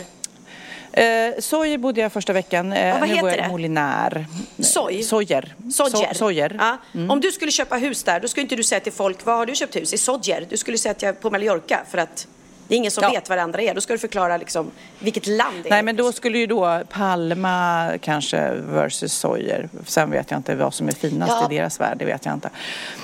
Eh, 0.98 1.40
Sojer 1.40 1.78
bodde 1.78 2.02
jag 2.02 2.12
första 2.14 2.34
veckan. 2.34 2.74
Eh, 2.74 2.88
Ja, 2.88 2.94
vad 3.00 3.10
nu 3.10 3.16
heter 3.16 3.28
jag 3.28 3.38
i 3.38 3.42
det? 3.42 3.48
Molinär. 3.48 4.26
Soj? 4.60 5.04
Sojer. 5.04 5.56
Sodjer. 5.72 6.08
So- 6.08 6.14
Sojer. 6.14 6.56
Ja. 6.60 6.78
Om 7.10 7.20
du 7.22 7.32
skulle 7.32 7.52
köpa 7.52 7.76
hus 7.76 8.04
där, 8.04 8.20
då 8.20 8.28
skulle 8.28 8.42
inte 8.42 8.56
du 8.56 8.64
säga 8.64 8.80
till 8.80 8.92
folk, 8.94 9.26
var 9.26 9.36
har 9.36 9.46
du 9.46 9.56
köpt 9.56 9.76
hus? 9.76 9.94
I 9.94 9.98
Sodjer. 9.98 10.46
Du 10.50 10.58
skulle 10.58 10.78
säga 10.78 10.92
att 10.92 11.02
jag 11.02 11.10
är 11.10 11.14
på 11.14 11.30
Mallorca 11.30 11.84
för 11.92 11.98
att 11.98 12.28
det 12.68 12.76
är 12.76 12.78
ingen 12.78 12.92
som 12.92 13.04
Ja. 13.04 13.10
vet 13.10 13.30
vad 13.30 13.38
det 13.38 13.42
andra 13.42 13.62
är. 13.62 13.74
Då 13.74 13.82
ska 13.82 13.94
du 13.94 14.00
förklara 14.00 14.38
liksom 14.38 14.72
vilket 15.00 15.28
land 15.28 15.56
det 15.64 15.70
är. 15.70 15.72
Nej, 15.72 15.84
men 15.84 15.96
då 15.96 16.12
skulle 16.12 16.38
ju 16.38 16.48
då 16.48 16.82
Palma 16.90 17.90
kanske 18.02 18.52
versus 18.54 19.14
Sojer. 19.14 19.70
Sen 19.86 20.12
vet 20.12 20.32
jag 20.32 20.40
inte 20.40 20.56
vad 20.56 20.74
som 20.74 20.88
är 20.88 20.92
finast 20.92 21.32
Ja. 21.42 21.52
i 21.52 21.56
deras 21.58 21.80
värld. 21.80 21.98
Det 21.98 22.06
vet 22.06 22.26
jag 22.26 22.34
inte. 22.34 22.50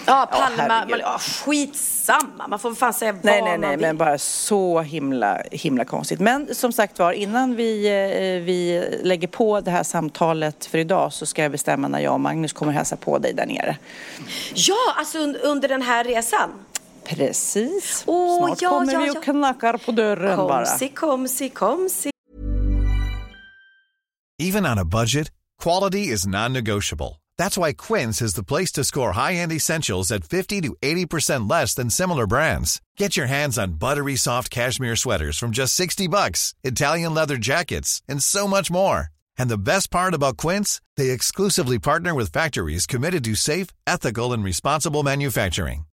Ja, 0.06 0.30
Palma, 0.32 0.64
herregud. 0.74 0.90
Mal- 0.92 1.00
ja, 1.02 1.18
skitsamma. 1.46 2.48
Man 2.48 2.60
får 2.60 2.76
fan 2.76 2.94
säga 2.94 3.12
vad 3.12 3.26
Nej, 3.26 3.42
nej, 3.42 3.52
man 3.52 3.62
nej, 3.62 3.70
vill. 3.70 3.80
men 3.80 3.98
bara 3.98 4.18
så 4.18 4.82
himla, 4.82 5.38
himla 5.52 5.86
konstigt. 5.86 6.20
Men 6.20 6.56
som 6.56 6.72
sagt 6.74 7.00
var, 7.00 7.12
innan 7.14 7.56
vi, 7.56 7.86
eh, 7.88 8.46
vi 8.46 8.84
lägger 9.04 9.28
på 9.28 9.62
det 9.62 9.72
här 9.72 9.84
samtalet 9.84 10.66
för 10.66 10.78
idag 10.78 11.14
så 11.14 11.26
ska 11.26 11.42
jag 11.42 11.52
bestämma 11.52 11.88
när 11.88 12.00
jag 12.00 12.14
och 12.14 12.20
Magnus 12.20 12.54
kommer 12.54 12.72
hälsa 12.72 12.96
på 12.96 13.18
dig 13.18 13.34
där 13.34 13.46
nere. 13.46 13.78
Ja, 14.54 14.76
alltså 14.98 15.18
un- 15.18 15.38
under 15.44 15.68
den 15.68 15.82
här 15.82 16.04
resan. 16.04 16.50
Precis. 17.04 18.04
Åh, 18.08 18.38
Snart 18.38 18.62
ja, 18.62 18.70
kommer 18.70 18.94
ja, 18.94 19.00
vi 19.00 19.08
ja. 19.08 19.22
knackar 19.22 19.78
på 19.78 19.92
dörren 19.92 20.38
bara. 20.38 20.66
Komsi, 20.66 20.90
komsi, 20.90 21.50
komsi. 21.50 22.10
Even 24.40 24.66
on 24.66 24.78
a 24.78 24.86
budget, 24.86 25.32
quality 25.64 26.08
is 26.08 26.26
non-negotiable. 26.26 27.22
That's 27.38 27.58
why 27.58 27.74
Quince 27.74 28.22
is 28.22 28.34
the 28.34 28.44
place 28.44 28.72
to 28.72 28.84
score 28.84 29.14
high-end 29.14 29.52
essentials 29.52 30.12
at 30.12 30.24
50 30.24 30.62
to 30.62 30.76
80% 30.82 31.50
less 31.50 31.76
than 31.76 31.90
similar 31.90 32.28
brands. 32.28 32.82
Get 32.98 33.18
your 33.18 33.28
hands 33.28 33.58
on 33.58 33.80
buttery 33.80 34.16
soft 34.16 34.50
cashmere 34.50 34.96
sweaters 34.96 35.38
from 35.38 35.52
just 35.52 35.76
60 35.76 36.08
bucks, 36.08 36.54
Italian 36.64 37.14
leather 37.14 37.38
jackets, 37.38 38.02
and 38.08 38.24
so 38.24 38.48
much 38.48 38.72
more. 38.72 39.08
And 39.38 39.50
the 39.50 39.58
best 39.58 39.92
part 39.92 40.14
about 40.14 40.38
Quince, 40.38 40.82
they 40.98 41.10
exclusively 41.10 41.80
partner 41.80 42.14
with 42.14 42.32
factories 42.32 42.86
committed 42.86 43.24
to 43.26 43.36
safe, 43.36 43.68
ethical, 43.88 44.34
and 44.34 44.44
responsible 44.44 45.04
manufacturing. 45.04 45.86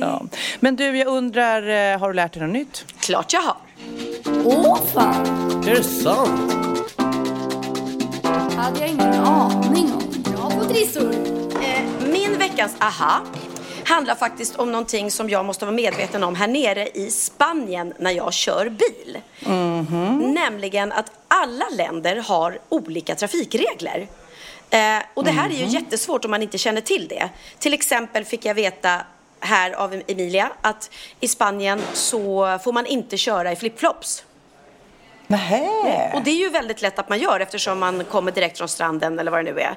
Ja. 0.00 0.22
Men 0.60 0.76
du, 0.76 0.98
jag 0.98 1.08
undrar, 1.08 1.92
eh, 1.92 1.98
har 1.98 2.08
du 2.08 2.14
lärt 2.14 2.32
dig 2.32 2.42
något 2.42 2.52
nytt? 2.52 2.84
Klart 3.00 3.32
jag 3.32 3.40
har. 3.40 3.56
Åh 4.44 4.78
fan! 4.94 5.26
Är 5.68 5.74
det 5.74 5.82
sant? 5.82 6.52
hade 8.56 8.80
jag 8.80 8.88
ingen 8.88 9.14
aning 9.14 9.92
om. 9.92 10.22
Bra 10.32 10.50
på 10.50 10.64
trissor. 10.64 11.14
Eh, 11.62 12.08
min 12.12 12.38
veckans 12.38 12.76
aha 12.80 13.20
handlar 13.84 14.14
faktiskt 14.14 14.56
om 14.56 14.72
någonting 14.72 15.10
som 15.10 15.30
jag 15.30 15.44
måste 15.44 15.64
vara 15.64 15.76
medveten 15.76 16.24
om 16.24 16.34
här 16.34 16.48
nere 16.48 16.88
i 16.94 17.10
Spanien 17.10 17.92
när 17.98 18.10
jag 18.10 18.32
kör 18.32 18.68
bil. 18.68 19.18
Mm-hmm. 19.40 20.32
Nämligen 20.32 20.92
att 20.92 21.10
alla 21.28 21.64
länder 21.76 22.16
har 22.16 22.58
olika 22.68 23.14
trafikregler. 23.14 24.06
Eh, 24.70 24.98
och 25.14 25.24
det 25.24 25.30
här 25.30 25.48
är 25.48 25.54
ju 25.54 25.62
Mhm. 25.64 25.70
jättesvårt 25.70 26.24
om 26.24 26.30
man 26.30 26.42
inte 26.42 26.58
känner 26.58 26.80
till 26.80 27.08
det. 27.08 27.28
Till 27.58 27.74
exempel 27.74 28.24
fick 28.24 28.44
jag 28.44 28.54
veta 28.54 29.00
här 29.40 29.70
av 29.72 30.02
Emilia 30.06 30.50
att 30.60 30.90
i 31.20 31.28
Spanien 31.28 31.82
så 31.92 32.58
får 32.64 32.72
man 32.72 32.86
inte 32.86 33.16
köra 33.16 33.52
i 33.52 33.56
flipflops. 33.56 34.24
Nähä. 35.26 36.12
Och 36.14 36.22
det 36.22 36.30
är 36.30 36.36
ju 36.36 36.48
väldigt 36.48 36.82
lätt 36.82 36.98
att 36.98 37.08
man 37.08 37.18
gör 37.18 37.40
eftersom 37.40 37.78
man 37.78 38.04
kommer 38.04 38.32
direkt 38.32 38.58
från 38.58 38.68
stranden 38.68 39.18
eller 39.18 39.30
vad 39.30 39.44
det 39.44 39.52
nu 39.52 39.60
är. 39.60 39.70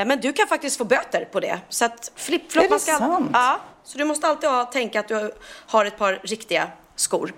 Eh, 0.00 0.06
men 0.06 0.20
du 0.20 0.32
kan 0.32 0.46
faktiskt 0.46 0.78
få 0.78 0.84
böter 0.84 1.24
på 1.32 1.40
det. 1.40 1.58
Så 1.68 1.84
att 1.84 2.12
flipflop... 2.16 2.70
Man 2.70 2.80
ska, 2.80 2.98
sant? 2.98 3.30
Ja, 3.32 3.60
så 3.84 3.98
du 3.98 4.04
måste 4.04 4.26
alltid 4.26 4.50
ha, 4.50 4.64
tänka 4.64 5.00
att 5.00 5.08
du 5.08 5.32
har 5.66 5.84
ett 5.84 5.98
par 5.98 6.20
riktiga 6.22 6.66
skor. 6.96 7.32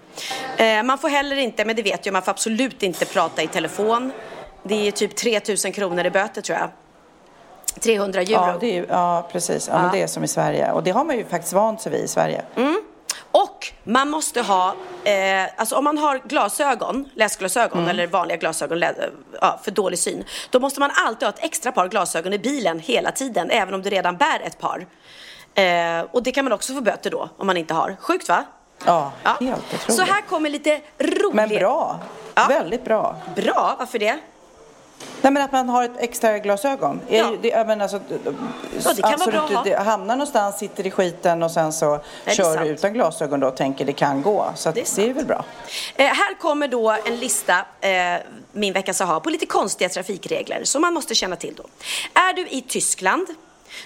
Eh, 0.57 0.83
man 0.83 0.99
får 0.99 1.09
heller 1.09 1.37
inte, 1.37 1.65
men 1.65 1.77
det 1.77 1.83
vet 1.83 2.07
jag, 2.07 2.13
man 2.13 2.23
får 2.23 2.31
absolut 2.31 2.83
inte 2.83 3.05
prata 3.05 3.43
i 3.43 3.47
telefon. 3.47 4.13
Det 4.63 4.89
är 4.89 4.93
typ 4.93 5.17
3000 5.17 5.73
kronor 5.73 6.07
i 6.07 6.11
böter 6.11 6.43
tror 6.43 6.59
jag. 6.59 6.69
300 7.81 8.21
euro. 8.21 8.31
Ja, 8.33 8.57
det 8.61 8.67
är, 8.67 8.75
ju- 8.75 8.87
ja 8.89 9.29
precis. 9.33 9.69
Ja, 9.73 9.83
Men 9.83 9.93
det 9.93 10.03
är 10.03 10.07
som 10.07 10.25
i 10.25 10.29
Sverige. 10.29 10.73
Och 10.73 10.83
det 10.83 10.91
har 10.91 11.05
man 11.05 11.17
ju 11.17 11.25
faktiskt 11.25 11.53
vant 11.53 11.81
sig 11.81 11.93
vid 11.93 12.05
i 12.05 12.09
Sverige. 12.09 12.45
Och 13.31 13.73
man 13.85 14.11
måste 14.11 14.43
ha, 14.43 14.75
eh, 15.05 15.15
alltså 15.57 15.77
om 15.77 15.85
man 15.85 15.99
har 15.99 16.19
glasögon, 16.25 17.09
läsglasögon 17.15 17.79
Mm. 17.79 17.91
eller 17.91 18.07
vanliga 18.07 18.37
glasögon 18.37 18.79
lä- 18.79 18.95
ja, 19.41 19.61
för 19.63 19.71
dålig 19.71 19.99
syn, 19.99 20.25
då 20.51 20.61
måste 20.61 20.81
man 20.81 20.91
alltid 21.07 21.23
ha 21.29 21.33
ett 21.35 21.45
extra 21.45 21.73
par 21.73 21.89
glasögon 21.89 22.33
i 22.33 22.39
bilen 22.39 22.81
hela 22.81 23.11
tiden, 23.13 23.51
även 23.51 23.75
om 23.75 23.83
du 23.83 23.91
redan 23.91 24.17
bär 24.17 24.41
ett 24.45 24.59
par. 24.59 24.87
Eh, 25.55 26.01
och 26.11 26.23
det 26.23 26.33
kan 26.33 26.45
man 26.45 26.53
också 26.53 26.75
få 26.75 26.81
böter 26.81 27.11
då, 27.11 27.29
om 27.37 27.47
man 27.47 27.57
inte 27.57 27.75
har. 27.75 27.97
Sjukt 28.01 28.29
va? 28.29 28.45
Ja, 28.85 29.13
Ja. 29.23 29.37
helt 29.41 29.75
otroligt. 29.75 29.97
Så 29.97 30.03
här 30.03 30.23
kommer 30.23 30.51
lite 30.51 30.81
roligt. 30.99 31.35
Men 31.35 31.49
bra. 31.49 31.99
Ja. 32.35 32.47
Väldigt 32.49 32.85
bra. 32.85 33.17
Bra, 33.37 33.77
varför 33.79 33.99
det? 33.99 34.19
Nej, 35.23 35.33
men 35.33 35.43
att 35.43 35.53
man 35.53 35.69
har 35.69 35.85
ett 35.85 35.97
extra 35.99 36.39
glasögon. 36.39 37.01
Ja. 37.09 37.33
det, 37.43 37.49
jag 37.49 37.67
menar, 37.67 37.83
alltså, 37.83 38.01
Ja, 38.85 38.93
det 38.95 39.03
kan 39.03 39.13
alltså, 39.13 39.31
vara 39.31 39.49
bra 39.49 39.63
du 39.65 39.75
ha. 39.75 39.83
hamnar 39.83 40.17
någonstans, 40.17 40.59
sitter 40.59 40.87
i 40.87 40.91
skiten 40.91 41.43
och 41.43 41.51
sen 41.51 41.73
så 41.73 42.01
är 42.25 42.35
kör 42.35 42.59
du 42.59 42.67
utan 42.67 42.93
glasögon 42.93 43.41
då 43.41 43.47
och 43.47 43.57
tänker 43.57 43.85
det 43.85 43.93
kan 43.93 44.23
gå. 44.23 44.53
Så 44.57 44.71
Det 44.71 44.81
är 44.81 44.97
det, 44.97 45.11
är 45.11 45.15
väl 45.15 45.27
bra. 45.27 45.45
Eh, 45.97 46.07
här 46.07 46.39
kommer 46.39 46.69
då 46.69 46.97
en 47.07 47.17
lista, 47.17 47.59
eh, 47.81 48.17
min 48.53 48.73
veckas 48.73 49.01
aha, 49.01 49.21
på 49.21 49.31
lite 49.31 49.47
konstiga 49.47 49.89
trafikregler 49.89 50.65
som 50.65 50.83
man 50.83 50.95
måste 50.95 51.15
känna 51.15 51.37
till 51.37 51.55
då. 51.55 51.65
Är 52.15 52.33
du 52.33 52.49
i 52.49 52.63
Tyskland 52.69 53.27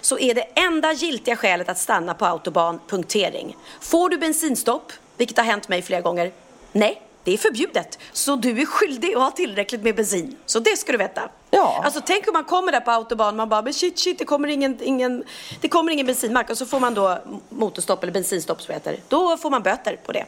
så 0.01 0.19
är 0.19 0.35
det 0.35 0.43
enda 0.55 0.93
giltiga 0.93 1.37
skälet 1.37 1.69
att 1.69 1.79
stanna 1.79 2.15
på 2.15 2.27
autobahn 2.27 2.81
punktering. 2.89 3.57
Får 3.81 4.09
du 4.09 4.19
bensinstopp, 4.19 4.93
vilket 5.17 5.37
har 5.37 5.45
hänt 5.45 5.69
mig 5.69 5.83
flera 5.83 6.01
gånger, 6.01 6.33
nej, 6.73 7.03
det 7.25 7.33
är 7.33 7.39
förbjudet. 7.39 7.99
Så 8.13 8.37
du 8.37 8.61
är 8.61 8.67
skyldig 8.67 9.15
att 9.15 9.23
ha 9.23 9.31
tillräckligt 9.31 9.83
med 9.83 9.97
bensin. 9.97 10.37
Så 10.47 10.59
det 10.61 10.77
ska 10.77 10.93
du 10.93 10.99
veta. 10.99 11.29
Ja. 11.51 11.83
Alltså 11.85 12.01
tänk 12.07 12.29
om 12.29 12.33
man 12.33 12.45
kommer 12.45 12.73
där 12.73 12.81
på 12.81 12.91
autobahn, 12.91 13.37
man 13.37 13.49
bara, 13.49 13.63
men 13.63 13.75
shit, 13.75 13.99
shit, 13.99 14.19
det 14.19 14.25
kommer 14.25 14.49
ingen, 14.49 14.79
ingen, 14.83 15.25
det 15.61 15.69
kommer 15.69 15.93
ingen 15.93 16.07
bensinmack. 16.07 16.51
Och 16.51 16.59
så 16.59 16.67
får 16.67 16.81
man 16.81 16.95
då 16.95 17.19
motorstopp 17.49 18.03
eller 18.03 18.13
bensinstopp 18.13 18.63
som 18.63 18.75
heter. 18.75 18.97
Då 19.09 19.37
får 19.37 19.51
man 19.51 19.63
böter 19.63 19.97
på 19.97 20.13
det. 20.13 20.25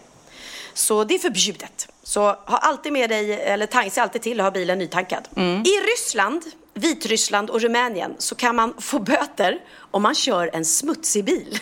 Så 0.74 1.04
det 1.04 1.14
är 1.14 1.18
förbjudet. 1.18 1.88
Så 2.02 2.20
ha 2.20 2.58
alltid 2.58 2.92
med 2.92 3.10
dig, 3.10 3.32
eller 3.32 3.66
tank, 3.66 3.98
alltid 3.98 4.22
till 4.22 4.40
att 4.40 4.44
ha 4.44 4.50
bilen 4.50 4.78
nytankad. 4.78 5.28
I 5.64 5.70
Ryssland, 5.92 6.42
Vitryssland 6.74 7.50
och 7.50 7.60
Rumänien 7.60 8.14
så 8.18 8.34
kan 8.34 8.56
man 8.56 8.74
få 8.78 8.98
böter 8.98 9.60
om 9.90 10.02
man 10.02 10.14
kör 10.14 10.50
en 10.52 10.64
smutsig 10.64 11.24
bil. 11.24 11.58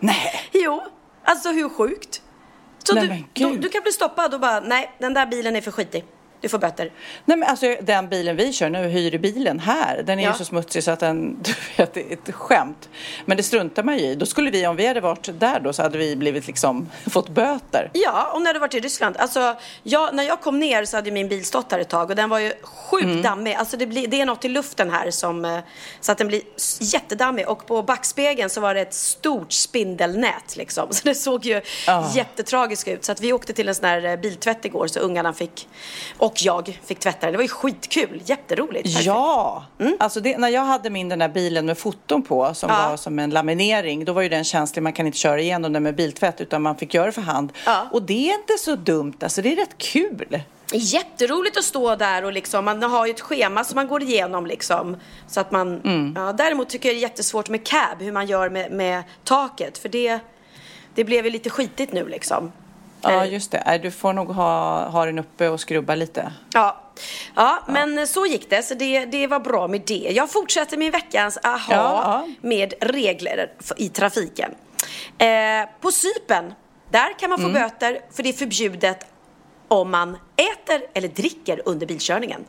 Nej. 0.00 0.48
jo, 0.52 0.82
alltså 1.24 1.48
hur 1.48 1.68
sjukt? 1.68 2.22
Så 2.88 2.94
Nej, 2.94 3.28
du, 3.32 3.44
du, 3.44 3.58
du 3.58 3.68
kan 3.68 3.82
bli 3.82 3.92
stoppad 3.92 4.34
och 4.34 4.40
bara, 4.40 4.60
nej, 4.60 4.90
den 4.98 5.14
där 5.14 5.26
bilen 5.26 5.56
är 5.56 5.60
för 5.60 5.70
skitig. 5.70 6.04
Du 6.44 6.48
får 6.48 6.58
böter. 6.58 6.92
Nej, 7.24 7.36
men 7.38 7.48
alltså, 7.48 7.76
den 7.80 8.08
bilen 8.08 8.36
vi 8.36 8.52
kör 8.52 8.70
nu, 8.70 8.78
hyr 8.88 9.18
bilen 9.18 9.58
här, 9.60 10.02
den 10.06 10.18
är 10.18 10.22
Ja. 10.24 10.30
ju 10.32 10.38
så 10.38 10.44
smutsig 10.44 10.84
så 10.84 10.90
att 10.90 11.00
den, 11.00 11.36
du 11.42 11.52
vet, 11.76 11.94
det 11.94 12.00
är 12.00 12.12
ett 12.12 12.34
skämt. 12.34 12.88
Men 13.24 13.36
det 13.36 13.42
struntar 13.42 13.82
man 13.82 13.98
ju 13.98 14.04
i. 14.04 14.14
Då 14.14 14.26
skulle 14.26 14.50
vi, 14.50 14.66
om 14.66 14.76
vi 14.76 14.86
hade 14.86 15.00
varit 15.00 15.40
där 15.40 15.60
då, 15.60 15.72
så 15.72 15.82
hade 15.82 15.98
vi 15.98 16.16
blivit 16.16 16.46
liksom, 16.46 16.88
fått 17.10 17.28
böter. 17.28 17.90
Ja, 17.92 18.30
och 18.34 18.42
när 18.42 18.54
du 18.54 18.60
varit 18.60 18.74
i 18.74 18.80
Ryssland. 18.80 19.16
Alltså, 19.16 19.56
jag, 19.82 20.14
när 20.14 20.24
jag 20.24 20.40
kom 20.40 20.60
ner 20.60 20.84
så 20.84 20.96
hade 20.96 21.10
min 21.10 21.28
bil 21.28 21.44
stått 21.44 21.72
här 21.72 21.78
ett 21.78 21.88
tag 21.88 22.10
och 22.10 22.16
den 22.16 22.30
var 22.30 22.38
ju 22.38 22.52
sjukt 22.62 23.04
Mm. 23.04 23.22
dammig. 23.22 23.54
Alltså 23.54 23.76
det, 23.76 23.86
blir, 23.86 24.08
det 24.08 24.20
är 24.20 24.26
något 24.26 24.44
i 24.44 24.48
luften 24.48 24.90
här 24.90 25.10
som, 25.10 25.44
eh, 25.44 25.58
så 26.00 26.12
att 26.12 26.18
den 26.18 26.26
blir 26.28 26.42
jättedammig. 26.80 27.48
Och 27.48 27.66
på 27.66 27.82
backspegeln 27.82 28.50
så 28.50 28.60
var 28.60 28.74
det 28.74 28.80
ett 28.80 28.94
stort 28.94 29.52
spindelnät 29.52 30.56
liksom. 30.56 30.88
Så 30.92 31.00
det 31.04 31.14
såg 31.14 31.44
ju 31.46 31.60
Ja. 31.86 32.10
jättetragiskt 32.14 32.88
ut. 32.88 33.04
Så 33.04 33.12
att 33.12 33.20
vi 33.20 33.32
åkte 33.32 33.52
till 33.52 33.68
en 33.68 33.74
sån 33.74 33.84
här 33.84 34.04
eh, 34.04 34.16
biltvätt 34.16 34.64
igår 34.64 34.86
så 34.86 35.00
ungarna 35.00 35.32
fick, 35.32 35.68
och 36.18 36.33
jag 36.42 36.78
fick 36.84 36.98
tvätta 36.98 37.18
den. 37.26 37.32
Det 37.32 37.36
var 37.36 37.42
ju 37.42 37.48
skitkul, 37.48 38.22
jätteroligt. 38.24 38.84
Perfekt. 38.84 39.06
Ja, 39.06 39.64
alltså 40.00 40.20
det, 40.20 40.38
när 40.38 40.48
jag 40.48 40.64
hade 40.64 40.90
min 40.90 41.08
den 41.08 41.18
där 41.18 41.28
bilen 41.28 41.66
med 41.66 41.78
foton 41.78 42.22
på 42.22 42.54
som 42.54 42.70
Ja. 42.70 42.88
var 42.88 42.96
som 42.96 43.18
en 43.18 43.30
laminering, 43.30 44.04
då 44.04 44.12
var 44.12 44.22
ju 44.22 44.28
den 44.28 44.44
känslig, 44.44 44.82
man 44.82 44.92
kan 44.92 45.06
inte 45.06 45.18
köra 45.18 45.40
igenom 45.40 45.72
den 45.72 45.82
med 45.82 45.94
biltvätt 45.96 46.40
utan 46.40 46.62
man 46.62 46.76
fick 46.76 46.94
göra 46.94 47.06
det 47.06 47.12
för 47.12 47.22
hand. 47.22 47.52
Ja. 47.66 47.86
Och 47.92 48.02
det 48.02 48.30
är 48.30 48.34
inte 48.34 48.52
så 48.58 48.76
dumt, 48.76 49.14
alltså 49.22 49.42
det 49.42 49.52
är 49.52 49.56
rätt 49.56 49.78
kul. 49.78 50.40
Jätteroligt 50.72 51.56
att 51.58 51.64
stå 51.64 51.96
där 51.96 52.24
och 52.24 52.32
liksom, 52.32 52.64
man 52.64 52.82
har 52.82 53.06
ju 53.06 53.10
ett 53.12 53.20
schema 53.20 53.64
som 53.64 53.76
man 53.76 53.88
går 53.88 54.02
igenom 54.02 54.46
liksom. 54.46 54.96
Så 55.28 55.40
att 55.40 55.50
man, 55.50 55.80
ja, 56.16 56.32
däremot 56.32 56.68
tycker 56.68 56.88
jag 56.88 56.96
det 56.96 56.98
är 56.98 57.02
jättesvårt 57.02 57.48
med 57.48 57.66
cab, 57.66 57.98
hur 58.02 58.12
man 58.12 58.26
gör 58.26 58.50
med, 58.50 58.72
med 58.72 59.02
taket. 59.24 59.78
För 59.78 59.88
det, 59.88 60.18
det 60.94 61.04
blev 61.04 61.24
ju 61.24 61.30
lite 61.30 61.50
skitigt 61.50 61.92
nu 61.92 62.08
liksom. 62.08 62.52
Ja, 63.12 63.26
just 63.26 63.50
det. 63.50 63.80
Du 63.82 63.90
får 63.90 64.12
nog 64.12 64.28
ha, 64.30 64.84
ha 64.88 65.06
den 65.06 65.18
uppe 65.18 65.48
och 65.48 65.60
skrubba 65.60 65.94
lite. 65.94 66.32
Ja, 66.52 66.80
ja, 67.34 67.58
men 67.68 68.06
så 68.06 68.26
gick 68.26 68.50
det. 68.50 68.62
Så 68.62 68.74
det, 68.74 69.04
det 69.04 69.26
var 69.26 69.40
bra 69.40 69.68
med 69.68 69.80
det. 69.86 70.08
Jag 70.14 70.30
fortsätter 70.30 70.76
min 70.76 70.90
veckans 70.92 71.38
aha 71.42 71.74
Ja, 71.74 72.02
ja. 72.04 72.28
med 72.48 72.74
regler 72.80 73.52
i 73.76 73.88
trafiken. 73.88 74.54
Eh, 75.18 75.28
på 75.80 75.90
Cypern, 75.92 76.54
där 76.90 77.18
kan 77.18 77.30
man 77.30 77.38
Mm. 77.40 77.52
få 77.52 77.58
böter 77.60 78.00
för 78.12 78.22
det 78.22 78.28
är 78.28 78.32
förbjudet 78.32 79.06
om 79.68 79.90
man 79.90 80.16
äter 80.36 80.80
eller 80.94 81.08
dricker 81.08 81.60
under 81.64 81.86
bilkörningen. 81.86 82.44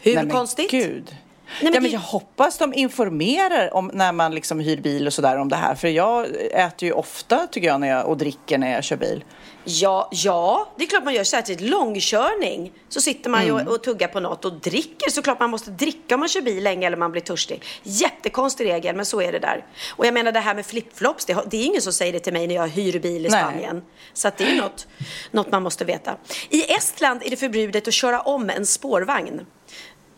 Hur 0.00 0.14
Nej, 0.14 0.28
konstigt? 0.30 0.70
Gud. 0.70 1.16
Men 1.62 1.74
ja, 1.74 1.80
men 1.80 1.90
jag 1.90 2.00
hoppas 2.00 2.58
de 2.58 2.74
informerar 2.74 3.74
om 3.74 3.90
när 3.94 4.12
man 4.12 4.34
liksom 4.34 4.60
hyr 4.60 4.76
bil 4.76 5.06
och 5.06 5.12
sådär 5.12 5.36
om 5.36 5.48
det 5.48 5.56
här. 5.56 5.74
För 5.74 5.88
jag 5.88 6.26
äter 6.52 6.86
ju 6.86 6.92
ofta 6.92 7.46
tycker 7.46 7.68
jag, 7.68 7.80
när 7.80 7.88
jag 7.88 8.06
och 8.08 8.16
dricker 8.16 8.58
när 8.58 8.72
jag 8.72 8.84
kör 8.84 8.96
bil. 8.96 9.24
Ja, 9.66 10.08
ja, 10.12 10.68
det 10.78 10.84
är 10.84 10.88
klart 10.88 11.04
man 11.04 11.14
gör 11.14 11.24
särskilt 11.24 11.60
långkörning. 11.60 12.72
Så 12.88 13.00
sitter 13.00 13.30
man 13.30 13.44
ju 13.44 13.50
Mm. 13.50 13.66
och, 13.66 13.74
och 13.74 13.82
tuggar 13.82 14.08
på 14.08 14.20
något 14.20 14.44
och 14.44 14.52
dricker. 14.52 15.10
Så 15.10 15.22
klart 15.22 15.40
man 15.40 15.50
måste 15.50 15.70
dricka 15.70 16.14
om 16.14 16.20
man 16.20 16.28
kör 16.28 16.40
bil 16.40 16.64
länge 16.64 16.86
eller 16.86 16.96
man 16.96 17.12
blir 17.12 17.22
törstig. 17.22 17.62
Jättekonstig 17.82 18.64
regel, 18.64 18.96
men 18.96 19.06
så 19.06 19.20
är 19.22 19.32
det 19.32 19.38
där. 19.38 19.64
Och 19.96 20.06
jag 20.06 20.14
menar 20.14 20.32
det 20.32 20.40
här 20.40 20.54
med 20.54 20.66
flipflops, 20.66 21.24
det, 21.24 21.36
det 21.50 21.56
är 21.56 21.64
ingen 21.64 21.82
som 21.82 21.92
säger 21.92 22.12
det 22.12 22.18
till 22.20 22.32
mig 22.32 22.46
när 22.46 22.54
jag 22.54 22.68
hyr 22.68 22.98
bil 22.98 23.26
i 23.26 23.28
Nej. 23.28 23.40
Spanien. 23.42 23.82
Så 24.12 24.28
att 24.28 24.36
det 24.36 24.44
är 24.44 24.56
något, 24.62 24.86
något 25.30 25.50
man 25.52 25.62
måste 25.62 25.84
veta. 25.84 26.16
I 26.50 26.72
Estland 26.72 27.22
är 27.24 27.30
det 27.30 27.36
förbjudet 27.36 27.88
att 27.88 27.94
köra 27.94 28.20
om 28.20 28.50
en 28.50 28.66
spårvagn. 28.66 29.46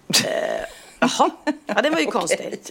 Jaha, 0.98 1.30
ja 1.66 1.82
det 1.82 1.90
var 1.90 1.98
ju 2.00 2.06
konstigt. 2.10 2.70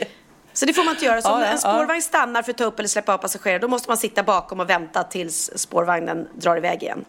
Så 0.54 0.66
det 0.66 0.74
får 0.74 0.84
man 0.84 0.94
inte 0.94 1.06
göra. 1.06 1.22
Så 1.22 1.32
om 1.34 1.40
Ja, 1.40 1.46
ja, 1.46 1.52
en 1.52 1.58
spårvagn 1.60 2.02
stannar 2.02 2.44
för 2.44 2.52
att 2.52 2.58
ta 2.58 2.64
upp 2.64 2.80
eller 2.80 2.90
släppa 2.90 3.14
av 3.14 3.18
passagerare, 3.18 3.60
då 3.60 3.68
måste 3.68 3.90
man 3.90 3.98
sitta 3.98 4.24
bakom 4.24 4.60
och 4.60 4.70
vänta 4.70 5.04
tills 5.04 5.52
spårvagnen 5.56 6.28
drar 6.34 6.58
iväg 6.58 6.84
igen. 6.84 7.06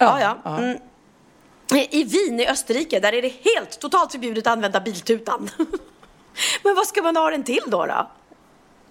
Ja, 0.00 0.20
ja. 0.44 0.58
Mm. 0.58 0.78
I 1.90 2.04
Wien 2.04 2.40
i 2.40 2.48
Österrike, 2.48 3.00
där 3.00 3.12
är 3.14 3.22
det 3.22 3.32
helt 3.44 3.78
totalt 3.80 4.12
förbjudet 4.12 4.46
att 4.46 4.52
använda 4.52 4.80
biltutan. 4.80 5.50
Men 6.62 6.74
vad 6.74 6.86
ska 6.86 7.02
man 7.02 7.16
ha 7.16 7.30
den 7.30 7.44
till 7.44 7.62
då? 7.66 7.86
då? 7.86 8.10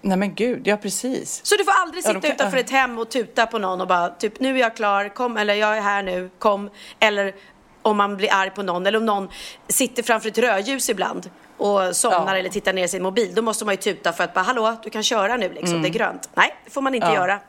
Nej 0.04 0.16
men 0.16 0.34
gud, 0.34 0.66
ja 0.66 0.76
precis. 0.76 1.40
Så 1.46 1.56
du 1.56 1.64
får 1.64 1.72
aldrig 1.72 2.04
Ja, 2.04 2.08
sitta 2.08 2.20
de 2.20 2.26
kan- 2.28 2.34
utanför 2.36 2.58
ett 2.58 2.70
hem 2.70 2.98
och 2.98 3.10
tuta 3.10 3.46
på 3.46 3.58
någon 3.58 3.80
och 3.80 3.86
bara 3.86 4.08
typ 4.08 4.40
nu 4.40 4.54
är 4.56 4.60
jag 4.60 4.76
klar, 4.76 5.08
kom 5.08 5.36
eller 5.36 5.54
jag 5.54 5.76
är 5.76 5.80
här 5.80 6.02
nu, 6.02 6.30
kom. 6.38 6.70
Eller 7.00 7.34
om 7.82 7.96
man 7.96 8.16
blir 8.16 8.32
arg 8.32 8.50
på 8.50 8.62
någon 8.62 8.86
eller 8.86 8.98
om 8.98 9.06
någon 9.06 9.28
sitter 9.68 10.02
framför 10.02 10.28
ett 10.28 10.38
rödljus 10.38 10.88
ibland 10.90 11.30
och 11.56 11.96
somnar 11.96 12.26
Ja. 12.34 12.36
eller 12.38 12.48
tittar 12.50 12.72
ner 12.72 12.84
i 12.84 12.88
sin 12.88 13.02
mobil. 13.02 13.34
Då 13.34 13.42
måste 13.42 13.64
man 13.64 13.74
ju 13.74 13.80
tuta 13.80 14.12
för 14.12 14.24
att 14.24 14.34
bara 14.34 14.40
hallå, 14.44 14.76
du 14.82 14.90
kan 14.90 15.02
köra 15.02 15.36
nu 15.36 15.52
liksom, 15.52 15.82
det 15.82 15.88
är 15.88 15.92
grönt. 15.92 16.30
Nej, 16.34 16.54
det 16.64 16.70
får 16.70 16.80
man 16.82 16.94
inte 16.94 17.06
Mm. 17.06 17.16
Ja. 17.16 17.22
göra 17.26 17.40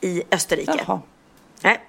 i 0.00 0.22
Österrike. 0.30 0.84
Jaha. 0.86 1.00
Nej. 1.62 1.80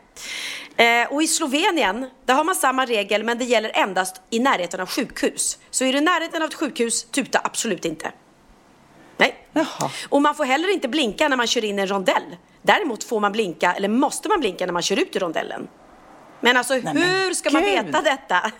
Eh, 1.04 1.14
och 1.14 1.24
i 1.24 1.28
Slovenien, 1.28 2.10
där 2.26 2.34
har 2.34 2.44
man 2.44 2.56
samma 2.56 2.86
regel 2.86 3.24
men 3.24 3.38
det 3.38 3.46
gäller 3.46 3.72
endast 3.74 4.22
i 4.30 4.40
närheten 4.40 4.80
av 4.80 4.90
sjukhus. 4.90 5.58
Så 5.70 5.84
är 5.86 5.92
du 5.94 5.98
i 5.98 6.02
närheten 6.02 6.42
av 6.42 6.48
ett 6.48 6.54
sjukhus, 6.54 7.04
tuta 7.04 7.42
absolut 7.44 7.86
inte. 7.86 8.12
Nej. 9.18 9.36
Jaha. 9.54 9.90
Och 10.10 10.22
man 10.22 10.36
får 10.36 10.46
heller 10.46 10.74
inte 10.74 10.88
blinka 10.88 11.28
när 11.28 11.38
man 11.38 11.48
kör 11.48 11.66
in 11.66 11.80
i 11.80 11.82
en 11.82 11.88
rondell. 11.88 12.36
Däremot 12.62 13.04
får 13.04 13.20
man 13.20 13.32
blinka, 13.32 13.74
eller 13.74 13.88
måste 13.90 14.30
man 14.30 14.40
blinka 14.40 14.66
när 14.66 14.74
man 14.74 14.82
kör 14.82 15.00
ut 15.00 15.16
i 15.16 15.20
rondellen. 15.20 15.68
Men 16.42 16.58
alltså 16.58 16.74
men 16.84 16.98
hur 16.98 17.34
ska 17.34 17.50
man 17.52 17.62
gud. 17.64 17.86
veta 17.86 18.02
detta? 18.02 18.52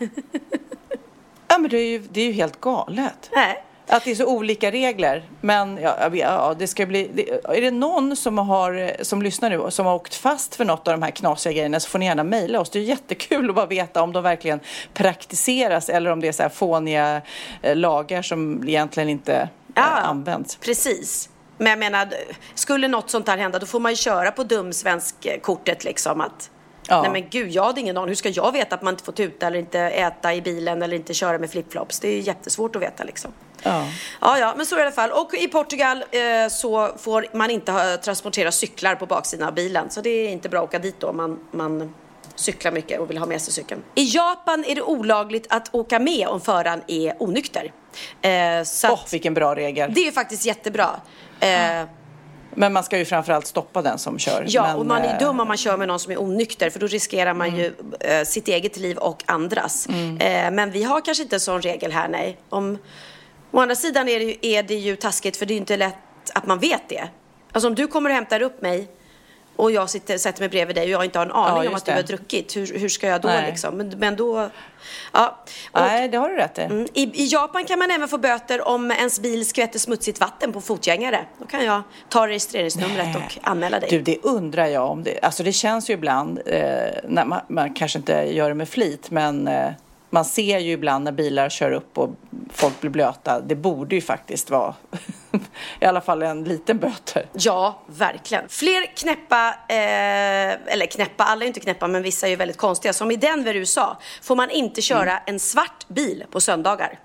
Ja 1.48 1.58
men 1.58 1.70
det 1.70 1.76
är 1.78 1.86
ju, 1.90 1.98
det 1.98 2.20
är 2.20 2.26
ju 2.26 2.32
helt 2.32 2.60
galet. 2.60 3.30
Nej. 3.34 3.64
Att 3.90 4.04
det 4.04 4.10
är 4.10 4.14
så 4.14 4.26
olika 4.26 4.70
regler. 4.70 5.28
Men 5.40 5.78
ja, 5.82 6.10
ja, 6.12 6.54
det 6.58 6.66
ska 6.66 6.86
bli... 6.86 7.10
Det, 7.14 7.30
är 7.56 7.60
det 7.60 7.70
någon 7.70 8.16
som, 8.16 8.38
har, 8.38 8.92
som 9.04 9.22
lyssnar 9.22 9.50
nu 9.50 9.70
som 9.70 9.86
har 9.86 9.94
åkt 9.94 10.14
fast 10.14 10.56
för 10.56 10.64
något 10.64 10.88
av 10.88 10.94
de 10.94 11.02
här 11.02 11.10
knasiga 11.10 11.52
grejerna 11.52 11.80
så 11.80 11.88
får 11.88 11.98
ni 11.98 12.06
gärna 12.06 12.24
mejla 12.24 12.60
oss. 12.60 12.70
Det 12.70 12.78
är 12.78 12.82
jättekul 12.82 13.48
att 13.48 13.54
bara 13.56 13.66
veta 13.66 14.02
om 14.02 14.12
de 14.12 14.22
verkligen 14.22 14.60
praktiseras 14.94 15.88
eller 15.88 16.10
om 16.10 16.20
det 16.20 16.28
är 16.28 16.32
så 16.32 16.42
här 16.42 16.50
fåniga 16.50 17.22
eh, 17.62 17.76
lagar 17.76 18.22
som 18.22 18.68
egentligen 18.68 19.08
inte 19.08 19.34
eh, 19.34 19.48
Ja. 19.74 19.82
används. 19.82 20.56
Precis. 20.56 21.28
Men 21.58 21.66
jag 21.70 21.78
menar, 21.78 22.08
skulle 22.54 22.88
något 22.88 23.10
sånt 23.10 23.28
här 23.28 23.38
hända 23.38 23.58
då 23.58 23.66
får 23.66 23.80
man 23.80 23.92
ju 23.92 23.96
köra 23.96 24.30
på 24.30 24.42
dumsvensk-kortet 24.44 25.84
liksom 25.84 26.20
att 26.20 26.50
Ja. 26.88 27.02
Nej 27.02 27.10
men 27.10 27.28
gud, 27.30 27.50
jag 27.50 27.64
hade 27.64 27.80
ingen 27.80 27.96
aning. 27.96 28.08
Hur 28.08 28.14
ska 28.14 28.28
jag 28.28 28.52
veta 28.52 28.74
att 28.74 28.82
man 28.82 28.94
inte 28.94 29.04
får 29.04 29.12
tuta 29.12 29.46
eller 29.46 29.58
inte 29.58 29.80
äta 29.80 30.34
i 30.34 30.42
bilen 30.42 30.82
eller 30.82 30.96
inte 30.96 31.14
köra 31.14 31.38
med 31.38 31.50
flipflops? 31.50 32.00
Det 32.00 32.08
är 32.08 32.12
ju 32.12 32.20
jättesvårt 32.20 32.76
att 32.76 32.82
veta 32.82 33.04
liksom. 33.04 33.32
Ja. 33.62 33.84
Ja, 34.20 34.38
ja, 34.38 34.54
men 34.56 34.66
så 34.66 34.74
är 34.74 34.78
det 34.78 34.82
i 34.82 34.86
alla 34.86 34.94
fall. 34.94 35.10
Och 35.10 35.34
i 35.34 35.48
Portugal 35.48 36.04
eh, 36.10 36.48
så 36.50 36.92
får 36.98 37.26
man 37.32 37.50
inte 37.50 37.72
ha, 37.72 37.96
transportera 37.96 38.52
cyklar 38.52 38.94
på 38.94 39.06
baksidan 39.06 39.48
av 39.48 39.54
bilen. 39.54 39.90
Så 39.90 40.00
det 40.00 40.10
är 40.10 40.28
inte 40.28 40.48
bra 40.48 40.58
att 40.58 40.68
åka 40.68 40.78
dit 40.78 41.00
då 41.00 41.06
om 41.06 41.16
man, 41.16 41.38
man 41.50 41.94
cyklar 42.34 42.72
mycket 42.72 43.00
och 43.00 43.10
vill 43.10 43.18
ha 43.18 43.26
med 43.26 43.42
sig 43.42 43.52
cykeln. 43.52 43.82
I 43.94 44.04
Japan 44.04 44.64
är 44.64 44.74
det 44.74 44.82
olagligt 44.82 45.46
att 45.50 45.74
åka 45.74 45.98
med 45.98 46.28
om 46.28 46.40
föraren 46.40 46.82
är 46.86 47.22
onykter. 47.22 47.72
Eh, 48.22 48.30
Åh, 48.30 48.92
att, 48.92 49.12
vilken 49.12 49.34
bra 49.34 49.54
regel. 49.54 49.94
det 49.94 50.08
är 50.08 50.12
faktiskt 50.12 50.44
jättebra. 50.44 51.00
Eh, 51.40 51.84
Men 52.54 52.72
man 52.72 52.84
ska 52.84 52.98
ju 52.98 53.04
framförallt 53.04 53.46
stoppa 53.46 53.82
den 53.82 53.98
som 53.98 54.18
kör. 54.18 54.44
Ja, 54.48 54.62
Men, 54.62 54.76
och 54.76 54.86
man 54.86 55.02
är 55.02 55.12
eh, 55.12 55.18
dum 55.18 55.40
om 55.40 55.48
man 55.48 55.56
kör 55.56 55.76
med 55.76 55.88
någon 55.88 55.98
som 55.98 56.12
är 56.12 56.20
onykter 56.22 56.70
för 56.70 56.80
då 56.80 56.86
riskerar 56.86 57.34
man 57.34 57.56
ju 57.56 57.72
eh, 58.00 58.24
sitt 58.24 58.48
eget 58.48 58.76
liv 58.76 58.98
och 58.98 59.22
andras. 59.26 59.86
Eh, 59.86 60.50
men 60.50 60.70
vi 60.70 60.82
har 60.82 61.00
kanske 61.00 61.22
inte 61.22 61.36
en 61.36 61.40
sån 61.40 61.62
regel 61.62 61.92
här, 61.92 62.08
nej. 62.08 62.38
Om, 62.48 62.78
å 63.50 63.60
andra 63.60 63.74
sidan 63.74 64.08
är 64.08 64.18
det, 64.18 64.24
ju, 64.24 64.36
är 64.42 64.62
det 64.62 64.74
ju 64.74 64.96
taskigt 64.96 65.36
för 65.36 65.46
det 65.46 65.52
är 65.52 65.54
ju 65.54 65.60
inte 65.60 65.76
lätt 65.76 65.94
att 66.34 66.46
man 66.46 66.58
vet 66.58 66.88
det. 66.88 67.08
Alltså 67.52 67.68
om 67.68 67.74
du 67.74 67.86
kommer 67.86 68.10
och 68.10 68.14
hämtar 68.14 68.42
upp 68.42 68.62
mig 68.62 68.88
och 69.58 69.72
jag 69.72 69.90
sitter, 69.90 70.18
sätter 70.18 70.40
mig 70.40 70.48
bredvid 70.48 70.76
dig 70.76 70.84
och 70.84 70.90
jag 70.90 71.04
inte 71.04 71.18
har 71.18 71.26
en 71.26 71.32
aning 71.32 71.62
Ja, 71.62 71.70
om 71.70 71.76
att 71.76 71.84
du 71.84 71.90
det. 71.90 71.96
har 71.96 72.02
druckit, 72.02 72.56
hur, 72.56 72.78
hur 72.78 72.88
ska 72.88 73.06
jag 73.08 73.20
då 73.20 73.28
Nej. 73.28 73.50
liksom? 73.50 73.76
Men, 73.76 73.88
men 73.88 74.16
då, 74.16 74.50
ja. 75.12 75.44
Och, 75.72 75.80
Nej, 75.80 76.08
det 76.08 76.16
har 76.16 76.28
du 76.28 76.36
rätt 76.36 76.58
i. 76.58 76.62
Mm, 76.62 76.86
I, 76.94 77.02
I 77.02 77.26
Japan 77.26 77.64
kan 77.64 77.78
man 77.78 77.90
även 77.90 78.08
få 78.08 78.18
böter 78.18 78.68
om 78.68 78.90
ens 78.90 79.20
bil 79.20 79.46
skvätter 79.46 79.78
smutsigt 79.78 80.20
vatten 80.20 80.52
på 80.52 80.60
fotgängare. 80.60 81.24
Då 81.38 81.46
kan 81.46 81.64
jag 81.64 81.82
ta 82.08 82.26
registreringsnumret 82.28 83.06
Nej. 83.06 83.16
och 83.16 83.38
anmäla 83.48 83.80
dig. 83.80 83.90
Du, 83.90 84.02
det 84.02 84.18
undrar 84.22 84.66
jag 84.66 84.90
om 84.90 85.04
det. 85.04 85.18
Alltså 85.22 85.42
det 85.42 85.52
känns 85.52 85.90
ju 85.90 85.94
ibland, 85.94 86.40
eh, 86.46 86.62
när 87.08 87.24
man, 87.24 87.40
man 87.48 87.74
kanske 87.74 87.98
inte 87.98 88.12
gör 88.12 88.48
det 88.48 88.54
med 88.54 88.68
flit, 88.68 89.10
men 89.10 89.48
eh, 89.48 89.70
man 90.10 90.24
ser 90.24 90.58
ju 90.58 90.72
ibland 90.72 91.04
när 91.04 91.12
bilar 91.12 91.48
kör 91.48 91.72
upp 91.72 91.98
och 91.98 92.10
folk 92.52 92.80
blir 92.80 92.90
blöta. 92.90 93.40
Det 93.40 93.54
borde 93.54 93.94
ju 93.94 94.00
faktiskt 94.00 94.50
vara 94.50 94.74
i 95.80 95.84
alla 95.84 96.00
fall 96.00 96.22
en 96.22 96.44
liten 96.44 96.78
böter. 96.78 97.26
Ja, 97.32 97.82
verkligen. 97.86 98.48
Fler 98.48 98.96
knäppa, 98.96 99.48
eh, 99.68 100.72
eller 100.72 100.86
knäppa, 100.86 101.24
alla 101.24 101.44
är 101.44 101.46
inte 101.46 101.60
knäppa 101.60 101.88
men 101.88 102.02
vissa 102.02 102.26
är 102.26 102.30
ju 102.30 102.36
väldigt 102.36 102.56
konstiga. 102.56 102.92
Som 102.92 103.10
i 103.10 103.16
Denver, 103.16 103.54
USA, 103.54 103.98
får 104.22 104.36
man 104.36 104.50
inte 104.50 104.82
köra 104.82 105.10
Mm. 105.10 105.22
en 105.26 105.38
svart 105.40 105.88
bil 105.88 106.24
på 106.30 106.40
söndagar. 106.40 106.98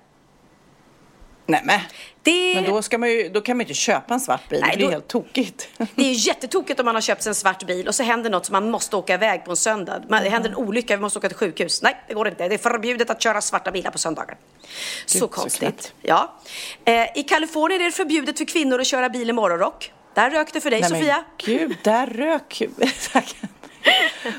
Nej 1.45 1.61
men, 1.63 1.79
Det, 2.23 2.55
men 2.55 2.63
då, 2.63 2.81
ska 2.81 2.97
man 2.97 3.09
ju, 3.09 3.29
då 3.29 3.41
kan 3.41 3.57
man 3.57 3.61
ju 3.61 3.63
inte 3.69 3.79
köpa 3.79 4.13
en 4.13 4.19
svart 4.19 4.49
bil. 4.49 4.59
Nej, 4.61 4.69
det 4.71 4.77
blir 4.77 4.85
då- 4.87 4.91
helt 4.91 5.07
tokigt. 5.07 5.67
det 5.95 6.03
är 6.09 6.27
jättetokigt 6.27 6.79
om 6.79 6.85
man 6.85 6.95
har 6.95 7.01
köpt 7.01 7.21
sig 7.23 7.29
en 7.29 7.35
svart 7.35 7.63
bil 7.63 7.87
och 7.87 7.95
så 7.95 8.03
händer 8.03 8.29
något 8.29 8.45
som 8.45 8.53
man 8.53 8.71
måste 8.71 8.95
åka 8.95 9.13
iväg 9.13 9.45
på 9.45 9.51
en 9.51 9.57
söndag. 9.57 10.01
Man, 10.09 10.23
det 10.23 10.29
händer 10.29 10.49
en 10.49 10.55
olycka, 10.55 10.95
vi 10.95 11.01
måste 11.01 11.19
åka 11.19 11.27
till 11.27 11.37
sjukhus. 11.37 11.81
Nej, 11.81 11.97
det 12.07 12.13
går 12.13 12.27
inte. 12.27 12.47
Det 12.47 12.53
är 12.53 12.57
förbjudet 12.57 13.09
att 13.09 13.21
köra 13.21 13.41
svarta 13.41 13.71
bilar 13.71 13.91
på 13.91 13.97
söndagar. 13.97 14.37
så 15.05 15.17
så 15.19 15.27
konstigt. 15.27 15.59
knäppt. 15.59 15.93
ja. 16.01 16.33
Eh, 16.85 17.17
I 17.17 17.23
Kalifornien 17.23 17.81
är 17.81 17.85
det 17.85 17.91
förbjudet 17.91 18.37
för 18.37 18.45
kvinnor 18.45 18.79
att 18.81 18.87
köra 18.87 19.09
bil 19.09 19.29
i 19.29 19.33
morgonrock. 19.33 19.91
Där 20.13 20.29
rök 20.29 20.53
det 20.53 20.61
för 20.61 20.69
dig, 20.71 20.81
Nej, 20.81 20.89
Sofia. 20.89 21.23
Men 21.47 21.57
gud, 21.57 21.77
där 21.83 22.07
rök... 22.07 22.61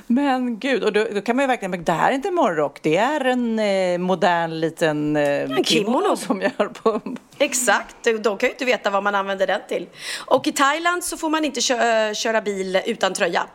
men 0.07 0.59
gud, 0.59 0.84
och 0.84 0.92
då, 0.92 1.07
då 1.14 1.20
kan 1.20 1.36
man 1.36 1.42
ju 1.42 1.47
verkligen... 1.47 1.70
Men 1.70 1.84
det 1.84 1.92
här 1.92 2.11
är 2.11 2.14
inte 2.14 2.28
en 2.28 2.34
morgonrock, 2.34 2.78
det 2.82 2.97
är 2.97 3.24
en 3.24 3.59
eh, 3.59 3.99
modern 3.99 4.61
liten 4.61 5.16
eh, 5.16 5.62
kimono. 5.64 6.16
som 6.16 6.40
jag 6.42 6.51
har 6.59 6.66
på. 6.66 7.01
Exakt, 7.38 7.97
de 8.03 8.38
kan 8.38 8.47
ju 8.47 8.53
inte 8.53 8.64
veta 8.64 8.90
vad 8.90 9.03
man 9.03 9.14
använder 9.14 9.47
den 9.47 9.61
till. 9.68 9.86
Och 10.26 10.47
i 10.47 10.53
Thailand 10.53 11.05
så 11.05 11.16
får 11.16 11.28
man 11.28 11.45
inte 11.45 11.61
kö- 11.61 12.09
eh, 12.09 12.14
köra 12.14 12.40
bil 12.40 12.82
utan 12.86 13.14
tröja. 13.14 13.47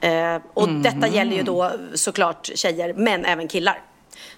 Eh, 0.00 0.36
och 0.54 0.68
detta 0.68 1.08
gäller 1.08 1.36
ju 1.36 1.42
då 1.42 1.72
såklart 1.94 2.50
tjejer, 2.54 2.94
men 2.94 3.24
även 3.24 3.48
killar. 3.48 3.82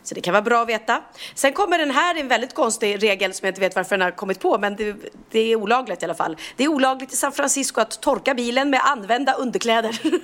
Så 0.09 0.15
det 0.15 0.21
kan 0.21 0.33
vara 0.33 0.43
bra 0.43 0.63
att 0.63 0.69
veta. 0.69 1.01
Sen 1.35 1.53
kommer 1.53 1.79
den 1.79 1.91
här, 1.91 2.15
en 2.15 2.29
väldigt 2.29 2.55
konstig 2.55 3.03
regel 3.03 3.35
som 3.35 3.47
jag 3.47 3.51
inte 3.51 3.61
vet 3.61 3.77
varför 3.77 3.97
den 3.97 4.05
har 4.05 4.11
kommit 4.11 4.41
på, 4.41 4.59
men 4.59 4.77
det, 4.77 4.97
det 5.31 5.53
är 5.53 5.57
olagligt 5.57 6.03
i 6.03 6.05
alla 6.05 6.15
fall. 6.15 6.37
Det 6.57 6.65
är 6.65 6.69
olagligt 6.69 7.13
i 7.13 7.17
San 7.17 7.33
Francisco 7.33 7.81
att 7.81 8.01
torka 8.01 8.35
bilen 8.35 8.71
med 8.71 8.81
använda 8.85 9.33
underkläder. 9.33 10.01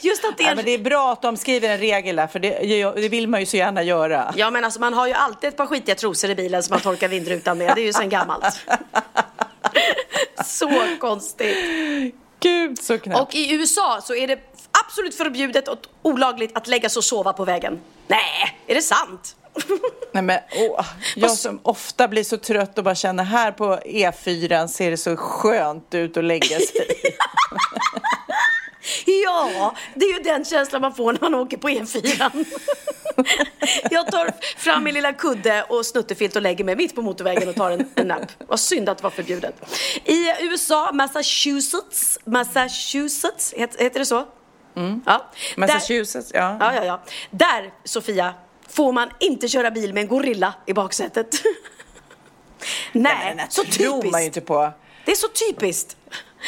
Just 0.00 0.24
att 0.24 0.36
det 0.36 0.42
är 0.42 0.44
Ja, 0.44 0.50
en 0.50 0.56
men 0.56 0.64
det 0.64 0.70
är 0.70 0.78
bra 0.78 1.12
att 1.12 1.22
de 1.22 1.36
skriver 1.36 1.68
en 1.68 1.78
regel 1.78 2.16
där, 2.16 2.26
för 2.26 2.38
det, 2.38 2.58
det 3.00 3.08
vill 3.08 3.28
man 3.28 3.40
ju 3.40 3.46
så 3.46 3.56
gärna 3.56 3.82
göra. 3.82 4.34
Ja 4.36 4.50
men 4.50 4.64
alltså 4.64 4.80
man 4.80 4.94
har 4.94 5.06
ju 5.06 5.12
alltid 5.12 5.48
ett 5.48 5.56
par 5.56 5.66
skitiga 5.66 5.94
trosor 5.94 6.30
i 6.30 6.34
bilen 6.34 6.62
som 6.62 6.74
man 6.74 6.80
torkar 6.80 7.08
vindrutan 7.08 7.58
med. 7.58 7.72
Det 7.74 7.80
är 7.80 7.86
ju 7.86 7.92
sen 7.92 8.08
gammalt. 8.08 8.66
så 10.44 10.86
konstigt. 11.00 11.56
Gud 12.40 12.78
så 12.78 12.98
knäppt. 12.98 13.20
Och 13.20 13.34
i 13.34 13.52
USA 13.54 14.00
så 14.02 14.14
är 14.14 14.26
det 14.26 14.57
absolut 14.86 15.14
förbjudet 15.14 15.68
och 15.68 15.78
olagligt 16.02 16.56
att 16.56 16.66
lägga 16.66 16.88
sig 16.88 17.00
och 17.00 17.04
sova 17.04 17.32
på 17.32 17.44
vägen. 17.44 17.80
Nej, 18.06 18.58
är 18.66 18.74
det 18.74 18.82
sant? 18.82 19.36
Nej, 20.12 20.22
men, 20.22 20.40
åh, 20.56 20.86
jag 21.16 21.30
som 21.30 21.60
ofta 21.62 22.08
blir 22.08 22.24
så 22.24 22.36
trött 22.36 22.78
och 22.78 22.84
bara 22.84 22.94
känner 22.94 23.24
här 23.24 23.52
på 23.52 23.76
E4 23.76 24.66
ser 24.66 24.90
det 24.90 24.96
så 24.96 25.16
skönt 25.16 25.94
ut 25.94 26.16
att 26.16 26.24
lägga 26.24 26.58
sig. 26.58 26.86
Ja, 29.24 29.74
det 29.94 30.04
är 30.04 30.18
ju 30.18 30.22
den 30.22 30.44
känslan 30.44 30.82
man 30.82 30.94
får 30.94 31.12
när 31.12 31.20
man 31.20 31.34
åker 31.34 31.56
på 31.56 31.68
E4. 31.68 32.46
Jag 33.90 34.06
tar 34.12 34.30
fram 34.56 34.84
min 34.84 34.94
lilla 34.94 35.12
kudde 35.12 35.62
och 35.62 35.86
snuttefilt 35.86 36.36
och 36.36 36.42
lägger 36.42 36.64
mig 36.64 36.76
mitt 36.76 36.94
på 36.94 37.02
motorvägen 37.02 37.48
och 37.48 37.54
tar 37.54 37.70
en, 37.70 37.90
en 37.94 38.06
napp. 38.06 38.30
Vad 38.48 38.60
synd 38.60 38.88
att 38.88 38.98
det 38.98 39.04
var 39.04 39.10
förbjudet. 39.10 39.54
I 40.04 40.44
USA, 40.44 40.92
Massachusetts, 40.92 42.18
Massachusetts, 42.24 43.54
heter, 43.56 43.98
det 43.98 44.06
så? 44.06 44.26
Mm. 44.78 45.02
Ja. 45.06 45.30
Massachusetts, 45.56 46.30
ja. 46.34 46.40
Där, 46.60 46.66
ja, 46.66 46.74
ja, 46.74 46.84
ja. 46.84 47.00
Där, 47.30 47.70
Sofia, 47.84 48.34
får 48.68 48.92
man 48.92 49.08
inte 49.20 49.48
köra 49.48 49.70
bil 49.70 49.94
med 49.94 50.00
en 50.00 50.08
gorilla 50.08 50.54
i 50.66 50.72
baksätet. 50.72 51.34
Nej, 52.92 53.34
Nej, 53.36 53.46
så 53.50 53.62
det 53.62 53.70
tror 53.72 53.88
man 53.90 53.96
ju 53.96 54.02
typiskt. 54.02 54.24
inte 54.24 54.40
på. 54.40 54.72
Det 55.04 55.12
är 55.12 55.16
så 55.16 55.28
typiskt. 55.28 55.96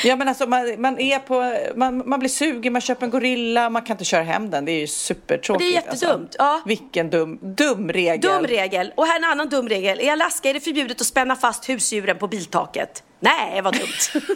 Ja 0.04 0.16
men 0.16 0.28
alltså 0.28 0.46
man, 0.46 0.80
man 0.80 0.98
är 1.00 1.18
på, 1.18 1.56
man, 1.76 2.08
man 2.08 2.18
blir 2.18 2.28
sugen, 2.28 2.72
man 2.72 2.82
köper 2.82 3.04
en 3.06 3.10
gorilla, 3.10 3.70
man 3.70 3.82
kan 3.82 3.94
inte 3.94 4.04
köra 4.04 4.22
hem 4.22 4.50
den. 4.50 4.64
Det 4.64 4.72
är 4.72 4.80
ju 4.80 4.86
supertråkigt. 4.86 5.70
Det 5.70 5.76
är 5.76 5.82
jättedumt, 5.92 6.22
Alltså. 6.22 6.36
ja. 6.38 6.60
Vilken 6.66 7.10
dum, 7.10 7.38
dum 7.42 7.92
regel. 7.92 8.20
Dum 8.20 8.46
regel. 8.46 8.92
Och 8.96 9.06
här 9.06 9.14
är 9.14 9.18
en 9.18 9.24
annan 9.24 9.48
dum 9.48 9.68
regel. 9.68 10.00
I 10.00 10.10
Alaska 10.10 10.50
är 10.50 10.54
det 10.54 10.60
förbjudet 10.60 11.00
att 11.00 11.06
spänna 11.06 11.36
fast 11.36 11.68
husdjuren 11.68 12.18
på 12.18 12.28
biltaket. 12.28 13.02
Nej, 13.20 13.62
vad 13.62 13.74
dumt. 13.74 14.22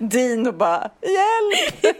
Dino 0.00 0.52
bara, 0.52 0.90
hjälp! 1.02 1.96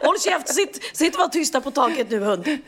Håll 0.00 0.18
käft, 0.20 0.48
sitt, 0.48 0.96
sitt 0.96 1.18
var 1.18 1.28
tysta 1.28 1.60
på 1.60 1.70
taket 1.70 2.10
nu 2.10 2.18
hund. 2.18 2.58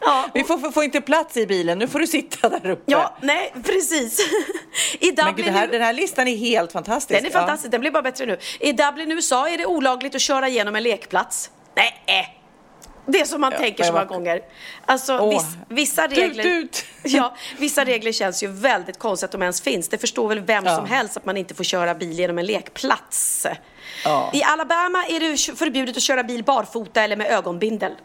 Ja, 0.00 0.26
Vi 0.34 0.44
får, 0.44 0.72
får, 0.72 0.84
inte 0.84 1.00
plats 1.00 1.36
i 1.36 1.46
bilen, 1.46 1.78
nu 1.78 1.88
får 1.88 1.98
du 1.98 2.06
sitta 2.06 2.48
där 2.48 2.70
uppe. 2.70 2.82
ja 2.86 3.16
nej 3.20 3.52
precis. 3.64 4.20
I 5.00 5.06
men 5.06 5.14
Dublin, 5.14 5.36
gud, 5.36 5.46
det 5.46 5.58
här, 5.58 5.68
den 5.68 5.82
här 5.82 5.92
listan 5.92 6.28
är 6.28 6.36
helt 6.36 6.72
fantastisk. 6.72 7.20
den 7.20 7.26
är 7.26 7.34
fantastisk, 7.34 7.70
den 7.70 7.80
blir 7.80 7.90
bara 7.90 8.02
bättre 8.02 8.26
nu. 8.26 8.38
I 8.60 8.72
Dublin, 8.72 9.12
USA 9.12 9.48
är 9.48 9.58
det 9.58 9.66
olagligt 9.66 10.14
att 10.14 10.20
köra 10.20 10.48
igenom 10.48 10.76
en 10.76 10.82
lekplats. 10.82 11.50
Nej, 11.76 12.02
äh. 12.06 12.43
Det 13.06 13.26
som 13.28 13.40
man 13.40 13.52
Ja, 13.52 13.58
tänker 13.58 13.84
så 13.84 13.92
många 13.92 14.04
vad- 14.04 14.08
gånger. 14.14 14.40
Alltså 14.86 15.18
Åh. 15.18 15.30
viss, 15.30 15.46
vissa 15.68 16.08
Tut, 16.08 16.18
regler... 16.18 16.42
tut. 16.42 16.84
Ja, 17.02 17.34
vissa 17.58 17.84
regler 17.84 18.12
känns 18.12 18.42
ju 18.42 18.46
väldigt 18.48 18.98
konstigt 18.98 19.24
att 19.24 19.32
de 19.32 19.42
ens 19.42 19.60
finns. 19.60 19.88
Det 19.88 19.98
förstår 19.98 20.28
väl 20.28 20.40
vem 20.40 20.64
Ja. 20.66 20.76
som 20.76 20.86
helst 20.86 21.16
att 21.16 21.24
man 21.24 21.36
inte 21.36 21.54
får 21.54 21.64
köra 21.64 21.94
bil 21.94 22.12
genom 22.18 22.38
en 22.38 22.46
lekplats. 22.46 23.46
Ja. 24.04 24.30
I 24.34 24.42
Alabama 24.42 25.06
är 25.06 25.20
det 25.20 25.56
förbjudet 25.58 25.96
att 25.96 26.02
köra 26.02 26.22
bil 26.22 26.44
barfota 26.44 27.02
eller 27.02 27.16
med 27.16 27.26
ögonbindel. 27.26 27.92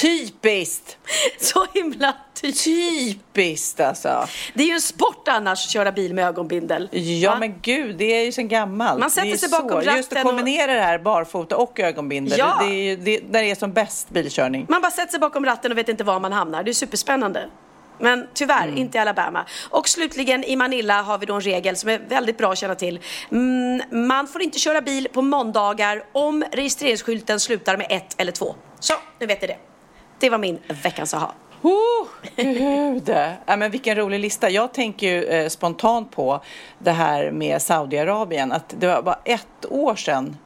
Typiskt! 0.00 0.98
Så 1.40 1.66
himla 1.74 2.14
typiskt. 2.34 2.64
Typiskt 2.64 3.80
alltså. 3.80 4.26
Det 4.54 4.62
är 4.62 4.66
ju 4.66 4.72
en 4.72 4.80
sport 4.80 5.28
annars 5.28 5.64
att 5.64 5.70
köra 5.70 5.92
bil 5.92 6.14
med 6.14 6.26
ögonbindel. 6.26 6.88
Ja 6.92 7.30
Va? 7.30 7.36
men 7.38 7.54
gud, 7.62 7.96
det 7.96 8.04
är 8.04 8.24
ju 8.24 8.32
sen 8.32 8.48
gammalt. 8.48 9.00
Man 9.00 9.10
sätter 9.10 9.36
sig 9.36 9.48
bakom 9.48 9.82
så. 9.82 9.90
Just 9.90 10.12
ratten 10.12 10.18
att 10.18 10.24
och- 10.24 10.30
kombinera 10.30 10.74
det 10.74 10.80
här 10.80 10.98
barfota 10.98 11.56
och 11.56 11.80
ögonbindel. 11.80 12.38
Ja. 12.38 12.56
Det, 12.60 12.66
är 12.66 12.74
ju 12.82 12.96
där 13.20 13.42
det 13.42 13.50
är 13.50 13.54
som 13.54 13.72
bäst 13.72 14.10
bilkörning. 14.10 14.66
Man 14.68 14.80
bara 14.82 14.90
sätter 14.90 15.10
sig 15.10 15.20
bakom 15.20 15.44
ratten 15.44 15.72
och 15.72 15.78
vet 15.78 15.88
inte 15.88 16.04
var 16.04 16.20
man 16.20 16.32
hamnar. 16.32 16.62
Det 16.62 16.70
är 16.70 16.72
superspännande. 16.72 17.48
Men 18.00 18.28
tyvärr, 18.34 18.64
Mm. 18.66 18.78
inte 18.78 18.98
i 18.98 19.00
Alabama. 19.00 19.46
Och 19.70 19.88
slutligen 19.88 20.44
i 20.44 20.56
Manila 20.56 21.02
har 21.02 21.18
vi 21.18 21.26
då 21.26 21.34
en 21.34 21.40
regel 21.40 21.76
som 21.76 21.90
är 21.90 21.98
väldigt 21.98 22.38
bra 22.38 22.52
att 22.52 22.58
känna 22.58 22.74
till. 22.74 23.00
Mm, 23.30 24.06
man 24.08 24.28
får 24.28 24.42
inte 24.42 24.58
köra 24.58 24.80
bil 24.80 25.08
på 25.12 25.22
måndagar 25.22 26.04
om 26.12 26.44
registreringsskylten 26.52 27.40
slutar 27.40 27.76
med 27.76 27.86
ett 27.90 28.14
eller 28.20 28.32
två. 28.32 28.54
Så, 28.80 28.94
nu 29.18 29.26
vet 29.26 29.40
ni 29.40 29.46
det. 29.46 29.56
Det 30.18 30.30
var 30.30 30.38
min 30.38 30.58
veckans 30.82 31.14
aha. 31.14 31.34
Oh, 31.62 32.06
gud! 32.36 33.08
ja, 33.46 33.56
men 33.56 33.70
vilken 33.70 33.96
rolig 33.96 34.20
lista. 34.20 34.50
Jag 34.50 34.72
tänker 34.72 35.06
ju 35.06 35.24
eh, 35.24 35.48
spontant 35.48 36.10
på 36.10 36.40
det 36.78 36.90
här 36.90 37.30
med 37.30 37.62
Saudiarabien. 37.62 38.52
Att 38.52 38.74
det 38.78 38.86
var 38.86 39.02
bara 39.02 39.18
ett 39.24 39.66
år 39.70 39.96
sedan 39.96 40.36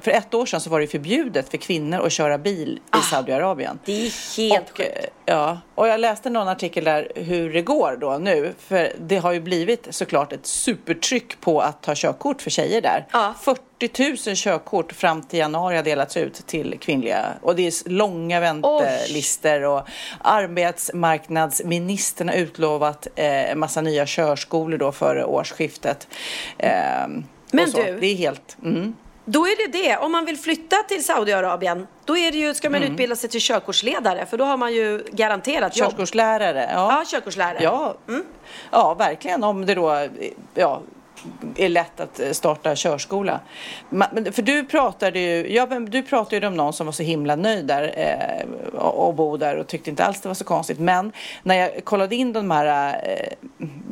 för 0.00 0.10
ett 0.10 0.34
år 0.34 0.46
sedan 0.46 0.60
så 0.60 0.70
var 0.70 0.80
det 0.80 0.86
förbjudet 0.86 1.48
för 1.48 1.56
kvinnor 1.58 2.06
att 2.06 2.12
köra 2.12 2.38
bil 2.38 2.80
i 2.98 3.02
Saudiarabien. 3.10 3.78
Det 3.84 3.92
är 4.06 4.38
helt 4.38 4.70
och, 4.70 4.76
sjukt. 4.76 4.90
eh, 4.98 5.04
Ja, 5.24 5.58
och 5.74 5.88
jag 5.88 6.00
läste 6.00 6.30
någon 6.30 6.48
artikel 6.48 6.84
där 6.84 7.12
hur 7.14 7.52
det 7.52 7.62
går 7.62 7.96
då 8.00 8.18
nu. 8.18 8.52
För 8.58 8.92
det 9.00 9.16
har 9.16 9.32
ju 9.32 9.40
blivit 9.40 9.86
såklart 9.90 10.32
ett 10.32 10.46
supertryck 10.46 11.40
på 11.40 11.60
att 11.60 11.82
ta 11.82 11.92
körkort 11.96 12.42
för 12.42 12.50
tjejer 12.50 12.80
där. 12.80 13.06
Ja. 13.12 13.34
40 13.40 14.28
000 14.28 14.36
körkort 14.36 14.92
fram 14.92 15.22
till 15.22 15.38
januari 15.38 15.76
har 15.76 15.82
delats 15.82 16.16
ut 16.16 16.46
till 16.46 16.76
kvinnliga. 16.80 17.26
Och 17.42 17.56
det 17.56 17.66
är 17.66 17.88
långa 17.88 18.40
väntelistor 18.40 19.62
och 19.64 19.82
arbetsmarknadsministern 20.92 22.28
har 22.28 22.36
utlovat 22.36 23.06
eh, 23.16 23.50
en 23.50 23.58
massa 23.58 23.80
nya 23.80 24.06
körskolor 24.06 24.78
då 24.78 24.92
före 24.92 25.24
årsskiftet. 25.24 26.08
Ehm, 26.58 27.24
Men 27.52 27.70
du- 27.70 27.98
Det 28.00 28.06
är 28.06 28.14
helt... 28.16 28.56
Mm. 28.64 28.94
Då 29.32 29.46
är 29.46 29.56
det 29.72 29.78
det. 29.78 29.96
Om 29.96 30.12
man 30.12 30.24
vill 30.24 30.36
flytta 30.38 30.76
till 30.76 31.04
Saudiarabien, 31.04 31.86
då 32.04 32.16
är 32.16 32.32
det 32.32 32.38
ju, 32.38 32.54
ska 32.54 32.70
man 32.70 32.80
Mm. 32.80 32.92
utbilda 32.92 33.16
sig 33.16 33.30
till 33.30 33.40
körkortsledare 33.40 34.26
för 34.26 34.36
då 34.38 34.44
har 34.44 34.56
man 34.56 34.72
ju 34.74 35.04
garanterat 35.12 35.76
jobb. 35.76 35.90
Körkortslärare. 35.90 36.70
Ja, 36.74 36.92
Ja, 36.98 37.04
körkortslärare. 37.06 37.62
Ja, 37.62 37.94
ja, 38.70 38.94
verkligen. 38.94 39.44
Om 39.44 39.66
det 39.66 39.74
då 39.74 40.08
ja, 40.54 40.82
är 41.56 41.68
lätt 41.68 42.00
att 42.00 42.20
eh, 42.20 42.30
starta 42.30 42.74
körskola. 42.76 43.40
För 44.32 44.42
du 44.42 44.64
pratade 44.64 45.20
ju, 45.20 45.54
ja, 45.54 45.66
men 45.70 45.84
du 45.84 46.02
pratade 46.02 46.36
ju 46.36 46.46
om 46.46 46.56
någon 46.56 46.72
som 46.72 46.86
var 46.86 46.92
så 46.92 47.02
himla 47.02 47.36
nöjd 47.36 47.66
där 47.66 47.94
eh, 47.96 48.78
och 48.80 49.12
och 49.12 49.16
bo 49.16 49.36
där 49.36 49.56
och 49.56 49.66
tyckte 49.66 49.90
inte 49.90 50.04
alls 50.04 50.20
det 50.20 50.28
var 50.28 50.34
så 50.34 50.44
konstigt. 50.44 50.78
Men 50.78 51.12
när 51.42 51.54
jag 51.54 51.84
kollade 51.84 52.16
in 52.16 52.32
de 52.32 52.50
här 52.50 53.00
eh, 53.04 53.32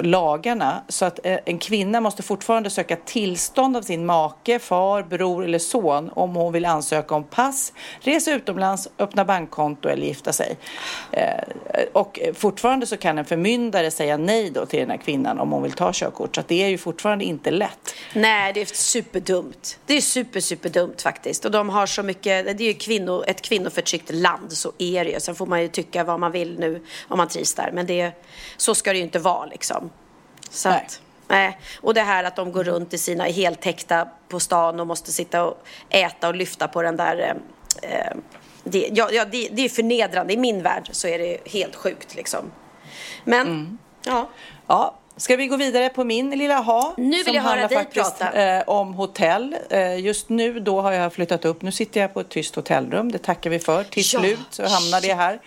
lagarna 0.05 0.83
så 0.89 1.05
att 1.05 1.27
eh, 1.27 1.39
en 1.45 1.59
kvinna 1.59 2.01
måste 2.01 2.23
fortfarande 2.23 2.71
söka 2.71 2.97
tillstånd 2.97 3.77
av 3.77 3.83
sin 3.83 4.07
make, 4.07 4.59
far, 4.59 5.03
bror 5.03 5.45
eller 5.45 5.59
son 5.59 6.11
om 6.15 6.37
hon 6.37 6.53
vill 6.53 6.65
ansöka 6.65 7.15
om 7.15 7.25
pass, 7.25 7.73
resa 8.01 8.33
utomlands, 8.33 8.89
öppna 8.99 9.25
bankkonto 9.25 9.89
eller 9.89 10.07
gifta 10.07 10.33
sig. 10.33 10.57
Eh, 11.13 11.25
och 11.93 12.21
fortfarande 12.35 12.87
så 12.87 12.97
kan 12.97 13.19
en 13.19 13.25
förmyndare 13.25 13.91
säga 13.91 14.17
nej 14.17 14.51
då 14.51 14.67
till 14.67 14.81
den 14.81 14.91
här 14.91 14.97
kvinnan 14.97 15.41
om 15.41 15.53
hon 15.53 15.63
vill 15.63 15.73
ta 15.73 15.91
körkort. 15.93 16.35
Så 16.35 16.41
att 16.41 16.49
det 16.49 16.63
är 16.65 16.69
ju 16.69 16.79
fortfarande 16.79 17.20
inte 17.23 17.51
lätt. 17.51 17.95
Nej, 18.15 18.53
det 18.53 18.61
är 18.61 18.65
superdumt. 18.67 19.79
Det 19.87 19.95
är 19.97 20.01
super, 20.01 20.41
superdumt 20.41 21.03
faktiskt. 21.03 21.45
Och 21.45 21.51
de 21.51 21.69
har 21.69 21.87
så 21.87 22.03
mycket, 22.03 22.59
det 22.59 22.65
är 22.65 22.69
ju 22.69 22.75
kvinno, 22.75 23.25
ett 23.27 23.43
kvinnoförtryckt 23.43 24.11
land, 24.15 24.53
så 24.53 24.73
är 24.79 25.05
det 25.05 25.11
ju. 25.11 25.21
Sen 25.21 25.35
får 25.35 25.47
man 25.47 25.63
ju 25.63 25.69
tycka 25.69 26.05
vad 26.05 26.21
man 26.21 26.33
vill 26.33 26.59
nu 26.59 26.85
om 27.09 27.19
man 27.19 27.29
trivs 27.29 27.55
där. 27.55 27.71
Men 27.73 27.87
det, 27.87 28.13
så 28.57 28.75
ska 28.75 28.93
det 28.93 28.99
ju 28.99 29.05
inte 29.05 29.19
vara 29.19 29.47
liksom. 29.47 29.91
Så 30.51 30.69
Nej. 30.69 30.79
att, 30.87 31.01
nej. 31.29 31.59
Och 31.81 31.95
det 31.95 32.01
här 32.03 32.25
att 32.25 32.37
de 32.37 32.53
går 32.53 32.65
runt 32.65 32.95
i 32.95 32.99
sina 32.99 33.25
heltäckta 33.25 34.09
på 34.29 34.41
stan 34.41 34.81
och 34.81 34.87
måste 34.87 35.13
sitta 35.13 35.45
och 35.45 35.63
äta 35.89 36.29
och 36.29 36.35
lyfta 36.35 36.69
på 36.69 36.83
den 36.83 36.97
där 36.97 37.37
eh, 37.83 37.91
eh, 37.91 38.17
det, 38.65 38.89
ja, 38.93 39.09
ja, 39.13 39.25
det, 39.25 39.49
det 39.53 39.63
är 39.65 39.69
förnedrande. 39.69 40.33
I 40.33 40.37
min 40.37 40.63
värld 40.63 40.89
så 40.93 41.09
är 41.09 41.19
det 41.19 41.39
helt 41.51 41.77
sjukt 41.77 42.15
liksom. 42.15 42.51
Men, 43.25 43.47
Mm. 43.47 43.79
ja. 44.05 44.29
Ja, 44.67 44.95
ska 45.21 45.37
vi 45.37 45.47
gå 45.47 45.57
vidare 45.57 45.89
på 45.89 46.05
min 46.05 46.31
lilla 46.31 46.59
ha? 46.61 46.95
Nu 46.97 47.11
vill 47.17 47.25
som 47.25 47.35
jag 47.35 47.43
höra 47.43 47.69
dig 47.69 47.77
faktiskt, 47.77 48.19
prata. 48.19 48.57
Eh, 48.59 48.63
om 48.67 48.95
hotell. 48.95 49.57
Eh, 49.71 49.99
just 49.99 50.29
nu 50.29 50.61
då 50.61 50.81
har 50.81 50.93
jag 50.93 51.13
flyttat 51.13 51.45
upp. 51.45 51.63
Nu 51.63 51.73
sitter 51.73 52.01
jag 52.01 52.15
på 52.15 52.21
ett 52.21 52.29
tyst 52.29 52.55
hotellrum. 52.57 53.13
Det 53.13 53.19
tackar 53.19 53.51
vi 53.51 53.59
för. 53.59 53.85
Till 53.85 54.03
Ja, 54.13 54.21
slut 54.21 54.39
så 54.51 54.67
hamnade 54.67 55.07
jag 55.07 55.17
här. 55.17 55.41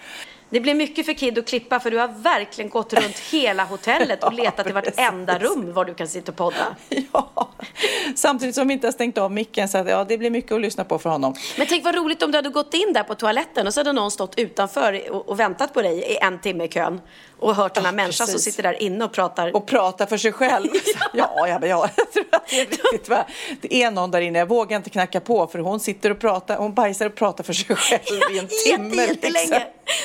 Det 0.54 0.60
blir 0.60 0.74
mycket 0.74 1.06
för 1.06 1.14
Kid 1.14 1.38
att 1.38 1.48
klippa 1.48 1.80
för 1.80 1.92
du 1.92 1.98
har 1.98 2.08
verkligen 2.08 2.70
gått 2.70 2.94
runt 3.04 3.20
hela 3.20 3.64
hotellet 3.64 4.24
och 4.24 4.34
letat 4.34 4.68
i 4.68 4.72
vartenda 4.72 5.40
rum 5.40 5.74
var 5.74 5.86
du 5.86 5.94
kan 5.94 6.08
sitta 6.08 6.32
och 6.32 6.38
podda. 6.38 6.76
Ja, 7.14 7.50
samtidigt 8.16 8.56
som 8.56 8.68
vi 8.68 8.74
inte 8.74 8.88
har 8.88 8.92
stängt 8.92 9.18
av 9.18 9.32
micken 9.32 9.70
så 9.70 9.78
att, 9.78 9.90
ja, 9.90 10.04
det 10.04 10.18
blir 10.18 10.30
mycket 10.30 10.52
att 10.52 10.62
lyssna 10.62 10.84
på 10.84 11.00
för 11.00 11.10
honom. 11.10 11.36
Men 11.58 11.68
tänk 11.68 11.84
vad 11.84 11.96
roligt 11.96 12.24
om 12.24 12.32
du 12.32 12.38
hade 12.38 12.50
gått 12.50 12.74
in 12.74 12.94
där 12.94 13.04
på 13.04 13.16
toaletten 13.16 13.68
och 13.68 13.74
så 13.74 13.80
hade 13.80 13.94
någon 13.94 14.12
stått 14.12 14.40
utanför 14.40 15.12
och, 15.12 15.30
och 15.30 15.40
väntat 15.40 15.74
på 15.74 15.82
dig 15.82 16.00
i 16.00 16.18
en 16.22 16.40
timme 16.40 16.64
i 16.64 16.68
kön 16.68 17.02
och 17.44 17.56
hört 17.56 17.74
den 17.74 17.84
här 17.86 17.92
Ja, 17.92 17.96
människan 17.96 18.28
som 18.28 18.40
sitter 18.40 18.64
där 18.64 18.82
inne 18.84 19.06
och 19.06 19.12
pratar. 19.14 19.56
Och 19.56 19.66
prata 19.66 20.08
för 20.08 20.18
sig 20.18 20.32
själv. 20.32 20.68
ja, 21.14 21.48
ja, 21.48 21.48
ja, 21.48 21.68
jag 21.68 21.96
tror 22.14 22.26
att 22.32 22.48
det 22.50 22.62
är 22.62 22.66
riktigt. 22.66 23.10
Va? 23.10 23.26
Det 23.62 23.76
är 23.84 23.92
någon 23.92 24.12
där 24.12 24.22
inne. 24.22 24.40
Jag 24.40 24.46
vågar 24.50 24.78
inte 24.78 24.90
knacka 24.90 25.20
på 25.20 25.48
för 25.48 25.60
hon 25.60 25.80
sitter 25.80 26.10
och 26.10 26.20
pratar. 26.20 26.58
Hon 26.58 26.74
bajsar 26.74 27.06
och 27.06 27.16
pratar 27.16 27.44
för 27.44 27.54
sig 27.54 27.76
själv 27.76 28.22
i 28.32 28.40
en 28.40 28.48
timme. 28.66 28.96
Jätte, 29.06 29.30
liksom. 29.30 29.60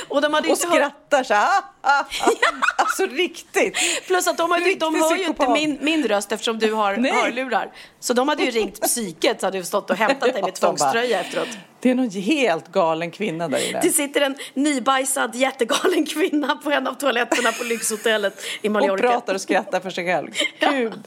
Och 0.09 0.20
de 0.22 0.34
hade 0.34 0.49
Och 0.49 0.53
inte 0.57 0.66
hört, 0.66 0.74
skrattar 0.76 1.24
så 1.24 1.34
här. 1.34 1.49
Ah, 1.49 1.62
ah, 1.82 2.01
ah. 2.01 2.30
Alltså 2.78 3.07
riktigt. 3.07 3.76
plus 4.07 4.26
att 4.28 4.39
de, 4.39 4.51
hade, 4.51 4.68
ju- 4.68 4.74
de 4.74 4.95
Riktig 4.95 5.09
hör 5.09 5.16
ju 5.16 5.24
inte 5.24 5.49
min, 5.49 5.78
min 5.80 6.09
röst 6.09 6.32
eftersom 6.32 6.59
du 6.59 6.72
har 6.72 6.97
Nej. 6.97 7.12
hörlurar. 7.12 7.72
Så 8.01 8.12
de 8.12 8.28
hade 8.28 8.43
ju 8.45 8.51
ringt 8.51 8.80
psyket 8.80 9.41
så 9.41 9.47
hade 9.47 9.59
du 9.59 9.64
stått 9.64 9.91
och 9.91 9.97
hämtat 9.97 10.20
dig 10.20 10.32
Ja, 10.36 10.45
med 10.45 10.55
tvångströja 10.61 11.20
efteråt. 11.20 11.49
Det 11.81 11.91
är 11.91 11.95
någon 11.95 12.11
helt 12.11 12.72
galen 12.72 13.11
kvinna 13.11 13.49
där 13.49 13.68
inne. 13.70 13.81
Det 13.81 13.91
sitter 13.91 14.20
en 14.20 14.37
nybajsad 14.55 15.35
jättegalen 15.35 16.07
kvinna 16.07 16.57
på 16.57 16.70
en 16.70 16.87
av 16.87 16.95
toaletterna 16.95 17.53
på 17.53 17.64
lyxhotellet 17.64 18.43
i 18.62 18.68
Och 18.68 18.72
Mallorca. 18.72 19.03
pratar 19.03 19.35
och 19.35 19.41
skrattar 19.41 19.81
för 19.81 19.91
sig 19.91 20.07
själv. 20.07 20.31
Gud. 20.61 21.01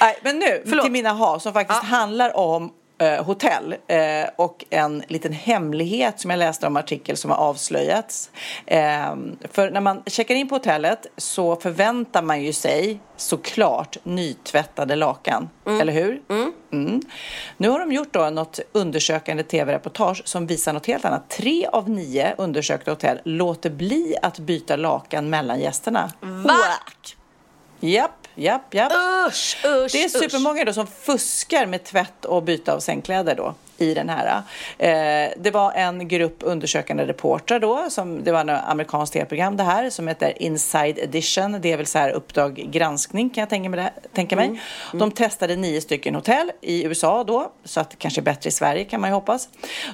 Nej, 0.00 0.18
men 0.22 0.38
nu 0.38 0.62
Förlåt. 0.66 0.84
till 0.84 0.92
mina 0.92 1.10
ha 1.12 1.40
som 1.40 1.52
faktiskt 1.52 1.82
handlar 1.82 2.36
om 2.36 2.72
eh, 2.98 3.24
hotell 3.24 3.76
eh, 3.86 4.28
och 4.36 4.64
en 4.70 5.02
liten 5.08 5.32
hemlighet 5.32 6.20
som 6.20 6.30
jag 6.30 6.38
läste 6.38 6.66
om 6.66 6.76
artikel 6.76 7.16
som 7.16 7.30
har 7.30 7.38
avslöjats. 7.38 8.30
Eh, 8.66 9.16
för 9.50 9.70
när 9.70 9.80
man 9.80 10.02
checkar 10.06 10.34
in 10.34 10.48
på 10.48 10.54
hotellet 10.54 11.06
så 11.16 11.56
förväntar 11.56 12.22
man 12.22 12.42
ju 12.42 12.52
sig 12.52 13.00
såklart 13.16 13.96
nytvättade 14.02 14.96
lakan, 14.96 15.48
eller 15.80 15.92
hur? 15.92 16.22
Mm. 16.72 17.00
Nu 17.56 17.68
har 17.68 17.78
de 17.78 17.92
gjort 17.92 18.12
då 18.12 18.30
något 18.30 18.60
undersökande 18.72 19.42
tv-reportage 19.42 20.22
som 20.24 20.46
visar 20.46 20.72
något 20.72 20.86
helt 20.86 21.04
annat. 21.04 21.30
Tre 21.30 21.66
av 21.66 21.90
nio 21.90 22.34
undersökta 22.38 22.90
hotell 22.90 23.20
låter 23.24 23.70
bli 23.70 24.16
att 24.22 24.38
byta 24.38 24.76
lakan 24.76 25.30
mellan 25.30 25.60
gästerna. 25.60 26.12
Va? 26.20 26.54
Japp, 27.80 28.25
japp, 28.36 28.74
japp. 28.74 28.92
Usch, 29.28 29.56
usch, 29.64 29.92
Det 29.92 30.04
är 30.04 30.08
supermånga 30.08 30.64
då 30.64 30.72
som 30.72 30.86
fuskar 30.86 31.66
med 31.66 31.84
tvätt 31.84 32.24
och 32.24 32.42
byte 32.42 32.72
av 32.72 32.80
sängkläder 32.80 33.34
då 33.34 33.54
i 33.78 33.94
den 33.94 34.08
här. 34.08 34.42
Eh, 34.78 35.32
det 35.36 35.50
var 35.50 35.72
en 35.72 36.08
grupp 36.08 36.36
undersökande 36.40 37.06
reportrar 37.06 37.60
då, 37.60 37.86
som, 37.90 38.24
det 38.24 38.32
var 38.32 38.40
en 38.40 38.50
amerikanskt 38.50 39.12
tv-program 39.12 39.56
det 39.56 39.62
här 39.62 39.90
som 39.90 40.08
heter 40.08 40.42
Inside 40.42 40.98
Edition. 40.98 41.58
Det 41.60 41.72
är 41.72 41.76
väl 41.76 41.86
så 41.86 41.98
här 41.98 42.10
Uppdrag 42.10 42.54
granskning 42.54 43.30
kan 43.30 43.42
jag 43.42 43.48
tänka 43.48 43.70
mig. 43.70 43.92
Tänka 44.12 44.36
mig. 44.36 44.60
De 44.92 45.10
testade 45.10 45.56
nio 45.56 45.80
stycken 45.80 46.14
hotell 46.14 46.52
i 46.60 46.84
USA 46.84 47.24
då, 47.24 47.52
så 47.64 47.80
att 47.80 47.90
det 47.90 47.96
kanske 47.96 48.20
är 48.20 48.22
bättre 48.22 48.48
i 48.48 48.50
Sverige 48.50 48.84
kan 48.84 49.00
man 49.00 49.10
ju 49.10 49.14
hoppas. 49.14 49.48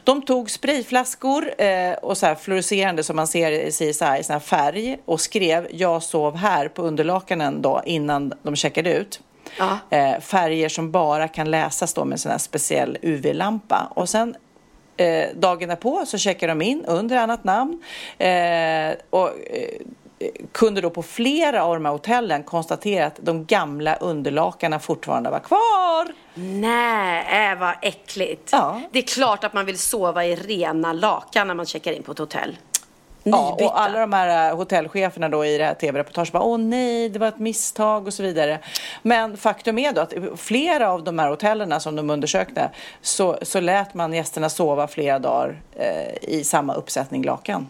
De 0.04 0.22
tog 0.22 0.50
sprayflaskor 0.50 1.62
eh, 1.62 1.92
och 1.92 2.18
så 2.18 2.26
här 2.26 2.34
fluorescerande 2.34 3.02
som 3.02 3.16
man 3.16 3.26
ser 3.26 3.52
i 3.52 3.70
CSI 3.70 3.86
i 3.88 3.94
sån 3.94 4.32
här 4.32 4.40
färg 4.40 4.98
och 5.04 5.20
skrev 5.20 5.68
jag 5.70 6.02
sov 6.02 6.36
här 6.36 6.68
på 6.68 6.82
underlakanen 6.82 7.62
då 7.62 7.82
innan 7.86 8.32
de 8.42 8.56
checkade 8.56 8.92
ut. 8.92 9.20
Ja. 9.58 9.78
Eh, 9.90 10.20
färger 10.20 10.68
som 10.68 10.90
bara 10.90 11.28
kan 11.28 11.50
läsas 11.50 11.94
då 11.94 12.04
med 12.04 12.12
en 12.12 12.18
sån 12.18 12.32
här 12.32 12.38
speciell 12.38 12.98
UV-lampa. 13.02 13.92
Och 13.94 14.08
sen 14.08 14.36
eh, 14.96 15.28
dagen 15.34 15.68
därpå 15.68 16.06
så 16.06 16.18
checkar 16.18 16.48
de 16.48 16.62
in 16.62 16.84
under 16.84 17.16
annat 17.16 17.44
namn 17.44 17.82
eh, 18.18 18.94
och 19.10 19.28
eh, 19.28 19.78
kunde 20.52 20.80
då 20.80 20.90
på 20.90 21.02
flera 21.02 21.64
av 21.64 21.74
de 21.74 21.84
här 21.84 21.92
hotellen 21.92 22.42
konstatera 22.42 23.06
att 23.06 23.18
de 23.22 23.44
gamla 23.44 23.96
underlakarna 23.96 24.78
fortfarande 24.78 25.30
var 25.30 25.38
kvar. 25.38 26.12
Nej, 26.34 27.56
vad 27.56 27.74
äckligt. 27.82 28.48
Ja. 28.52 28.80
Det 28.92 28.98
är 28.98 29.02
klart 29.02 29.44
att 29.44 29.52
man 29.52 29.66
vill 29.66 29.78
sova 29.78 30.24
i 30.24 30.36
rena 30.36 30.92
lakan 30.92 31.46
när 31.46 31.54
man 31.54 31.66
checkar 31.66 31.92
in 31.92 32.02
på 32.02 32.12
ett 32.12 32.18
hotell. 32.18 32.56
Ja, 33.24 33.58
och 33.60 33.80
alla 33.80 34.00
de 34.00 34.12
här 34.12 34.50
eh, 34.50 34.56
hotellcheferna 34.56 35.28
då 35.28 35.44
i 35.44 35.58
det 35.58 35.64
här 35.64 35.74
tv-reportaget 35.74 36.32
bara 36.32 36.42
åh 36.42 36.58
nej, 36.58 37.08
det 37.08 37.18
var 37.18 37.28
ett 37.28 37.38
misstag 37.38 38.06
och 38.06 38.14
så 38.14 38.22
vidare. 38.22 38.58
Men 39.02 39.36
faktum 39.36 39.78
är 39.78 39.92
då 39.92 40.00
att 40.00 40.14
flera 40.36 40.90
av 40.90 41.04
de 41.04 41.18
här 41.18 41.28
hotellerna 41.28 41.80
som 41.80 41.96
de 41.96 42.10
undersökte 42.10 42.70
så, 43.00 43.38
så 43.42 43.60
lät 43.60 43.94
man 43.94 44.12
gästerna 44.12 44.48
sova 44.48 44.88
flera 44.88 45.18
dagar 45.18 45.60
eh, 45.76 46.30
i 46.30 46.44
samma 46.44 46.74
uppsättning 46.74 47.24
lakan. 47.24 47.66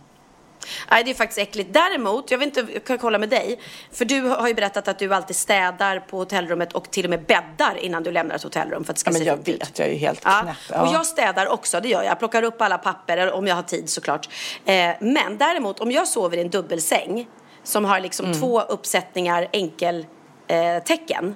Nej, 0.90 1.04
det 1.04 1.10
är 1.10 1.14
faktiskt 1.14 1.38
äckligt. 1.38 1.72
Däremot, 1.72 2.30
jag 2.30 2.38
vet 2.38 2.46
inte, 2.58 2.72
jag 2.72 2.84
kan 2.84 2.98
kolla 2.98 3.18
med 3.18 3.28
dig. 3.28 3.60
För 3.92 4.04
du 4.04 4.20
har 4.20 4.48
ju 4.48 4.54
berättat 4.54 4.88
att 4.88 4.98
du 4.98 5.14
alltid 5.14 5.36
städar 5.36 6.00
på 6.00 6.16
hotellrummet 6.18 6.72
och 6.72 6.90
till 6.90 7.04
och 7.06 7.10
med 7.10 7.24
bäddar 7.26 7.76
innan 7.78 8.02
du 8.02 8.10
lämnar 8.12 8.34
ett 8.36 8.42
hotellrum 8.42 8.84
för 8.84 8.92
att 8.92 8.96
det 8.96 9.00
ska 9.00 9.10
Ja, 9.10 9.12
men 9.12 9.20
se 9.22 9.26
jag 9.28 9.36
fint 9.36 9.48
ut. 9.48 9.60
vet, 9.68 9.78
jag 9.78 9.88
är 9.88 9.92
ju 9.92 9.98
helt 9.98 10.20
Ja. 10.24 10.40
knäpp. 10.42 10.56
Ja. 10.70 10.82
Och 10.82 10.94
jag 10.94 11.06
städar 11.06 11.46
också, 11.48 11.80
det 11.80 11.88
gör 11.88 12.02
jag. 12.02 12.10
Jag 12.10 12.18
plockar 12.18 12.42
upp 12.42 12.62
alla 12.62 12.78
papper, 12.78 13.32
om 13.32 13.46
jag 13.46 13.54
har 13.54 13.62
tid 13.62 13.90
såklart. 13.90 14.28
Eh, 14.64 14.90
men 15.00 15.38
däremot, 15.38 15.80
om 15.80 15.90
jag 15.92 16.08
sover 16.08 16.36
i 16.36 16.40
en 16.40 16.50
dubbelsäng 16.50 17.26
som 17.64 17.84
har 17.84 18.00
liksom 18.00 18.26
Mm. 18.26 18.40
två 18.40 18.60
uppsättningar 18.60 19.48
enkeltecken. 19.52 21.26
Eh, 21.26 21.32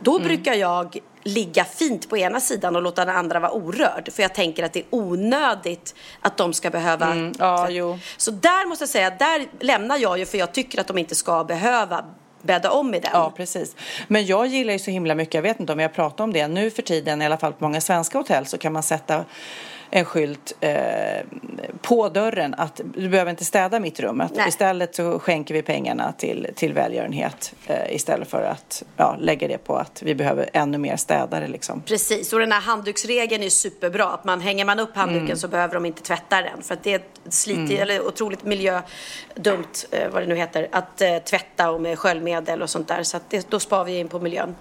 då 0.00 0.16
Mm. 0.16 0.28
brukar 0.28 0.54
jag 0.54 0.98
ligga 1.24 1.64
fint 1.64 2.08
på 2.08 2.16
ena 2.16 2.40
sidan 2.40 2.76
och 2.76 2.82
låta 2.82 3.04
den 3.04 3.16
andra 3.16 3.40
vara 3.40 3.52
orörd. 3.52 4.08
För 4.12 4.22
jag 4.22 4.34
tänker 4.34 4.64
att 4.64 4.72
det 4.72 4.80
är 4.80 4.86
onödigt 4.90 5.94
att 6.20 6.36
de 6.36 6.52
ska 6.52 6.70
behöva... 6.70 7.06
Mm, 7.06 7.32
ja, 7.38 7.70
jo. 7.70 7.98
Så 8.16 8.30
där 8.30 8.68
måste 8.68 8.82
jag 8.82 8.88
säga, 8.88 9.10
där 9.10 9.46
lämnar 9.60 9.98
jag 9.98 10.18
ju 10.18 10.26
för 10.26 10.38
jag 10.38 10.52
tycker 10.52 10.80
att 10.80 10.86
de 10.86 10.98
inte 10.98 11.14
ska 11.14 11.44
behöva 11.44 12.04
bädda 12.42 12.70
om 12.70 12.94
i 12.94 13.00
den. 13.00 13.10
Ja, 13.14 13.32
precis. 13.36 13.76
Men 14.08 14.26
jag 14.26 14.46
gillar 14.46 14.72
ju 14.72 14.78
så 14.78 14.90
himla 14.90 15.14
mycket, 15.14 15.34
jag 15.34 15.42
vet 15.42 15.60
inte 15.60 15.72
om 15.72 15.78
jag 15.80 15.94
pratar 15.94 16.24
om 16.24 16.32
det, 16.32 16.48
nu 16.48 16.70
för 16.70 16.82
tiden 16.82 17.22
i 17.22 17.26
alla 17.26 17.36
fall 17.36 17.52
på 17.52 17.64
många 17.64 17.80
svenska 17.80 18.18
hotell 18.18 18.46
så 18.46 18.58
kan 18.58 18.72
man 18.72 18.82
sätta 18.82 19.24
en 19.94 20.04
skylt 20.04 20.52
eh, 20.60 20.72
på 21.82 22.08
dörren 22.08 22.54
att 22.54 22.80
du 22.94 23.08
behöver 23.08 23.30
inte 23.30 23.44
städa 23.44 23.80
mitt 23.80 24.00
rum. 24.00 24.20
Att 24.20 24.34
Nej. 24.34 24.48
istället 24.48 24.94
så 24.94 25.18
skänker 25.18 25.54
vi 25.54 25.62
pengarna 25.62 26.12
till, 26.12 26.48
till 26.54 26.72
välgörenhet 26.72 27.54
eh, 27.66 27.94
istället 27.94 28.30
för 28.30 28.42
att 28.42 28.82
ja, 28.96 29.16
lägga 29.20 29.48
det 29.48 29.58
på 29.58 29.76
att 29.76 30.02
vi 30.02 30.14
behöver 30.14 30.50
ännu 30.52 30.78
mer 30.78 30.96
städare 30.96 31.48
liksom. 31.48 31.82
Precis, 31.82 32.32
och 32.32 32.38
den 32.38 32.52
här 32.52 32.60
handduksregeln 32.60 33.42
är 33.42 33.48
superbra. 33.48 34.04
Att 34.04 34.24
man, 34.24 34.40
hänger 34.40 34.64
man 34.64 34.78
upp 34.80 34.96
handduken 34.96 35.22
Mm. 35.22 35.36
så 35.36 35.48
behöver 35.48 35.74
de 35.74 35.86
inte 35.86 36.02
tvätta 36.02 36.42
den. 36.42 36.62
För 36.62 36.74
att 36.74 36.82
det 36.82 36.92
är 36.92 36.96
ett 36.96 37.34
slitigt, 37.34 37.80
eller 37.80 38.06
otroligt 38.06 38.44
miljödumt, 38.44 39.86
eh, 39.90 40.08
vad 40.12 40.22
det 40.22 40.26
nu 40.26 40.34
heter, 40.34 40.68
att 40.72 41.00
eh, 41.00 41.18
tvätta 41.18 41.70
och 41.70 41.80
med 41.80 41.98
sköljmedel 41.98 42.62
och 42.62 42.70
sånt 42.70 42.88
där. 42.88 43.02
Så 43.02 43.16
att 43.16 43.30
det, 43.30 43.50
då 43.50 43.60
sparar 43.60 43.84
vi 43.84 43.98
in 43.98 44.08
på 44.08 44.18
miljön. 44.18 44.54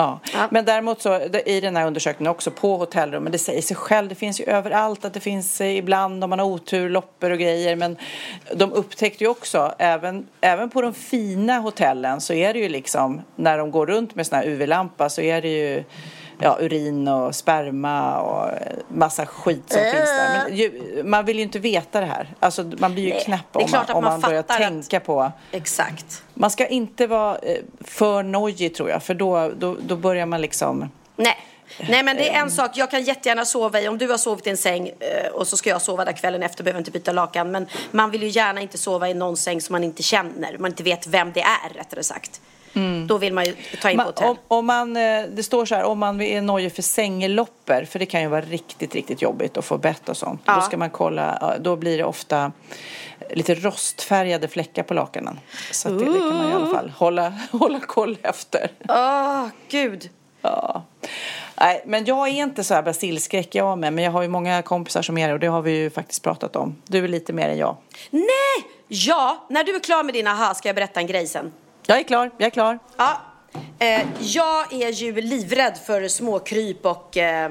Ja. 0.00 0.20
Ja. 0.32 0.48
Men 0.50 0.64
däremot 0.64 1.02
så 1.02 1.20
i 1.46 1.60
den 1.60 1.76
här 1.76 1.86
undersökningen 1.86 2.30
också 2.30 2.50
på 2.50 2.76
hotellrummen, 2.76 3.32
det 3.32 3.38
säger 3.38 3.62
sig 3.62 3.76
själv, 3.76 4.08
det 4.08 4.14
finns 4.14 4.40
ju 4.40 4.44
överallt 4.44 5.04
att 5.04 5.14
det 5.14 5.20
finns 5.20 5.60
eh, 5.60 5.76
ibland 5.76 6.24
om 6.24 6.30
man 6.30 6.38
har 6.38 6.46
otur, 6.46 6.90
loppor 6.90 7.30
och 7.30 7.38
grejer. 7.38 7.76
Men 7.76 7.96
de 8.54 8.72
upptäckte 8.72 9.24
ju 9.24 9.30
också, 9.30 9.74
även, 9.78 10.26
även 10.40 10.70
på 10.70 10.82
de 10.82 10.94
fina 10.94 11.58
hotellen 11.58 12.20
så 12.20 12.32
är 12.32 12.52
det 12.52 12.58
ju 12.58 12.68
liksom, 12.68 13.22
när 13.36 13.58
de 13.58 13.70
går 13.70 13.86
runt 13.86 14.14
med 14.14 14.26
sån 14.26 14.38
här 14.38 14.46
UV-lampa 14.46 15.08
så 15.08 15.20
är 15.20 15.42
det 15.42 15.48
ju 15.48 15.84
ja, 16.42 16.56
urin 16.60 17.08
och 17.08 17.34
sperma 17.34 18.20
och 18.20 18.48
eh, 18.48 18.56
massa 18.88 19.26
skit 19.26 19.62
som 19.72 19.80
finns 19.80 20.10
där. 20.10 20.44
Men 20.48 20.56
ju, 20.56 21.02
man 21.04 21.24
vill 21.24 21.36
ju 21.36 21.42
inte 21.42 21.58
veta 21.58 22.00
det 22.00 22.06
här. 22.06 22.34
Alltså 22.40 22.64
man 22.78 22.92
blir 22.94 23.04
ju 23.04 23.10
Nej, 23.10 23.22
knäpp 23.24 23.40
om 23.52 23.70
man, 23.72 23.84
om 23.90 24.04
man 24.04 24.12
man 24.12 24.20
börjar 24.20 24.40
att- 24.40 24.48
tänka 24.48 25.00
på 25.00 25.32
Exakt. 25.52 26.22
man 26.34 26.50
ska 26.50 26.66
inte 26.66 27.06
vara 27.06 27.38
eh, 27.38 27.56
för 27.80 28.22
nojig 28.22 28.74
tror 28.74 28.90
jag, 28.90 29.02
för 29.02 29.14
då, 29.14 29.50
då, 29.58 29.76
då 29.82 29.96
börjar 29.96 30.26
man 30.26 30.40
liksom... 30.40 30.90
Nej. 31.16 31.36
Nej 31.88 32.02
men 32.02 32.16
det 32.16 32.28
är 32.28 32.40
en 32.40 32.50
sak, 32.50 32.70
jag 32.74 32.90
kan 32.90 33.02
jättegärna 33.02 33.44
sova 33.44 33.80
i, 33.80 33.88
om 33.88 33.98
du 33.98 34.08
har 34.08 34.18
sovit 34.18 34.46
i 34.46 34.50
en 34.50 34.56
säng 34.56 34.90
och 35.32 35.46
så 35.46 35.56
ska 35.56 35.70
jag 35.70 35.82
sova 35.82 36.04
där 36.04 36.12
kvällen 36.12 36.42
efter, 36.42 36.64
behöver 36.64 36.78
inte 36.78 36.90
byta 36.90 37.12
lakan. 37.12 37.50
Men 37.50 37.66
man 37.90 38.10
vill 38.10 38.22
ju 38.22 38.28
gärna 38.28 38.60
inte 38.60 38.78
sova 38.78 39.08
i 39.08 39.14
någon 39.14 39.36
säng 39.36 39.60
som 39.60 39.72
man 39.72 39.84
inte 39.84 40.02
känner, 40.02 40.58
man 40.58 40.70
inte 40.70 40.82
vet 40.82 41.06
vem 41.06 41.32
det 41.32 41.40
är 41.40 41.74
rättare 41.74 42.02
sagt. 42.02 42.40
Då 43.06 43.18
vill 43.18 43.32
man 43.32 43.44
ju 43.44 43.54
ta 43.82 43.90
in 43.90 43.96
på 43.96 44.02
Man, 44.02 44.06
hotell. 44.06 44.28
om, 44.28 44.36
om 44.48 44.66
man, 44.66 44.96
eh, 44.96 45.22
det 45.30 45.42
står 45.42 45.64
så 45.64 45.74
här, 45.74 45.84
om 45.84 45.98
man 45.98 46.20
är 46.20 46.42
nojig 46.42 46.72
för 46.74 46.82
sängeloppor, 46.82 47.84
för 47.84 47.98
det 47.98 48.06
kan 48.06 48.22
ju 48.22 48.28
vara 48.28 48.40
riktigt, 48.40 48.94
riktigt 48.94 49.22
jobbigt 49.22 49.56
att 49.56 49.64
få 49.64 49.78
bett 49.78 50.08
och 50.08 50.16
sånt. 50.16 50.42
Ja. 50.44 50.54
Då 50.54 50.60
ska 50.60 50.76
man 50.76 50.90
kolla, 50.90 51.54
då 51.60 51.76
blir 51.76 51.98
det 51.98 52.04
ofta 52.04 52.52
lite 53.30 53.54
rostfärgade 53.54 54.48
fläckar 54.48 54.82
på 54.82 54.94
lakanen. 54.94 55.40
Så 55.72 55.88
det, 55.88 55.98
det 55.98 56.04
kan 56.04 56.36
man 56.36 56.50
i 56.50 56.54
alla 56.54 56.74
fall 56.74 56.90
hålla, 56.90 57.32
hålla 57.52 57.80
koll 57.80 58.18
efter. 58.22 58.70
Åh, 58.88 59.46
gud. 59.68 60.10
Ja. 60.42 60.82
Nej, 61.60 61.82
men 61.86 62.04
jag 62.04 62.28
är 62.28 62.32
inte 62.32 62.64
så 62.64 62.74
här 62.74 62.82
basilskräck 62.82 63.54
jag 63.54 63.78
med, 63.78 63.92
men 63.92 64.04
jag 64.04 64.12
har 64.12 64.22
ju 64.22 64.28
många 64.28 64.62
kompisar 64.62 65.02
som 65.02 65.18
är 65.18 65.28
det 65.28 65.34
och 65.34 65.40
det 65.40 65.46
har 65.46 65.62
vi 65.62 65.72
ju 65.72 65.90
faktiskt 65.90 66.22
pratat 66.22 66.56
om. 66.56 66.76
Du 66.86 67.04
är 67.04 67.08
lite 67.08 67.32
mer 67.32 67.48
än 67.48 67.58
jag. 67.58 67.76
Nej! 68.10 68.70
Ja, 68.88 69.46
när 69.48 69.64
du 69.64 69.74
är 69.76 69.80
klar 69.80 70.02
med 70.02 70.14
din 70.14 70.26
aha 70.26 70.54
ska 70.54 70.68
jag 70.68 70.76
berätta 70.76 71.00
en 71.00 71.06
grej 71.06 71.26
sen. 71.26 71.52
Jag 71.90 71.98
är 71.98 72.02
klar, 72.02 72.30
jag 72.36 72.46
är 72.46 72.50
klar. 72.50 72.78
Ja, 72.96 73.20
eh, 73.78 74.06
jag 74.20 74.72
är 74.72 74.92
ju 74.92 75.20
livrädd 75.20 75.78
för 75.86 76.08
småkryp 76.08 76.86
och 76.86 77.16
eh, 77.16 77.50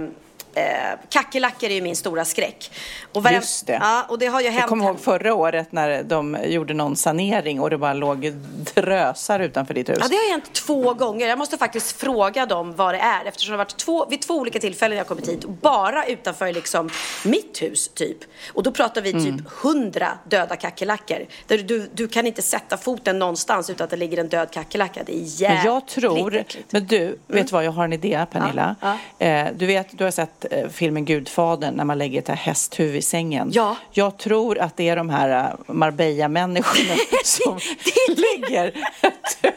eh, 0.54 0.64
kackerlackor 1.10 1.70
är 1.70 1.74
ju 1.74 1.82
min 1.82 1.96
stora 1.96 2.26
skräck. 2.26 2.72
Och 3.14 3.24
varje- 3.24 3.38
Just 3.38 3.68
det. 3.68 3.80
Ja, 3.82 4.06
och 4.10 4.20
det 4.20 4.26
har 4.26 4.42
ju 4.42 4.48
hänt. 4.50 4.60
Jag 4.60 4.70
kommer 4.70 4.86
ihåg 4.86 5.00
förra 5.00 5.34
året 5.34 5.72
när 5.72 6.04
de 6.04 6.38
gjorde 6.46 6.74
någon 6.74 6.96
sanering 6.96 7.60
och 7.62 7.70
det 7.70 7.78
bara 7.78 7.94
låg 7.94 8.32
drösar 8.76 9.40
utanför 9.40 9.74
ditt 9.74 9.90
hus. 9.90 9.98
Ja, 10.02 10.08
det 10.08 10.16
har 10.16 10.32
hänt 10.32 10.54
två 10.54 10.94
gånger. 10.94 11.28
Jag 11.28 11.38
måste 11.38 11.58
faktiskt 11.58 11.92
fråga 12.02 12.46
dem 12.46 12.76
vad 12.76 12.94
det 12.94 13.00
är 13.00 13.26
eftersom 13.26 13.52
det 13.52 13.58
har 13.58 13.66
varit 13.66 13.78
två, 13.78 14.06
vid 14.06 14.22
två 14.22 14.34
olika 14.34 14.60
tillfällen 14.60 14.98
jag 14.98 15.06
har 15.06 15.08
kommit 15.08 15.28
hit. 15.30 15.46
Bara 15.46 16.06
utanför 16.06 16.54
liksom 16.54 16.90
mitt 17.26 17.62
hus 17.62 17.88
typ. 17.88 18.18
Och 18.54 18.64
då 18.64 18.72
pratar 18.72 19.02
vi 19.02 19.10
Mm. 19.12 19.38
typ 19.38 19.48
hundra 19.50 20.10
döda 20.24 20.56
kackerlackor. 20.56 21.18
Du, 21.48 21.90
du 21.94 22.08
kan 22.08 22.28
inte 22.28 22.42
sätta 22.42 22.78
foten 22.78 23.20
någonstans 23.20 23.70
utan 23.70 23.84
att 23.86 23.90
det 23.92 23.96
ligger 23.98 24.18
en 24.18 24.30
död 24.30 24.52
kackerlacka. 24.52 25.02
Det 25.06 25.16
är 25.16 25.22
jävligt 25.42 25.64
Men 25.64 25.74
jag 25.74 25.88
tror, 25.88 26.44
men 26.70 26.86
du, 26.88 27.18
vet 27.28 27.48
du 27.48 27.52
vad, 27.54 27.64
jag 27.64 27.72
har 27.72 27.84
en 27.84 27.94
idé 27.94 28.26
Pernilla. 28.32 28.76
Ja, 28.82 28.98
Eh, 29.20 29.48
du 29.56 29.66
vet, 29.66 29.88
du 29.98 30.04
har 30.04 30.12
sett 30.12 30.39
eh, 30.52 30.70
filmen 30.70 31.06
Gudfadern 31.06 31.74
när 31.74 31.84
man 31.86 31.98
lägger 31.98 32.20
ett 32.20 32.28
här 32.28 32.36
hästhuvud 32.36 32.96
i 32.96 33.02
sängen. 33.02 33.50
Ja. 33.54 33.76
Jag 33.92 34.18
tror 34.18 34.60
att 34.60 34.78
det 34.78 34.90
är 34.90 34.96
de 34.96 35.10
här 35.10 35.30
eh, 35.68 35.74
Marbella-människorna 35.74 36.96
som 37.24 37.60
lägger 38.08 38.74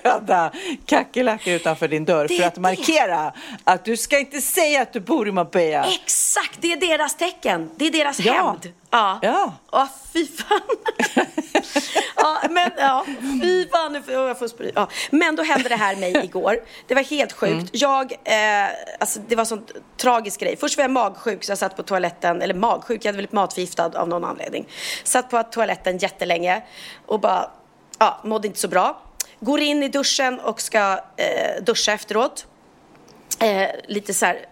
döda 0.02 0.52
kackerlackor 0.86 1.52
utanför 1.52 1.88
din 1.88 2.04
dörr 2.04 2.28
Det 2.28 2.36
för 2.36 2.44
att 2.44 2.54
det. 2.54 2.60
markera 2.60 3.32
att 3.64 3.84
du 3.84 3.96
ska 3.96 4.18
inte 4.18 4.40
säga 4.40 4.82
att 4.82 4.92
du 4.92 5.00
bor 5.00 5.28
i 5.28 5.32
Marbella. 5.32 5.84
Exakt, 6.04 6.58
det 6.60 6.72
är 6.72 6.76
deras 6.76 7.14
tecken. 7.16 7.70
Det 7.76 7.86
är 7.86 7.90
deras 7.90 8.20
Ja. 8.20 8.32
hämnd. 8.32 8.72
Ja. 8.92 9.18
Ja. 9.22 9.52
Ja, 9.72 9.88
fy 10.12 10.26
fan. 10.26 10.60
ja, 12.16 12.40
men 12.50 12.70
ja, 12.78 13.04
fy 13.42 13.68
fan. 13.68 13.92
Nu 13.92 14.02
får 14.02 14.14
jag 14.14 14.38
får 14.38 14.48
spry. 14.48 14.72
Ja. 14.74 14.88
Men 15.10 15.36
då 15.36 15.42
hände 15.42 15.68
det 15.68 15.76
här 15.76 15.96
mig 15.96 16.16
igår. 16.24 16.58
Det 16.86 16.94
var 16.94 17.02
helt 17.02 17.32
sjukt. 17.32 17.52
Mm. 17.52 17.66
Jag, 17.72 18.12
eh, 18.12 18.70
alltså 18.98 19.20
det 19.28 19.36
var 19.36 19.42
en 19.42 19.46
sån 19.46 19.64
tragisk 19.96 20.40
grej. 20.40 20.56
Först 20.56 20.76
var 20.76 20.84
jag 20.84 20.90
magsjuk 20.90 21.44
så 21.44 21.50
jag 21.50 21.58
satt 21.58 21.76
på 21.76 21.82
toaletten, 21.82 22.42
eller 22.42 22.54
magsjuk, 22.54 23.04
jag 23.04 23.08
hade 23.08 23.16
blivit 23.16 23.32
matförgiftad 23.32 23.90
av 23.94 24.08
någon 24.08 24.24
anledning. 24.24 24.68
Satt 25.04 25.30
på 25.30 25.42
toaletten 25.42 25.98
jättelänge 25.98 26.62
och 27.06 27.20
bara, 27.20 27.50
ja, 27.98 28.20
mådde 28.24 28.48
inte 28.48 28.60
så 28.60 28.68
bra. 28.68 29.02
Går 29.40 29.60
in 29.60 29.82
i 29.82 29.88
duschen 29.88 30.40
och 30.40 30.60
ska 30.60 31.00
eh, 31.16 31.62
duscha 31.62 31.92
efteråt. 31.92 32.46
Eh, 33.42 33.70
lite 33.86 34.14
så 34.14 34.26
här, 34.26 34.46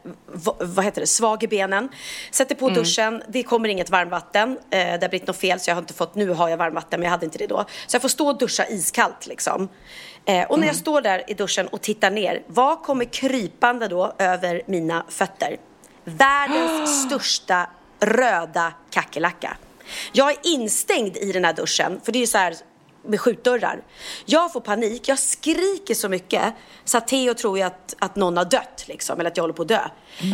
vad 0.58 0.84
heter 0.84 1.00
det, 1.00 1.06
svag 1.06 1.42
i 1.42 1.48
benen. 1.48 1.88
Sätter 2.30 2.54
på 2.54 2.68
duschen, 2.68 3.22
det 3.28 3.42
kommer 3.42 3.68
inget 3.68 3.90
varmvatten. 3.90 4.50
Eh, 4.50 4.78
det 4.78 5.02
har 5.02 5.08
blivit 5.08 5.26
något 5.26 5.36
fel 5.36 5.60
så 5.60 5.70
jag 5.70 5.74
har 5.74 5.82
inte 5.82 5.94
fått, 5.94 6.14
nu 6.14 6.30
har 6.30 6.48
jag 6.48 6.56
varmvatten 6.56 7.00
men 7.00 7.04
jag 7.04 7.10
hade 7.10 7.24
inte 7.24 7.38
det 7.38 7.46
då. 7.46 7.64
Så 7.86 7.94
jag 7.94 8.02
får 8.02 8.08
stå 8.08 8.28
och 8.28 8.38
duscha 8.38 8.66
iskallt 8.66 9.26
liksom. 9.26 9.68
Eh, 10.24 10.44
och 10.50 10.60
när 10.60 10.66
jag 10.66 10.76
står 10.76 11.00
där 11.00 11.24
i 11.26 11.34
duschen 11.34 11.66
och 11.66 11.80
tittar 11.80 12.10
ner, 12.10 12.42
vad 12.46 12.82
kommer 12.82 13.04
krypande 13.04 13.88
då 13.88 14.14
över 14.18 14.62
mina 14.66 15.04
fötter? 15.08 15.56
Världens 16.04 17.02
största 17.06 17.70
röda 18.00 18.72
kackerlacka. 18.90 19.56
Jag 20.12 20.30
är 20.30 20.36
instängd 20.42 21.16
i 21.16 21.32
den 21.32 21.44
här 21.44 21.52
duschen, 21.52 22.00
för 22.04 22.12
det 22.12 22.18
är 22.18 22.20
ju 22.20 22.26
så 22.26 22.38
här 22.38 22.54
med 23.02 23.20
skjutdörrar. 23.20 23.82
Jag 24.26 24.52
får 24.52 24.60
panik, 24.60 25.08
jag 25.08 25.18
skriker 25.18 25.94
så 25.94 26.08
mycket 26.08 26.54
så 26.84 26.98
att 26.98 27.08
Theo 27.08 27.34
tror 27.34 27.58
ju 27.58 27.64
att, 27.64 27.94
att 27.98 28.16
någon 28.16 28.36
har 28.36 28.44
dött 28.44 28.84
liksom, 28.86 29.20
eller 29.20 29.30
att 29.30 29.36
jag 29.36 29.44
håller 29.44 29.54
på 29.54 29.62
att 29.62 29.68
dö. 29.68 29.80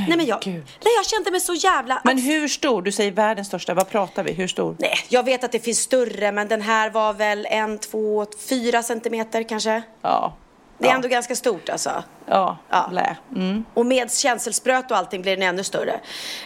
nej, 0.09 0.17
men 0.17 0.27
jag, 0.27 0.41
gud. 0.41 0.64
nej, 0.85 0.95
jag 0.97 1.07
kände 1.07 1.31
mig 1.31 1.41
så 1.41 1.55
jävla... 1.55 2.01
Men 2.05 2.19
hur 2.19 2.49
stor? 2.49 2.83
Du 2.83 2.93
säger 2.93 3.12
världens 3.12 3.49
största. 3.49 3.75
Vad 3.75 3.91
pratar 3.91 4.25
vi? 4.25 4.33
Hur 4.33 4.49
stor? 4.49 4.77
Nej, 4.79 4.99
jag 5.09 5.23
vet 5.23 5.45
att 5.45 5.53
det 5.53 5.61
finns 5.61 5.79
större, 5.79 6.33
men 6.33 6.49
den 6.49 6.62
här 6.62 6.91
var 6.91 7.12
väl 7.12 7.47
en, 7.51 7.79
två, 7.79 8.27
fyra 8.49 8.83
centimeter 8.83 9.43
kanske. 9.43 9.83
Ja. 10.03 10.37
Det 10.79 10.89
är 10.89 10.95
ändå 10.95 11.09
ganska 11.09 11.37
stort 11.37 11.68
alltså. 11.68 12.05
Ja, 12.27 12.57
Ja. 12.70 12.87
blä. 12.91 13.16
Mm. 13.37 13.64
Och 13.74 13.87
med 13.87 14.12
känselspröt 14.12 14.91
och 14.91 14.97
allting 14.97 15.22
blir 15.22 15.37
den 15.37 15.49
ännu 15.49 15.64
större. 15.64 16.01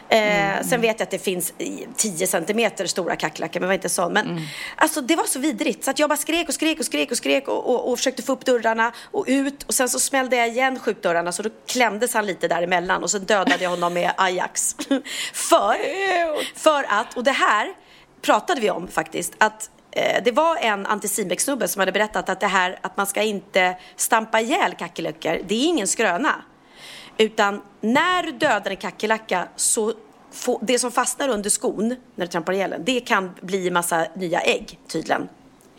Eh, 0.09 0.62
Sen 0.62 0.81
vet 0.81 1.01
jag 1.01 1.03
att 1.07 1.11
det 1.11 1.18
finns 1.18 1.53
i 1.59 1.87
10 1.97 2.26
centimeter 2.26 2.87
stora 2.87 3.16
kackerlackor, 3.16 3.61
men 3.61 3.66
var 3.68 3.74
inte 3.74 3.89
sån. 3.89 4.12
Men 4.12 4.41
alltså 4.76 5.01
det 5.01 5.16
var 5.16 5.24
så 5.24 5.39
vidrigt 5.39 5.85
så 5.85 5.91
att 5.91 5.99
jag 5.99 6.09
bara 6.09 6.16
skrek 6.16 6.49
och 6.49 6.55
skrek 6.55 6.78
och 6.78 6.85
skrek 6.87 7.11
och 7.11 7.16
skrek 7.16 7.49
och, 7.49 7.70
och, 7.70 7.91
och 7.91 7.99
försökte 7.99 8.22
få 8.22 8.33
upp 8.33 8.45
dörrarna 8.45 8.93
och 9.11 9.24
ut. 9.28 9.62
Och 9.62 9.74
sen 9.74 9.89
så 9.89 10.01
smällde 10.01 10.37
jag 10.37 10.49
igen 10.49 10.78
skjutdörrarna 10.78 11.33
så 11.33 11.43
då 11.43 11.51
klämdes 11.66 12.14
han 12.14 12.26
lite 12.26 12.49
däremellan 12.49 13.03
och 13.03 13.11
så 13.11 13.18
dödade 13.18 13.62
jag 13.64 13.70
honom 13.70 13.95
med 13.95 14.12
Ajax. 14.16 14.76
för, 15.33 15.76
för 16.59 16.85
att, 16.89 17.16
och 17.16 17.24
det 17.24 17.31
här 17.33 17.68
pratade 18.22 18.61
vi 18.61 18.70
om 18.70 18.89
faktiskt, 18.89 19.33
att 19.39 19.70
Eh, 19.93 20.22
det 20.24 20.30
var 20.32 20.57
en 20.57 20.86
antisimex-snubbe 20.86 21.68
som 21.68 21.80
hade 21.80 21.93
berättat 21.93 22.28
att 22.28 22.41
det 22.41 22.47
här 22.47 22.78
att 22.80 22.97
man 22.97 23.07
ska 23.07 23.22
inte 23.22 23.76
stampa 23.97 24.41
ihjäl 24.41 24.74
kackerlackor, 24.74 25.41
det 25.47 25.55
är 25.55 25.66
ingen 25.66 25.86
skröna. 25.86 26.34
Utan 27.18 27.62
när 27.80 28.22
du 28.22 28.32
dödar 28.32 28.70
en 28.70 28.76
kackerlacka 28.76 29.49
så 29.57 29.93
får, 30.32 30.59
det 30.62 30.78
som 30.78 30.91
fastnar 30.93 31.28
under 31.28 31.51
skon 31.51 31.97
när 32.14 32.26
du 32.26 32.32
trampar 32.32 32.53
ihjäl 32.53 32.70
den, 32.70 32.84
det 32.84 33.01
kan 33.01 33.30
bli 33.41 33.70
massa 33.70 34.07
nya 34.14 34.41
ägg 34.41 34.78
tydligen. 34.88 35.28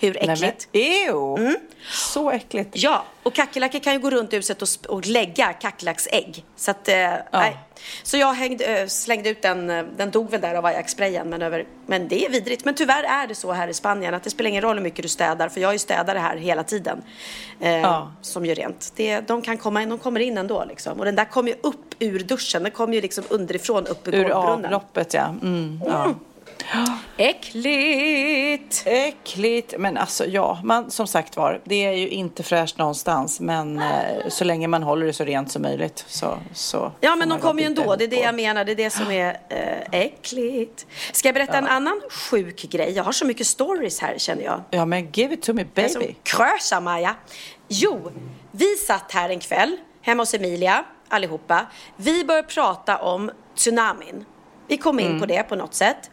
Hur 0.02 0.14
Nej, 0.14 0.30
äckligt? 0.30 0.68
men, 0.74 0.82
ew. 0.82 1.56
Så 1.92 2.32
äckligt. 2.32 2.70
Ja, 2.74 3.04
och 3.24 3.34
kackerlackor 3.34 3.80
kan 3.80 3.94
ju 3.94 4.00
gå 4.00 4.10
runt 4.10 4.34
i 4.34 4.36
huset 4.36 4.62
och, 4.62 4.68
och 4.88 5.06
lägga 5.08 5.54
kackerlacksägg. 5.54 6.46
Så 6.56 6.72
att, 6.72 6.88
eh, 6.88 6.96
nej. 7.32 7.58
Så 8.04 8.18
jag 8.18 8.34
hängde, 8.34 8.66
eh, 8.66 8.88
slängde 8.88 9.30
ut 9.30 9.42
den, 9.42 9.70
eh, 9.70 9.86
den 9.98 10.12
dog 10.12 10.30
väl 10.32 10.42
där 10.42 10.56
av 10.56 10.66
Ajax-sprayen, 10.66 11.30
men, 11.30 11.42
över, 11.42 11.66
men 11.86 12.08
det 12.08 12.26
är 12.26 12.30
vidrigt. 12.30 12.66
Men 12.66 12.74
tyvärr 12.76 13.04
är 13.04 13.28
det 13.28 13.36
så 13.36 13.52
här 13.52 13.68
i 13.68 13.74
Spanien 13.74 14.14
att 14.14 14.24
det 14.24 14.30
spelar 14.30 14.50
ingen 14.50 14.62
roll 14.62 14.76
hur 14.76 14.84
mycket 14.84 15.04
du 15.04 15.10
städar, 15.10 15.50
för 15.50 15.62
jag 15.62 15.70
är 15.70 15.74
ju 15.74 15.80
städare 15.80 16.20
här 16.20 16.36
hela 16.38 16.64
tiden. 16.64 17.02
Eh, 17.60 17.72
Ja. 17.72 18.12
Som 18.22 18.46
gör 18.46 18.56
rent. 18.56 18.94
Det, 18.96 19.20
de 19.20 19.42
kan 19.42 19.58
komma 19.58 19.84
in, 19.84 19.90
de 19.90 19.98
kommer 19.98 20.20
in 20.20 20.38
ändå 20.38 20.66
liksom. 20.70 21.00
Och 21.00 21.06
den 21.06 21.16
där 21.16 21.26
kom 21.26 21.48
ju 21.48 21.54
upp 21.64 21.96
ur 22.00 22.20
duschen, 22.20 22.64
den 22.64 22.72
kom 22.72 22.94
ju 22.94 23.02
liksom 23.02 23.24
underifrån 23.30 23.88
upp 23.88 24.08
i 24.08 24.12
Ur 24.12 24.14
golvbrunnen. 24.24 24.66
avloppet, 24.66 25.14
ja. 25.14 25.26
Mm, 25.42 25.82
ja. 25.86 26.14
Äckligt! 27.18 28.84
Äckligt. 28.86 29.74
Men 29.78 29.98
alltså, 29.98 30.26
ja, 30.26 30.62
man, 30.64 30.92
som 30.92 31.08
sagt 31.08 31.38
var, 31.38 31.62
det 31.64 31.86
är 31.86 31.92
ju 31.92 32.10
inte 32.10 32.44
fräscht 32.44 32.78
någonstans. 32.78 33.40
Men 33.40 33.80
eh, 33.80 34.28
så 34.30 34.44
länge 34.44 34.68
man 34.68 34.84
håller 34.84 35.06
det 35.06 35.14
så 35.14 35.26
rent 35.26 35.52
som 35.52 35.62
möjligt 35.62 36.06
så, 36.08 36.38
så 36.54 36.92
Ja, 37.00 37.16
men 37.16 37.30
de 37.30 37.40
kommer 37.40 37.62
ju 37.62 37.66
ändå. 37.66 37.96
Det 37.96 38.04
är 38.04 38.08
det 38.08 38.20
jag 38.20 38.36
menar. 38.36 38.66
Det 38.66 38.72
är 38.72 38.76
det 38.76 38.90
som 38.90 39.12
är 39.12 39.40
eh, 39.50 40.00
äckligt. 40.02 40.86
Ska 41.12 41.28
jag 41.28 41.36
berätta 41.36 41.58
en 41.58 41.68
annan 41.68 42.02
sjuk 42.10 42.62
grej? 42.62 42.92
Jag 42.92 43.04
har 43.04 43.12
så 43.12 43.26
mycket 43.26 43.48
stories 43.48 44.00
här 44.00 44.18
känner 44.18 44.44
jag. 44.44 44.64
Ja, 44.70 44.86
men 44.86 45.12
give 45.12 45.34
it 45.34 45.42
to 45.42 45.54
me 45.54 45.66
baby. 45.76 46.16
Krösa 46.24 46.80
Maja. 46.80 47.16
Jo, 47.68 48.12
vi 48.52 48.76
satt 48.76 49.12
här 49.12 49.30
en 49.30 49.40
kväll 49.40 49.78
hemma 50.02 50.22
hos 50.22 50.34
Emilia 50.34 50.84
allihopa. 51.08 51.66
Vi 51.96 52.26
började 52.26 52.48
prata 52.48 52.98
om 52.98 53.32
tsunamin. 53.56 54.26
Vi 54.68 54.78
kom 54.78 55.00
in 55.00 55.20
på 55.20 55.26
det 55.26 55.44
på 55.44 55.56
något 55.56 55.74
sätt. 55.74 56.11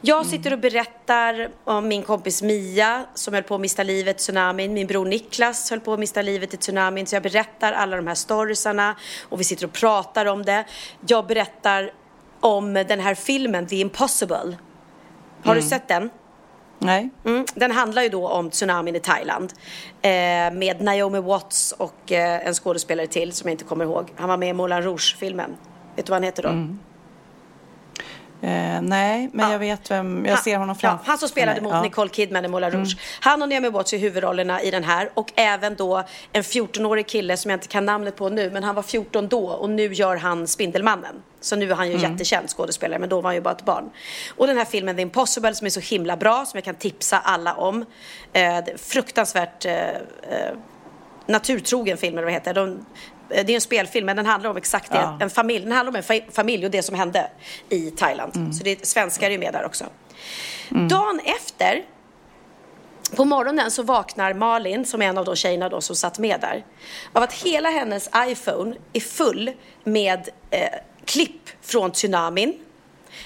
Jag 0.00 0.26
sitter 0.26 0.52
och 0.52 0.58
berättar 0.58 1.48
om 1.64 1.88
min 1.88 2.02
kompis 2.02 2.42
Mia 2.42 3.04
som 3.14 3.34
höll 3.34 3.42
på 3.42 3.54
att 3.54 3.60
mista 3.60 3.82
livet 3.82 4.16
i 4.16 4.18
tsunamin. 4.18 4.72
Min 4.72 4.86
bror 4.86 5.06
Niklas 5.06 5.70
höll 5.70 5.80
på 5.80 5.92
att 5.92 6.00
mista 6.00 6.22
livet 6.22 6.54
i 6.54 6.56
tsunamin. 6.56 7.06
Så 7.06 7.16
jag 7.16 7.22
berättar 7.22 7.72
alla 7.72 7.96
de 7.96 8.06
här 8.06 8.14
storiesarna 8.14 8.96
och 9.28 9.40
vi 9.40 9.44
sitter 9.44 9.66
och 9.66 9.72
pratar 9.72 10.26
om 10.26 10.44
det. 10.44 10.64
Jag 11.06 11.26
berättar 11.26 11.90
om 12.40 12.74
den 12.74 13.00
här 13.00 13.14
filmen 13.14 13.66
The 13.66 13.76
Impossible. 13.76 14.56
Har 15.44 15.54
du 15.54 15.62
sett 15.62 15.88
den? 15.88 16.10
Nej. 16.78 17.10
Mm. 17.24 17.44
Den 17.54 17.70
handlar 17.70 18.02
ju 18.02 18.08
då 18.08 18.28
om 18.28 18.50
tsunamin 18.50 18.96
i 18.96 19.00
Thailand. 19.00 19.52
Eh, 20.02 20.10
med 20.52 20.76
Naomi 20.80 21.20
Watts 21.20 21.72
och 21.72 22.12
eh, 22.12 22.46
en 22.46 22.54
skådespelare 22.54 23.06
till 23.06 23.32
som 23.32 23.48
jag 23.48 23.54
inte 23.54 23.64
kommer 23.64 23.84
ihåg. 23.84 24.12
Han 24.16 24.28
var 24.28 24.36
med 24.36 24.48
i 24.48 24.52
Moulin 24.52 24.82
Rouge-filmen. 24.82 25.56
Vet 25.96 26.06
du 26.06 26.10
vad 26.10 26.16
han 26.16 26.22
heter 26.22 26.42
då? 26.42 26.48
Eh, 28.42 28.80
nej, 28.82 29.30
men 29.32 29.46
Ja. 29.46 29.52
jag 29.52 29.58
vet 29.58 29.90
vem. 29.90 30.26
Jag 30.26 30.38
ser 30.38 30.56
honom 30.56 30.76
ja, 30.80 30.88
framför 30.88 31.06
Han 31.06 31.18
som 31.18 31.28
spelade 31.28 31.52
mig. 31.52 31.62
mot 31.62 31.70
Ja. 31.72 31.76
Mm. 31.78 31.84
Nicole 31.88 32.10
Kidman 32.10 32.44
i 32.44 32.48
Moulin 32.48 32.70
Rouge. 32.70 32.96
Han 33.20 33.42
och 33.42 33.48
Naomi 33.48 33.68
Watts 33.68 33.92
är 33.92 33.98
huvudrollerna 33.98 34.62
i 34.62 34.70
den 34.70 34.84
här. 34.84 35.10
Och 35.14 35.32
även 35.36 35.74
då 35.74 36.02
en 36.32 36.42
14-årig 36.42 37.06
kille 37.06 37.36
som 37.36 37.50
jag 37.50 37.56
inte 37.56 37.68
kan 37.68 37.84
namnet 37.86 38.16
på 38.16 38.28
nu. 38.28 38.50
Men 38.50 38.64
han 38.64 38.74
var 38.74 38.82
14 38.82 39.28
då 39.28 39.46
och 39.48 39.70
nu 39.70 39.92
gör 39.94 40.16
han 40.16 40.46
Spindelmannen. 40.46 41.22
Så 41.40 41.56
nu 41.56 41.70
är 41.70 41.74
han 41.74 41.88
ju 41.88 41.94
Mm. 41.98 42.12
jättekänd 42.12 42.48
skådespelare 42.50 42.98
men 42.98 43.08
då 43.08 43.16
var 43.20 43.28
han 43.28 43.34
ju 43.34 43.40
bara 43.40 43.54
ett 43.54 43.64
barn. 43.64 43.90
Och 44.36 44.46
den 44.46 44.56
här 44.58 44.64
filmen 44.64 44.96
The 44.96 45.02
Impossible 45.02 45.54
som 45.54 45.66
är 45.66 45.70
så 45.70 45.80
himla 45.80 46.16
bra 46.16 46.44
som 46.46 46.56
jag 46.58 46.64
kan 46.64 46.74
tipsa 46.74 47.18
alla 47.18 47.54
om. 47.54 47.84
Eh, 48.32 48.58
fruktansvärt 48.76 49.64
eh, 49.66 49.88
eh, 49.88 49.94
naturtrogen 51.26 51.96
film 51.96 52.14
eller 52.18 52.24
vad 52.24 52.32
heter. 52.32 52.54
De, 52.54 52.86
det 53.28 53.50
är 53.50 53.50
en 53.50 53.60
spelfilm 53.60 54.06
men 54.06 54.16
den 54.16 54.26
handlar 54.26 54.50
om 54.50 54.56
exakt 54.56 54.92
det. 54.92 54.98
Ja. 54.98 55.18
En 55.20 55.30
familj, 55.30 55.64
den 55.64 55.72
handlar 55.72 55.90
om 55.90 55.96
en 55.96 56.02
fa- 56.02 56.32
familj 56.32 56.64
och 56.64 56.70
det 56.70 56.82
som 56.82 56.94
hände 56.94 57.30
i 57.68 57.90
Thailand. 57.90 58.36
Mm. 58.36 58.52
Så 58.52 58.64
det 58.64 58.86
svenskar 58.86 59.26
är 59.26 59.30
ju 59.30 59.38
med 59.38 59.52
där 59.52 59.64
också. 59.64 59.84
Dagen 60.70 61.20
efter 61.24 61.84
på 63.16 63.24
morgonen 63.24 63.70
så 63.70 63.82
vaknar 63.82 64.34
Malin, 64.34 64.86
som 64.86 65.02
är 65.02 65.06
en 65.06 65.18
av 65.18 65.24
de 65.24 65.36
tjejerna 65.36 65.68
då 65.68 65.80
som 65.80 65.96
satt 65.96 66.18
med 66.18 66.40
där, 66.40 66.64
av 67.12 67.22
att 67.22 67.32
hela 67.32 67.70
hennes 67.70 68.10
iPhone 68.16 68.76
är 68.92 69.00
full 69.00 69.52
med 69.84 70.28
eh, 70.50 70.68
klipp 71.04 71.50
från 71.62 71.90
tsunamin. 71.90 72.58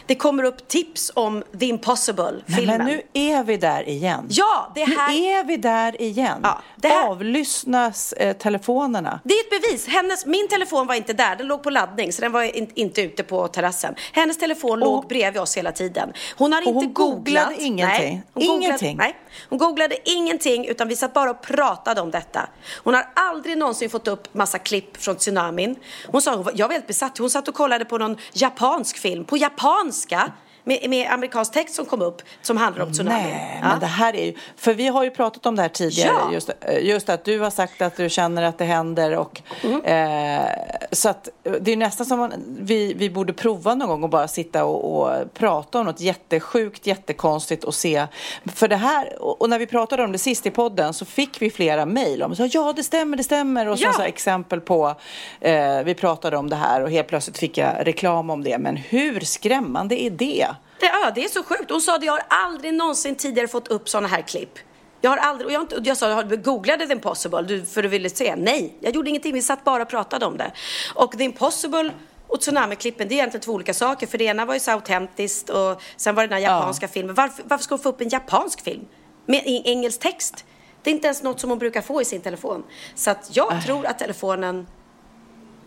Det 0.06 0.14
kommer 0.14 0.42
upp 0.44 0.68
tips 0.68 1.12
om 1.14 1.42
The 1.60 1.66
Impossible-filmen. 1.66 2.78
men 2.78 2.86
nu 2.86 3.02
är 3.12 3.44
vi 3.44 3.56
där 3.56 3.88
igen. 3.88 4.26
Ja, 4.30 4.72
det 4.74 4.84
här... 4.84 5.12
Nu 5.12 5.24
är 5.26 5.44
vi 5.44 5.56
där 5.56 6.02
igen. 6.02 6.40
Ja, 6.42 6.58
det 6.76 6.88
här- 6.88 7.08
Avlyssnas 7.08 8.12
eh, 8.12 8.36
telefonerna. 8.36 9.20
Det 9.24 9.34
är 9.34 9.40
ett 9.40 9.62
bevis. 9.62 9.86
Hennes, 9.88 10.26
min 10.26 10.48
telefon 10.48 10.86
var 10.86 10.94
inte 10.94 11.12
där, 11.12 11.36
den 11.36 11.46
låg 11.46 11.62
på 11.62 11.70
laddning 11.70 12.12
så 12.12 12.20
den 12.22 12.32
var 12.32 12.42
in, 12.56 12.70
inte 12.74 13.02
ute 13.02 13.22
på 13.22 13.48
terrassen. 13.48 13.94
Hennes 14.12 14.38
telefon 14.38 14.78
låg 14.80 15.08
bredvid 15.08 15.42
oss 15.42 15.56
hela 15.56 15.72
tiden. 15.72 16.12
Hon 16.36 16.52
har 16.52 16.60
och 16.60 16.66
inte 16.66 16.78
hon 16.78 16.92
googlade 16.92 17.46
googlat. 17.46 17.60
ingenting? 17.60 18.14
Nej, 18.14 18.22
hon 18.32 18.42
googlade- 18.46 18.64
Ingenting? 18.66 18.96
nej, 18.96 19.16
hon 19.48 19.58
googlade 19.58 19.96
ingenting 20.10 20.66
utan 20.66 20.88
vi 20.88 20.96
satt 20.96 21.14
bara 21.14 21.30
och 21.30 21.42
pratade 21.42 22.00
om 22.00 22.10
detta. 22.10 22.48
Hon 22.84 22.94
har 22.94 23.08
aldrig 23.14 23.58
någonsin 23.58 23.90
fått 23.90 24.08
upp 24.08 24.34
massa 24.34 24.58
klipp 24.58 24.96
från 24.96 25.16
tsunamin. 25.16 25.76
Hon 26.06 26.22
sa, 26.22 26.44
jag 26.54 26.68
var 26.68 26.72
helt 26.74 26.86
besatt. 26.86 27.18
Hon 27.18 27.30
satt 27.30 27.48
och 27.48 27.54
kollade 27.54 27.84
på 27.84 27.98
någon 27.98 28.16
japansk 28.32 28.98
film, 28.98 29.24
på 29.24 29.36
japanska. 29.82 30.32
Med, 30.64 30.90
med 30.90 31.10
amerikansk 31.10 31.52
text 31.52 31.74
som 31.74 31.86
kom 31.86 32.02
upp 32.02 32.22
som 32.42 32.56
handlar 32.56 32.84
om 32.86 32.92
tsunamin. 32.92 33.22
Nej, 33.26 33.58
Ja. 33.62 33.68
men 33.68 33.80
det 33.80 33.86
här 33.86 34.16
är 34.16 34.24
ju, 34.24 34.34
för 34.56 34.74
vi 34.74 34.88
har 34.88 35.04
ju 35.04 35.10
pratat 35.10 35.46
om 35.46 35.56
det 35.56 35.62
här 35.62 35.68
tidigare, 35.68 36.12
Ja. 36.26 36.32
just, 36.32 36.50
eh, 36.60 36.84
just 36.84 37.08
att 37.08 37.24
du 37.24 37.40
har 37.40 37.50
sagt 37.50 37.82
att 37.82 37.96
du 37.96 38.08
känner 38.10 38.42
att 38.42 38.58
det 38.58 38.64
händer 38.64 39.16
och 39.16 39.42
Mm. 39.64 39.84
eh, 39.84 40.48
så 40.92 41.08
att 41.08 41.28
det 41.60 41.72
är 41.72 41.76
nästan 41.76 42.06
som 42.06 42.18
man, 42.18 42.32
vi, 42.60 42.94
vi 42.94 43.10
borde 43.10 43.32
prova 43.32 43.74
någon 43.74 43.88
gång 43.88 44.02
och 44.02 44.08
bara 44.10 44.28
sitta 44.28 44.64
och, 44.64 45.02
och 45.02 45.34
prata 45.34 45.78
om 45.78 45.86
något 45.86 46.00
jättesjukt, 46.00 46.86
jättekonstigt 46.86 47.64
och 47.64 47.74
se, 47.74 48.06
för 48.54 48.68
det 48.68 48.76
här, 48.76 49.22
och, 49.22 49.42
och 49.42 49.50
när 49.50 49.58
vi 49.58 49.66
pratade 49.66 50.04
om 50.04 50.12
det 50.12 50.18
sist 50.18 50.46
i 50.46 50.50
podden 50.50 50.94
så 50.94 51.04
fick 51.04 51.42
vi 51.42 51.50
flera 51.50 51.86
mejl 51.86 52.22
om, 52.22 52.36
så, 52.36 52.48
ja 52.50 52.72
det 52.76 52.82
stämmer, 52.82 53.16
det 53.16 53.24
stämmer 53.24 53.68
och 53.68 53.78
så, 53.78 53.84
Ja. 53.84 53.92
så 53.92 54.00
här 54.00 54.08
exempel 54.08 54.60
på, 54.60 54.94
eh, 55.40 55.82
vi 55.84 55.94
pratade 55.94 56.36
om 56.36 56.50
det 56.50 56.56
här 56.56 56.80
och 56.82 56.90
helt 56.90 57.08
plötsligt 57.08 57.38
fick 57.38 57.58
jag 57.58 57.72
reklam 57.80 58.30
om 58.30 58.44
det, 58.44 58.58
men 58.58 58.76
hur 58.76 59.20
skrämmande 59.20 60.02
är 60.02 60.10
det? 60.10 60.46
Det, 60.82 60.86
ja, 60.88 61.10
det 61.14 61.24
är 61.24 61.28
så 61.28 61.42
sjukt. 61.42 61.70
Hon 61.70 61.80
sa 61.80 61.96
att 61.96 62.04
jag 62.04 62.12
har 62.12 62.22
aldrig 62.28 62.74
någonsin 62.74 63.14
tidigare 63.14 63.48
fått 63.48 63.68
upp 63.68 63.88
sådana 63.88 64.08
här 64.08 64.22
klipp. 64.22 64.58
Jag 65.00 65.10
har 65.10 65.16
aldrig, 65.16 65.46
och 65.46 65.52
jag, 65.52 65.62
inte- 65.62 65.80
jag 65.84 65.96
sa, 65.96 66.12
har 66.14 66.22
du 66.22 66.36
googlade 66.36 66.86
The 66.86 66.92
Impossible 66.92 67.42
du, 67.42 67.64
för 67.64 67.82
du 67.82 67.88
ville 67.88 68.10
se? 68.10 68.36
Nej, 68.36 68.76
jag 68.80 68.94
gjorde 68.94 69.10
ingenting. 69.10 69.34
Vi 69.34 69.42
satt 69.42 69.64
bara 69.64 69.82
och 69.82 69.88
pratade 69.88 70.26
om 70.26 70.36
det. 70.36 70.52
Och 70.94 71.12
The 71.18 71.24
Impossible 71.24 71.92
och 72.28 72.40
Tsunami-klippen, 72.40 73.08
det 73.08 73.14
är 73.14 73.16
egentligen 73.16 73.42
två 73.44 73.52
olika 73.52 73.74
saker. 73.74 74.06
För 74.06 74.18
det 74.18 74.24
ena 74.24 74.44
var 74.44 74.54
ju 74.54 74.60
så 74.60 74.70
autentiskt 74.70 75.50
och 75.50 75.82
sen 75.96 76.14
var 76.14 76.22
det 76.22 76.26
den 76.28 76.42
här 76.42 76.42
japanska 76.42 76.88
filmen. 76.88 77.14
Varför, 77.14 77.44
varför 77.46 77.64
ska 77.64 77.74
hon 77.74 77.82
få 77.82 77.88
upp 77.88 78.00
en 78.00 78.08
japansk 78.08 78.64
film? 78.64 78.84
Med 79.26 79.42
engelsk 79.46 80.00
text? 80.00 80.44
Det 80.82 80.90
är 80.90 80.94
inte 80.94 81.06
ens 81.06 81.22
något 81.22 81.40
som 81.40 81.50
hon 81.50 81.58
brukar 81.58 81.80
få 81.82 82.02
i 82.02 82.04
sin 82.04 82.20
telefon. 82.20 82.64
Så 82.94 83.10
att 83.10 83.30
jag 83.36 83.62
tror 83.66 83.86
att 83.86 83.98
telefonen, 83.98 84.66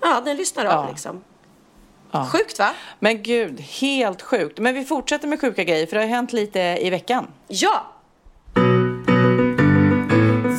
ja 0.02 0.22
den 0.26 0.38
lyssnar 0.38 0.66
av 0.66 0.72
Ja. 0.72 0.90
liksom. 0.90 1.24
Ja. 2.16 2.26
Sjukt 2.26 2.60
va? 2.60 2.70
Men 3.00 3.24
gud, 3.24 3.60
helt 3.60 4.22
sjukt. 4.22 4.60
Men 4.60 4.74
vi 4.74 4.86
fortsätter 4.86 5.28
med 5.28 5.42
sjuka 5.42 5.64
grejer 5.64 5.86
för 5.86 5.96
det 5.96 6.02
har 6.02 6.10
hänt 6.10 6.34
lite 6.34 6.60
i 6.60 6.90
veckan. 6.90 7.28
Ja! 7.48 7.92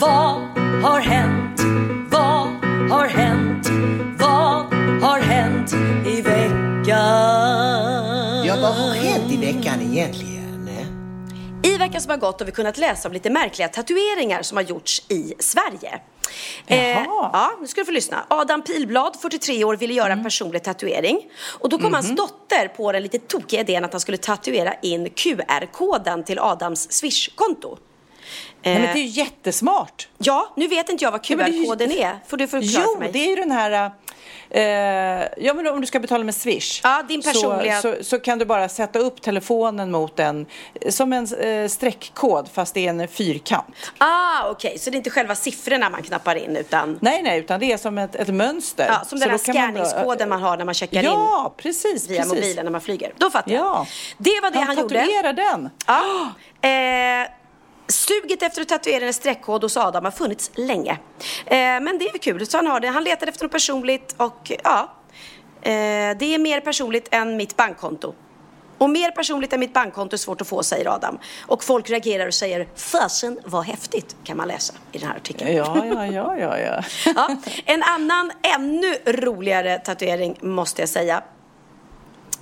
Vad 0.01 0.43
har 0.83 1.01
hänt? 1.01 1.61
Vad 2.11 2.49
har 2.91 3.07
hänt? 3.07 3.69
Vad 4.19 4.75
har 5.03 5.21
hänt 5.21 5.73
i 6.07 6.23
veckan? 6.23 6.87
Ja, 8.47 8.57
vad 8.63 8.75
har 8.75 8.95
hänt 8.95 9.33
i 9.33 9.37
veckan 9.37 9.81
egentligen? 9.81 10.36
I 11.67 11.77
veckan 11.79 12.01
som 12.01 12.11
har 12.11 12.17
gått 12.19 12.41
har 12.41 12.47
vi 12.47 12.53
kunnat 12.53 12.79
läsa 12.79 13.09
om 13.09 13.13
lite 13.15 13.31
märkliga 13.31 13.69
tatueringar 13.69 14.43
som 14.43 14.57
har 14.57 14.65
gjorts 14.65 15.03
i 15.09 15.35
Sverige. 15.39 16.01
Eh, 16.67 16.91
ja, 17.03 17.53
nu 17.61 17.67
ska 17.67 17.81
du 17.81 17.85
få 17.85 17.93
lyssna. 17.93 18.25
Adam 18.29 18.63
Pilblad, 18.63 19.17
43 19.23 19.65
år, 19.65 19.77
ville 19.77 19.95
göra 19.95 20.13
en 20.13 20.23
personlig 20.25 20.63
tatuering. 20.63 21.21
Och 21.61 21.69
då 21.69 21.79
kom 21.79 21.95
hans 21.95 22.11
dotter 22.17 22.69
på 22.69 22.93
den 22.93 23.03
lite 23.03 23.19
tokiga 23.19 23.61
idén 23.61 23.85
att 23.85 23.93
han 23.93 24.01
skulle 24.01 24.17
tatuera 24.17 24.75
in 24.83 25.11
QR-koden 25.11 26.25
till 26.25 26.39
Adams 26.39 26.93
Swish-konto. 26.93 27.79
Nej, 28.63 28.75
men 28.75 28.85
Eh, 28.85 28.93
det 28.95 28.99
är 28.99 29.03
ju 29.03 29.07
jättesmart. 29.09 30.09
Ja, 30.19 30.53
nu 30.57 30.69
vet 30.69 30.89
inte 30.89 31.05
jag 31.05 31.11
vad 31.11 31.21
Ja, 31.29 31.37
men 31.37 31.51
det 31.51 31.57
är 31.57 31.61
ju- 31.61 31.65
QR-koden 31.65 31.93
är. 31.93 32.19
Får 32.27 32.37
du 32.37 32.47
förklara 32.47 32.85
Jo, 32.87 32.93
för 32.93 33.01
mig? 33.01 33.11
det 33.13 33.19
är 33.19 33.29
ju 33.29 33.37
den 33.37 33.51
här... 33.51 33.91
Eh, 34.51 34.63
ja, 35.45 35.55
men 35.55 35.67
om 35.67 35.81
du 35.81 35.87
ska 35.87 36.01
betala 36.01 36.25
med 36.25 36.35
Swish. 36.35 36.81
Ja, 36.83 37.03
din 37.09 37.23
personliga- 37.23 37.81
Så, 37.83 37.95
så, 37.99 38.05
så 38.05 38.19
kan 38.19 38.39
du 38.39 38.45
bara 38.45 38.69
sätta 38.69 38.99
upp 38.99 39.23
telefonen 39.23 39.91
mot 39.91 40.19
en, 40.21 40.47
som 40.89 41.13
en 41.13 41.27
eh, 41.41 41.69
streckkod 41.69 42.49
fast 42.53 42.75
det 42.75 42.87
är 42.87 42.91
en 42.91 43.09
fyrkant. 43.09 43.67
Ah, 43.99 44.51
okej. 44.51 44.79
Så 44.79 44.91
det 44.91 44.95
är 44.95 44.99
inte 44.99 45.11
själva 45.11 45.35
siffrorna 45.35 45.91
man 45.91 46.03
knappar 46.03 46.35
in 46.37 46.57
utan 46.57 46.99
Nej, 47.03 47.23
nej, 47.23 47.39
utan 47.39 47.61
det 47.61 47.73
är 47.73 47.77
som 47.77 47.99
ett, 47.99 48.15
ett 48.15 48.29
mönster. 48.29 48.87
ja, 48.89 49.05
som 49.07 49.19
den 49.19 49.31
här 49.31 49.39
kan 49.39 49.55
man 49.55 49.65
scanningskoden 49.87 50.29
man 50.29 50.43
har 50.43 50.57
när 50.57 50.65
man 50.65 50.75
checkar 50.75 50.99
in 51.01 51.05
Ja, 51.05 51.55
precis. 51.57 52.09
via 52.11 52.23
precis. 52.23 52.35
mobilen 52.35 52.65
när 52.65 52.73
man 52.73 52.81
flyger. 52.81 53.13
Då 53.17 53.31
fattar 53.31 53.53
jag. 53.53 53.65
Ja. 53.65 53.87
Det 54.19 54.41
var 54.43 54.51
det 54.51 54.59
han, 54.59 54.67
han 54.67 54.77
gjorde. 54.77 54.99
tatuerar 55.01 55.33
den. 55.33 55.71
Ja. 55.87 56.03
Eh, 56.61 57.27
suget 57.89 58.43
efter 58.43 58.63
att 58.63 58.69
tatuera 58.69 59.07
en 59.07 59.15
streckkod 59.15 59.63
hos 59.63 59.77
Adam 59.77 60.05
har 60.05 60.13
funnits 60.13 60.51
länge. 60.55 60.93
Eh, 61.47 61.57
men 61.57 61.99
det 61.99 62.05
är 62.09 62.13
väl 62.13 62.21
kul, 62.21 62.47
så 62.47 62.59
han 62.59 62.67
har 62.67 62.81
det. 62.81 62.89
Han 62.89 63.05
letade 63.05 63.31
efter 63.31 63.45
något 63.45 63.53
personligt 63.53 64.15
och 64.17 64.53
ja, 64.65 64.93
eh, 65.63 65.71
det 66.19 66.35
är 66.35 66.39
mer 66.39 66.61
personligt 66.61 67.09
än 67.11 67.37
mitt 67.37 67.57
bankkonto. 67.57 68.15
Och 68.79 68.91
mer 68.91 69.11
personligt 69.11 69.53
än 69.53 69.61
mitt 69.61 69.73
bankkonto 69.73 70.15
är 70.15 70.19
svårt 70.19 70.41
att 70.41 70.49
få, 70.49 70.63
säger 70.63 70.95
Adam. 70.95 71.19
Och 71.47 71.65
folk 71.65 71.91
reagerar 71.91 72.27
och 72.27 72.35
säger 72.35 72.69
fasen 72.77 73.39
vad 73.45 73.65
häftigt, 73.65 74.17
kan 74.25 74.37
man 74.37 74.49
läsa 74.49 74.75
i 74.93 74.99
den 74.99 75.09
här 75.09 75.17
artikeln. 75.17 75.57
Ja, 75.57 75.85
ja, 75.87 76.07
ja, 76.07 76.37
ja, 76.39 76.59
ja. 76.59 76.83
Ja, 77.17 77.37
en 77.65 77.83
annan 77.83 78.33
ännu 78.55 78.95
roligare 79.07 79.79
tatuering 79.79 80.39
måste 80.41 80.83
jag 80.83 80.89
säga. 80.89 81.23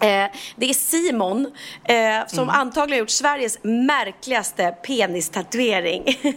Eh, 0.01 0.27
det 0.57 0.71
är 0.71 0.75
Simon 0.75 1.53
eh, 1.85 2.27
som 2.27 2.49
antagligen 2.49 2.99
har 2.99 2.99
gjort 2.99 3.11
Sveriges 3.11 3.59
märkligaste 3.63 4.75
penistatuering. 4.87 6.05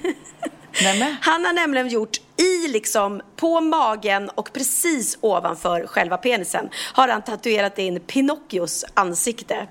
Han 1.21 1.45
har 1.45 1.53
nämligen 1.53 1.87
gjort 1.87 2.17
i 2.37 2.67
liksom 2.67 3.21
på 3.35 3.61
magen 3.61 4.29
och 4.29 4.53
precis 4.53 5.17
ovanför 5.21 5.87
själva 5.87 6.17
penisen 6.17 6.69
har 6.93 7.07
han 7.07 7.21
tatuerat 7.21 7.79
in 7.79 7.99
Pinocchios 7.99 8.85
ansikte. 8.93 9.67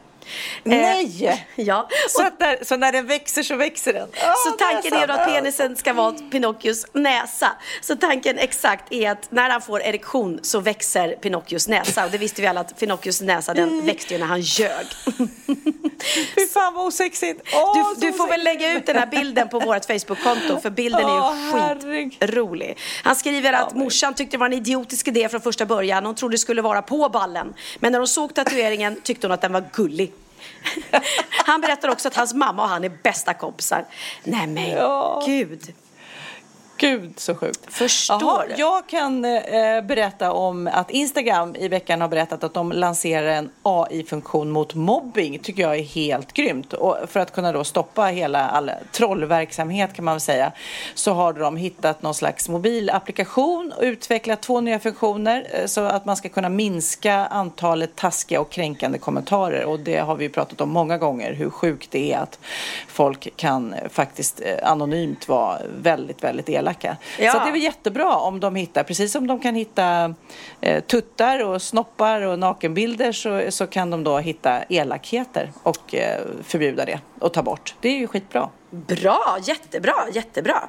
Eh, 0.65 0.71
Nej! 0.71 1.47
Ja. 1.59 1.89
Så, 2.09 2.27
att 2.27 2.39
där, 2.39 2.59
så 2.63 2.77
när 2.77 2.93
den 2.93 3.07
växer 3.07 3.43
så 3.43 3.57
växer 3.57 3.93
den. 3.93 4.09
Så 4.47 4.51
tanken 4.51 4.95
är 4.95 5.07
då 5.07 5.15
att 5.15 5.25
penisen 5.27 5.77
ska 5.77 5.93
vara 5.93 6.13
Pinocchios 6.31 6.87
näsa. 6.93 7.49
Så 7.81 7.97
tanken 7.97 8.39
exakt 8.39 8.93
är 8.93 9.11
att 9.11 9.31
när 9.33 9.51
han 9.51 9.63
får 9.63 9.83
erektion 9.83 10.39
så 10.43 10.61
växer 10.61 11.09
Pinocchios 11.17 11.69
näsa. 11.69 12.05
Och 12.05 12.11
det 12.11 12.19
visste 12.19 12.43
vi 12.43 12.49
alla 12.49 12.61
att 12.61 12.79
Pinocchios 12.81 13.21
näsa 13.21 13.55
den 13.55 13.87
växte 13.87 14.15
ju 14.15 14.21
när 14.21 14.27
han 14.27 14.41
ljög. 14.41 14.87
Fy 16.35 16.47
fan 16.47 16.75
vad 16.75 16.87
osexigt. 16.87 17.41
Åh, 17.55 17.95
Du, 18.01 18.07
du 18.07 18.13
får 18.13 18.27
väl 18.29 18.41
osexigt. 18.41 18.45
lägga 18.63 18.73
ut 18.79 18.87
den 18.87 18.97
här 18.97 19.07
bilden 19.07 19.49
på 19.49 19.59
vårt 19.61 19.85
Facebook-konto 19.85 20.61
för 20.61 20.71
bilden 20.71 21.01
är 21.05 21.15
ju 21.15 22.11
skitrolig. 22.11 22.79
Han 23.03 23.17
skriver 23.17 23.53
att 23.53 23.75
morsan 23.75 24.15
tyckte 24.15 24.37
det 24.37 24.39
var 24.39 24.47
en 24.47 24.53
idiotisk 24.53 25.09
idé 25.09 25.29
från 25.29 25.41
första 25.41 25.67
början. 25.67 26.07
Hon 26.07 26.15
trodde 26.15 26.35
det 26.35 26.39
skulle 26.39 26.63
vara 26.63 26.83
på 26.83 27.09
ballen. 27.09 27.55
Men 27.79 27.93
när 27.93 27.99
hon 27.99 28.09
såg 28.09 28.35
tatueringen 28.35 29.01
tyckte 29.03 29.27
hon 29.27 29.33
att 29.35 29.41
den 29.41 29.53
var 29.53 29.65
gullig. 29.73 30.13
Han 31.47 31.61
berättar 31.61 31.89
också 31.89 32.09
att 32.09 32.17
hans 32.17 32.35
mamma 32.35 32.63
och 32.63 32.69
han 32.69 32.85
är 32.85 32.89
bästa 33.03 33.35
kompisar. 33.35 33.85
Nej 34.25 34.47
men 34.47 34.71
Ja. 34.71 35.23
gud. 35.27 35.75
Gud 36.79 37.13
så 37.17 37.35
sjukt. 37.35 37.61
Förstår 37.69 38.19
Jaha, 38.21 38.45
du? 38.49 38.55
jag 38.57 38.87
kan 38.87 39.25
eh, 39.25 39.83
berätta 39.83 40.33
om 40.33 40.69
att 40.73 40.91
Instagram 40.91 41.57
i 41.57 41.69
veckan 41.69 42.01
har 42.01 42.09
berättat 42.09 42.45
att 42.45 42.55
de 42.55 42.73
lanserar 42.73 43.27
en 43.27 43.51
AI-funktion 43.63 44.51
mot 44.51 44.75
mobbing. 44.75 45.39
tycker 45.39 45.63
jag 45.63 45.77
är 45.77 45.83
helt 45.83 46.33
grymt. 46.33 46.73
Och 46.73 46.97
för 47.09 47.21
att 47.21 47.33
kunna 47.33 47.53
då 47.53 47.65
stoppa 47.65 48.05
hela 48.05 48.49
all 48.49 48.71
trollverksamhet 48.93 49.95
kan 49.95 50.05
man 50.05 50.15
väl 50.15 50.21
säga 50.21 50.53
så 50.95 51.13
har 51.13 51.33
de 51.33 51.57
hittat 51.57 52.03
någon 52.03 52.15
slags 52.15 52.49
mobilapplikation 52.49 53.73
och 53.77 53.83
utvecklat 53.83 54.43
två 54.43 54.61
nya 54.61 54.79
funktioner 54.79 55.47
eh, 55.53 55.67
så 55.67 55.81
att 55.81 56.05
man 56.05 56.17
ska 56.17 56.29
kunna 56.29 56.49
minska 56.49 57.15
antalet 57.15 57.97
taskiga 57.97 58.41
och 58.41 58.51
kränkande 58.51 58.99
kommentarer. 58.99 59.65
Och 59.65 59.81
det 59.81 59.97
har 59.97 60.17
vi 60.17 60.29
pratat 60.29 60.61
om 60.61 60.71
många 60.71 60.99
gånger 60.99 61.33
hur 61.33 61.51
sjukt 61.51 61.91
det 61.91 62.13
är 62.13 62.19
att 62.19 62.39
folk 62.89 63.37
kan 63.37 63.73
eh, 63.73 63.89
faktiskt 63.89 64.41
eh, 64.41 64.71
anonymt 64.71 65.29
vara 65.29 65.59
väldigt, 65.83 66.25
väldigt 66.25 66.49
elaka. 66.49 66.66
Ja. 67.19 67.33
Så 67.33 67.39
det 67.39 67.45
är 67.45 67.53
väl 67.53 67.63
jättebra 67.63 68.17
om 68.17 68.41
de 68.41 68.55
hittar, 68.55 68.83
precis 68.83 69.13
som 69.13 69.27
de 69.27 69.41
kan 69.41 69.55
hitta 69.55 70.15
eh, 70.61 70.85
tuttar 70.85 71.45
och 71.45 71.63
snoppar 71.63 72.23
och 72.23 72.39
nakenbilder 72.39 73.13
så, 73.13 73.43
så 73.51 73.67
kan 73.67 73.91
de 73.91 74.05
då 74.05 74.19
hitta 74.19 74.63
elakheter 74.63 75.53
och 75.63 75.95
eh, 75.95 76.21
förbjuda 76.45 76.85
det 76.85 77.01
och 77.21 77.33
ta 77.33 77.43
bort. 77.43 77.75
Det 77.81 77.89
är 77.89 77.99
ju 77.99 78.07
skitbra. 78.07 78.49
Bra, 78.71 79.39
jättebra, 79.43 79.95
jättebra. 80.13 80.69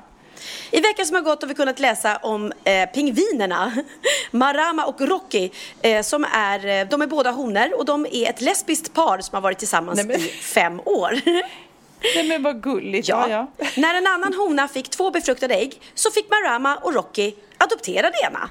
I 0.72 0.82
veckan 0.82 1.06
som 1.06 1.16
har 1.16 1.22
gått 1.24 1.42
har 1.42 1.50
vi 1.50 1.54
kunnat 1.56 1.80
läsa 1.80 2.18
om 2.18 2.54
eh, 2.64 2.90
pingvinerna 2.90 3.72
Marama 4.32 4.86
och 4.86 5.02
Rocky 5.02 5.50
eh, 5.82 6.02
som 6.02 6.24
är, 6.34 6.68
eh, 6.68 6.88
de 6.90 7.02
är 7.02 7.08
båda 7.08 7.32
honor 7.32 7.80
och 7.80 7.86
de 7.86 8.06
är 8.12 8.30
ett 8.30 8.42
lesbiskt 8.42 8.94
par 8.94 9.20
som 9.20 9.36
har 9.36 9.42
varit 9.42 9.58
tillsammans 9.60 9.98
Nej, 9.98 10.06
men- 10.06 10.16
i 10.16 10.30
fem 10.30 10.82
år. 10.86 11.20
Nej 12.16 12.28
men 12.28 12.44
vad 12.44 12.64
gulligt. 12.64 13.08
Ja. 13.08 13.30
Ja, 13.30 13.48
ja. 13.58 13.68
När 13.76 13.94
en 13.96 14.08
annan 14.08 14.34
hona 14.34 14.68
fick 14.68 14.90
två 14.90 15.12
befruktade 15.12 15.56
ägg 15.56 15.82
så 15.94 16.12
fick 16.12 16.30
Marama 16.30 16.76
och 16.76 16.94
Rocky 16.94 17.34
adoptera 17.58 18.10
det 18.10 18.26
ena. 18.28 18.50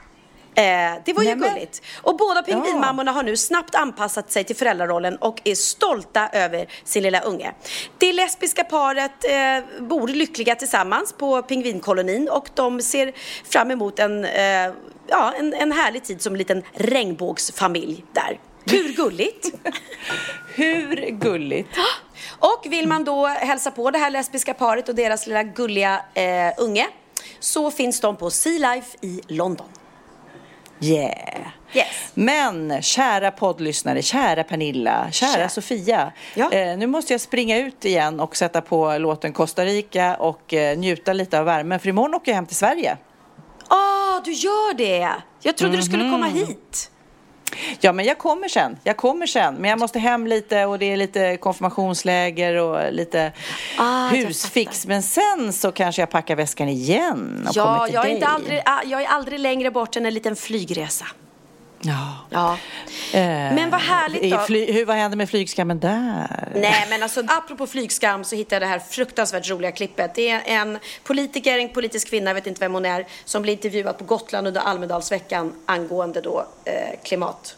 Eh, 0.59 1.03
det 1.05 1.13
var 1.13 1.23
ju 1.23 1.29
Nej, 1.29 1.37
men- 1.37 1.55
gulligt. 1.55 1.83
Och 2.03 2.17
båda 2.17 2.43
pingvinmammorna 2.43 3.13
har 3.13 3.23
nu 3.23 3.37
snabbt 3.37 3.75
anpassat 3.75 4.33
sig 4.33 4.45
till 4.45 4.57
föräldrarollen 4.57 5.17
och 5.17 5.41
är 5.45 5.55
stolta 5.55 6.29
över 6.29 6.67
sin 6.85 7.03
lilla 7.03 7.21
unge. 7.21 7.53
Det 7.99 8.13
lesbiska 8.13 8.65
paret 8.65 9.13
eh, 9.25 9.85
bor 9.85 10.09
lyckliga 10.09 10.55
tillsammans 10.55 11.13
på 11.13 11.43
pingvinkolonin 11.43 12.29
och 12.29 12.49
de 12.55 12.81
ser 12.83 13.13
fram 13.51 13.71
emot 13.71 13.99
en, 13.99 14.25
eh, 14.25 14.73
ja, 15.09 15.33
en, 15.39 15.55
en 15.55 15.73
härlig 15.73 16.05
tid 16.05 16.23
som 16.23 16.33
en 16.35 16.39
liten 16.39 16.63
regnbågsfamilj 16.75 18.05
där. 18.13 18.41
Hur 18.71 18.89
gulligt? 18.89 19.51
Hur 20.55 21.11
gulligt? 21.11 21.69
Och 22.29 22.67
vill 22.69 22.89
man 22.89 23.05
då 23.05 23.27
hälsa 23.27 23.71
på 23.71 23.91
det 23.91 23.99
här 23.99 24.11
lesbiska 24.11 24.55
paret 24.55 24.89
och 24.89 24.95
deras 24.95 25.27
lilla 25.27 25.43
gulliga 25.43 26.01
eh, 26.15 26.53
unge 26.57 26.87
så 27.41 27.71
finns 27.71 28.01
de 28.01 28.17
på 28.17 28.31
Sea 28.31 28.75
Life 28.75 28.97
i 29.01 29.21
London. 29.29 29.67
Yeah. 30.81 31.47
Yes. 31.73 31.87
Men 32.15 32.83
kära 32.83 33.31
poddlyssnare, 33.31 34.03
kära 34.03 34.45
Pernilla, 34.45 35.11
kära 35.13 35.33
Kära. 35.33 35.49
Sofia. 35.49 36.13
Ja. 36.35 36.53
Eh, 36.53 36.79
nu 36.79 36.87
måste 36.87 37.13
jag 37.13 37.21
springa 37.21 37.59
ut 37.59 37.85
igen 37.85 38.21
och 38.21 38.37
sätta 38.37 38.61
på 38.61 38.99
låten 38.99 39.33
Costa 39.33 39.65
Rica 39.65 40.17
och 40.17 40.55
eh, 40.55 40.79
njuta 40.79 41.13
lite 41.13 41.39
av 41.39 41.45
värmen 41.45 41.81
för 41.81 41.89
imorgon 41.89 42.15
åker 42.15 42.33
jag 42.33 42.37
hem 42.37 42.47
till 42.47 42.57
Sverige. 42.57 42.97
Ah, 43.69 44.21
du 44.25 44.33
gör 44.33 44.75
det! 44.75 45.13
Jag 45.43 45.57
trodde 45.57 45.77
du 45.77 45.83
skulle 45.83 46.11
komma 46.11 46.27
hit. 46.27 46.91
Ja, 47.81 47.93
men 47.93 48.05
jag 48.05 48.19
kommer 48.19 48.49
sen. 48.49 48.77
Jag 48.85 48.97
kommer 48.97 49.27
sen. 49.27 49.55
Men 49.55 49.71
jag 49.71 49.79
måste 49.79 49.99
hem 49.99 50.27
lite 50.27 50.65
och 50.65 50.79
det 50.79 50.93
är 50.93 50.97
lite 50.97 51.37
konfirmationsläger 51.37 52.55
och 52.55 52.93
lite 52.93 53.33
Ah, 53.79 54.09
husfix. 54.09 54.87
Men 54.87 55.03
sen 55.03 55.53
så 55.53 55.73
kanske 55.73 56.03
jag 56.03 56.11
packar 56.11 56.37
väskan 56.37 56.69
igen 56.69 57.47
och 57.49 57.55
kommer 57.55 57.77
Ja, 57.79 57.85
till 57.87 57.95
jag 57.95 58.05
är, 58.05 58.09
dig. 58.09 58.15
inte 58.15 58.27
aldrig, 58.27 58.63
ah, 58.65 58.83
jag 58.85 59.03
är 59.03 59.07
aldrig 59.07 59.41
längre 59.41 59.71
bort 59.71 59.97
än 59.97 60.07
en 60.07 60.15
liten 60.15 60.37
flygresa. 60.37 61.07
Ja. 61.87 62.27
Ja. 62.31 62.53
Eh, 63.19 63.55
Men 63.55 63.71
vad 63.71 63.81
härligt 63.81 64.33
då. 64.33 64.39
Fly, 64.39 64.73
hur, 64.73 64.85
vad 64.85 64.97
hände 64.97 65.17
med 65.17 65.31
flygskammen 65.31 65.81
där? 65.81 66.49
Nej, 66.55 66.87
men 66.91 67.03
alltså 67.03 67.23
apropå 67.29 67.67
flygskam 67.67 68.25
så 68.25 68.37
hittade 68.37 68.55
jag 68.55 68.63
det 68.63 68.67
här 68.67 68.79
fruktansvärt 68.79 69.49
roliga 69.51 69.73
klippet. 69.73 70.15
Det 70.15 70.31
är 70.31 70.43
en 70.47 70.79
politiker, 71.05 71.59
en 71.59 71.69
politisk 71.73 72.09
kvinna, 72.11 72.31
jag 72.31 72.35
vet 72.35 72.47
inte 72.47 72.61
vem 72.61 72.75
hon 72.75 72.87
är, 72.87 73.07
som 73.25 73.43
blir 73.43 73.53
intervjuad 73.53 73.99
på 73.99 74.05
Gotland 74.05 74.47
under 74.47 74.61
Almedalsveckan 74.61 75.53
angående 75.67 76.21
då 76.21 76.47
eh, 76.65 76.73
klimat. 77.05 77.57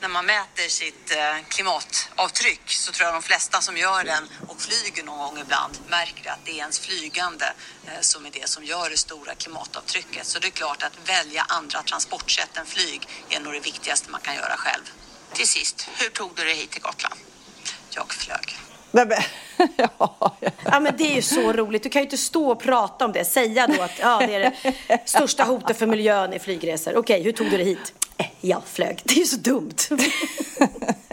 när 0.00 0.08
man 0.08 0.26
mäter 0.26 0.68
sitt 0.68 1.10
eh, 1.16 1.44
klimatavtryck 1.48 2.60
så 2.70 2.92
tror 2.92 3.06
jag 3.06 3.14
de 3.14 3.22
flesta 3.22 3.60
som 3.60 3.76
gör 3.76 4.04
den 4.04 4.45
flyger 4.86 5.06
någon 5.06 5.18
gång 5.18 5.38
ibland 5.38 5.78
märker 5.88 6.30
att 6.30 6.38
det 6.44 6.50
är 6.50 6.56
ens 6.56 6.78
flygande 6.78 7.44
eh, 7.86 8.00
som 8.00 8.26
är 8.26 8.30
det 8.30 8.48
som 8.48 8.64
gör 8.64 8.90
det 8.90 8.96
stora 8.96 9.34
klimatavtrycket. 9.34 10.26
Så 10.26 10.38
det 10.38 10.46
är 10.46 10.50
klart 10.50 10.82
att 10.82 11.08
välja 11.08 11.46
andra 11.48 11.82
transportsätt 11.82 12.56
än 12.56 12.66
flyg 12.66 13.08
är 13.30 13.40
nog 13.40 13.52
det 13.52 13.60
viktigaste 13.60 14.10
man 14.10 14.20
kan 14.20 14.34
göra 14.34 14.56
själv. 14.56 14.82
Till 15.32 15.48
sist, 15.48 15.88
hur 15.98 16.10
tog 16.10 16.30
du 16.34 16.44
dig 16.44 16.54
hit 16.54 16.70
till 16.70 16.82
Gotland? 16.82 17.14
Jag 17.90 18.12
flög. 18.12 18.56
Nej, 18.90 19.06
men, 19.06 19.22
ja, 19.98 20.36
Ja 20.64 20.80
men 20.80 20.96
det 20.96 21.04
är 21.04 21.14
ju 21.14 21.22
så 21.22 21.52
roligt. 21.52 21.82
Du 21.82 21.88
kan 21.88 22.02
ju 22.02 22.04
inte 22.04 22.18
stå 22.18 22.50
och 22.50 22.60
prata 22.60 23.04
om 23.04 23.12
det. 23.12 23.24
Säga 23.24 23.66
då 23.66 23.82
att 23.82 23.98
ja, 24.00 24.18
det 24.26 24.34
är 24.34 24.40
det 24.88 25.08
största 25.08 25.44
hotet 25.44 25.78
för 25.78 25.86
miljön 25.86 26.32
i 26.32 26.38
flygresor. 26.38 26.96
Okej, 26.96 27.22
hur 27.22 27.32
tog 27.32 27.50
du 27.50 27.56
dig 27.56 27.66
hit? 27.66 27.92
Jag 28.40 28.62
flög. 28.66 29.02
Det 29.04 29.14
är 29.14 29.18
ju 29.18 29.26
så 29.26 29.36
dumt. 29.36 29.76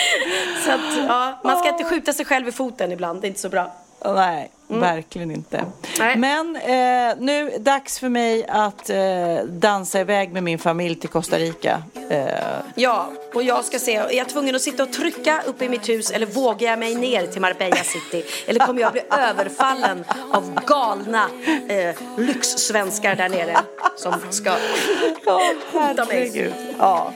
så 0.64 0.70
att, 0.70 1.08
ja, 1.08 1.40
man 1.44 1.58
ska 1.58 1.68
inte 1.68 1.84
skjuta 1.84 2.12
sig 2.12 2.24
själv 2.24 2.48
i 2.48 2.52
foten 2.52 2.92
ibland. 2.92 3.20
Det 3.20 3.26
är 3.26 3.28
inte 3.28 3.40
så 3.40 3.48
bra. 3.48 3.72
Nej, 4.04 4.50
verkligen 4.68 5.30
inte. 5.30 5.64
Nej. 5.98 6.16
Men 6.16 6.56
eh, 6.56 7.16
nu 7.18 7.58
dags 7.58 7.98
för 7.98 8.08
mig 8.08 8.46
att 8.48 8.90
eh, 8.90 9.44
dansa 9.48 10.00
iväg 10.00 10.32
med 10.32 10.42
min 10.42 10.58
familj 10.58 10.94
till 10.94 11.08
Costa 11.08 11.38
Rica. 11.38 11.82
Eh, 12.10 12.26
Ja, 12.74 13.08
och 13.34 13.42
jag 13.42 13.64
ska 13.64 13.78
se. 13.78 13.94
Är 13.96 14.12
jag 14.12 14.28
tvungen 14.28 14.54
att 14.54 14.62
sitta 14.62 14.82
och 14.82 14.92
trycka 14.92 15.42
uppe 15.46 15.64
i 15.64 15.68
mitt 15.68 15.88
hus 15.88 16.10
eller 16.10 16.26
vågar 16.26 16.70
jag 16.70 16.78
mig 16.78 16.94
ner 16.94 17.26
till 17.26 17.40
Marbella 17.40 17.76
City? 17.76 18.24
Eller 18.46 18.66
kommer 18.66 18.80
jag 18.80 18.92
bli 18.92 19.02
överfallen 19.10 20.04
av 20.32 20.60
galna 20.66 21.28
eh, 21.68 21.94
lyxsvenskar 22.16 23.16
där 23.16 23.28
nere 23.28 23.56
som 23.96 24.14
ska 24.30 24.50
hota 24.50 26.04
mig? 26.04 26.18
herregud. 26.18 26.52
Ja. 26.78 27.12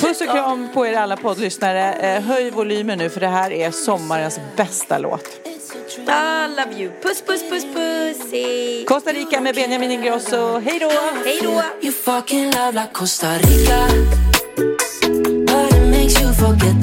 Puss 0.00 0.20
och 0.20 0.26
kram 0.26 0.68
på 0.74 0.86
er 0.86 0.94
alla 0.94 1.16
poddlyssnare. 1.16 1.92
Eh, 1.92 2.22
höj 2.22 2.50
volymen 2.50 2.98
nu 2.98 3.10
för 3.10 3.20
det 3.20 3.26
här 3.26 3.52
är 3.52 3.70
sommarens 3.70 4.40
bästa 4.56 4.98
låt. 4.98 5.40
I 5.98 6.48
love 6.48 6.74
you. 6.76 6.90
Puss, 7.02 7.20
puss, 7.22 7.42
puss, 7.42 7.64
pussy. 7.64 8.84
Costa 8.86 9.12
Rica 9.12 9.40
med 9.40 9.54
Benjamin 9.54 9.90
Ingrosso. 9.90 10.58
Hej 10.58 10.78
då! 10.78 10.90
Hej 11.24 11.38
då! 11.42 11.62
You 11.82 11.92
fucking 11.92 12.44
love 12.44 12.72
like 12.72 12.92
Costa 12.92 13.38
Rica. 13.38 13.88
But 15.46 15.72
it 15.72 15.90
makes 15.90 16.20
you 16.20 16.32
forget 16.32 16.75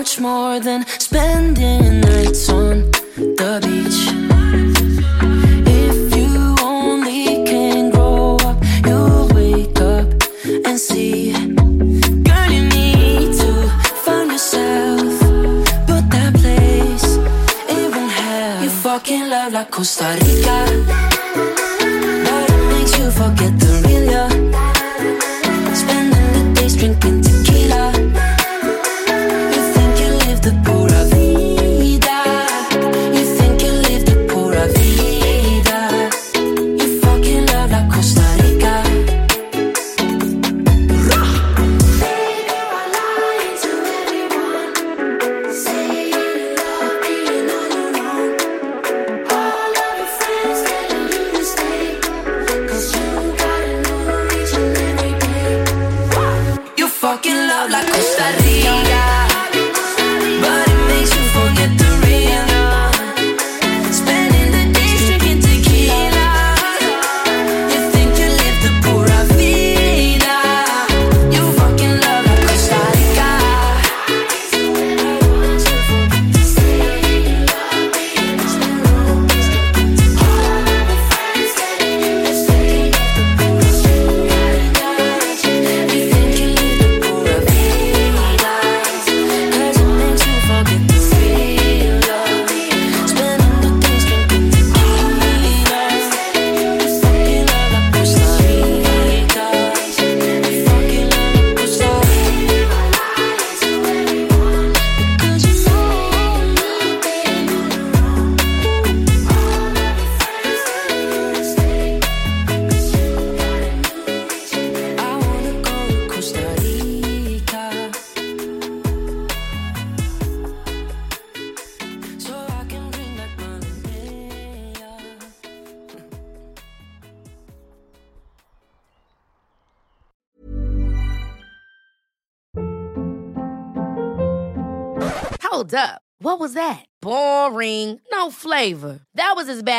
much 0.00 0.18
more 0.18 0.58
than 0.60 0.86
spending 0.98 2.00
nights 2.00 2.48
on 2.48 2.90
the 3.36 3.52
beach. 3.64 4.00
If 5.66 6.16
you 6.16 6.56
only 6.64 7.44
can 7.44 7.90
grow 7.90 8.36
up, 8.36 8.56
you'll 8.86 9.28
wake 9.34 9.78
up 9.78 10.08
and 10.64 10.78
see. 10.80 11.32
Girl, 12.28 12.50
you 12.56 12.62
need 12.76 13.34
to 13.42 13.52
find 14.04 14.30
yourself, 14.32 15.20
but 15.86 16.04
that 16.14 16.32
place 16.40 17.16
it 17.68 17.94
won't 17.94 18.10
have. 18.10 18.64
You 18.64 18.70
fucking 18.70 19.28
love 19.28 19.52
like 19.52 19.70
Costa 19.70 20.16
Rica, 20.22 20.58
but 22.24 22.50
it 22.54 22.62
makes 22.72 22.98
you 22.98 23.10
forget 23.10 23.59